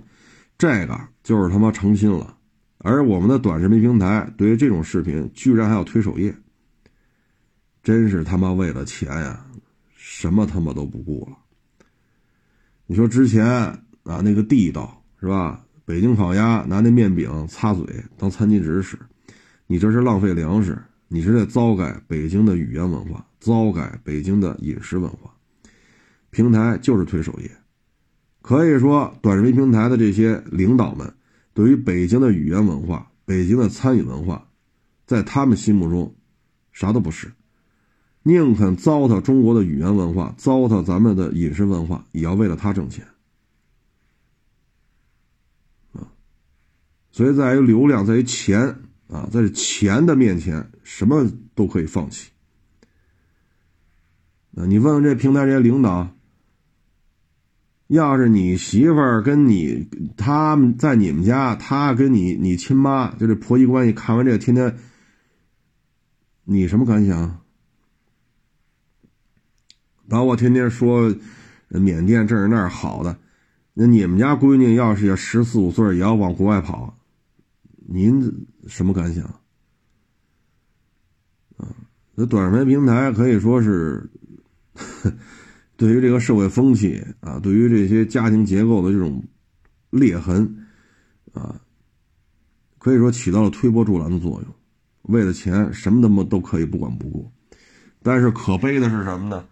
[0.59, 2.37] 这个就是他妈成心了。
[2.79, 6.35] 而我们的短视频平台对于这种视频居然还要推首页，
[7.85, 9.47] 真是他妈为了钱呀，
[9.95, 11.37] 什么他妈都不顾了。
[12.87, 15.65] 你说之前啊那个地道是吧？
[15.85, 17.87] 北京烤鸭拿那面饼擦嘴
[18.19, 18.99] 当餐巾纸使，
[19.69, 20.77] 你这是浪费粮食。
[21.13, 25.31] 你是在糟改北京的语言文化，糟改北京的饮食文化。
[26.31, 27.51] 平台就是推首页，
[28.41, 31.15] 可以说短视频平台的这些领导们，
[31.53, 34.49] 对于北京的语言文化、北京的餐饮文化，
[35.05, 36.15] 在他们心目中，
[36.73, 37.31] 啥都不是，
[38.23, 43.07] 宁肯糟蹋中国的语言文化，糟蹋咱们的饮食文化，也要为了他挣钱。
[45.93, 46.09] 啊，
[47.11, 48.82] 所以在于流量，在于钱。
[49.13, 52.31] 啊，在钱的面前，什么都可以放弃。
[54.57, 56.17] 啊，你问问这平台这些领导，
[57.89, 59.87] 要是你媳妇儿跟你
[60.17, 64.79] 他们在你们家，他跟你你亲妈就这婆媳关系，看完这个天天，
[66.45, 67.43] 你什么感想？
[70.09, 71.15] 把我天天说
[71.69, 73.19] 缅甸这儿那儿好的，
[73.75, 76.99] 那你们家闺女要是要十四五岁，也要往国外跑。
[77.89, 79.25] 您什么感想？
[81.57, 81.69] 啊，
[82.17, 84.11] 这短视频平台可以说是
[85.77, 89.23] 对于这个社会风气啊，对于这些家庭结构的这种
[89.91, 90.67] 裂痕
[91.33, 91.61] 啊，
[92.79, 94.55] 可以说起到了推波助澜的作用。
[95.03, 97.31] 为了钱，什么他妈都可以不管不顾。
[98.03, 99.47] 但是可悲的是什么呢？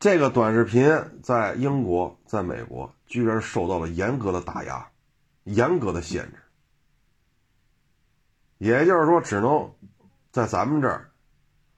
[0.00, 0.88] 这个短视频
[1.22, 4.86] 在英国、在美国居然受到了严格的打压、
[5.44, 6.38] 严格的限制。
[8.58, 9.74] 也就是说，只能
[10.30, 11.10] 在咱们这儿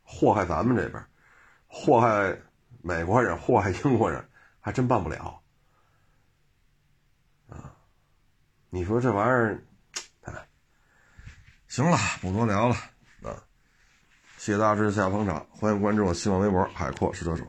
[0.02, 1.05] 祸害咱们这边，
[1.66, 2.36] 祸害
[2.82, 4.27] 美国人、祸害英国人，
[4.61, 5.40] 还真办不了。
[7.48, 7.77] 啊，
[8.70, 9.62] 你说这玩意儿，
[10.23, 10.48] 哎，
[11.69, 12.74] 行了，不多聊了
[13.23, 13.44] 啊。
[14.39, 17.44] 谢谢大家支持，下捧场，欢迎关注我新浪微博“海阔试车手”。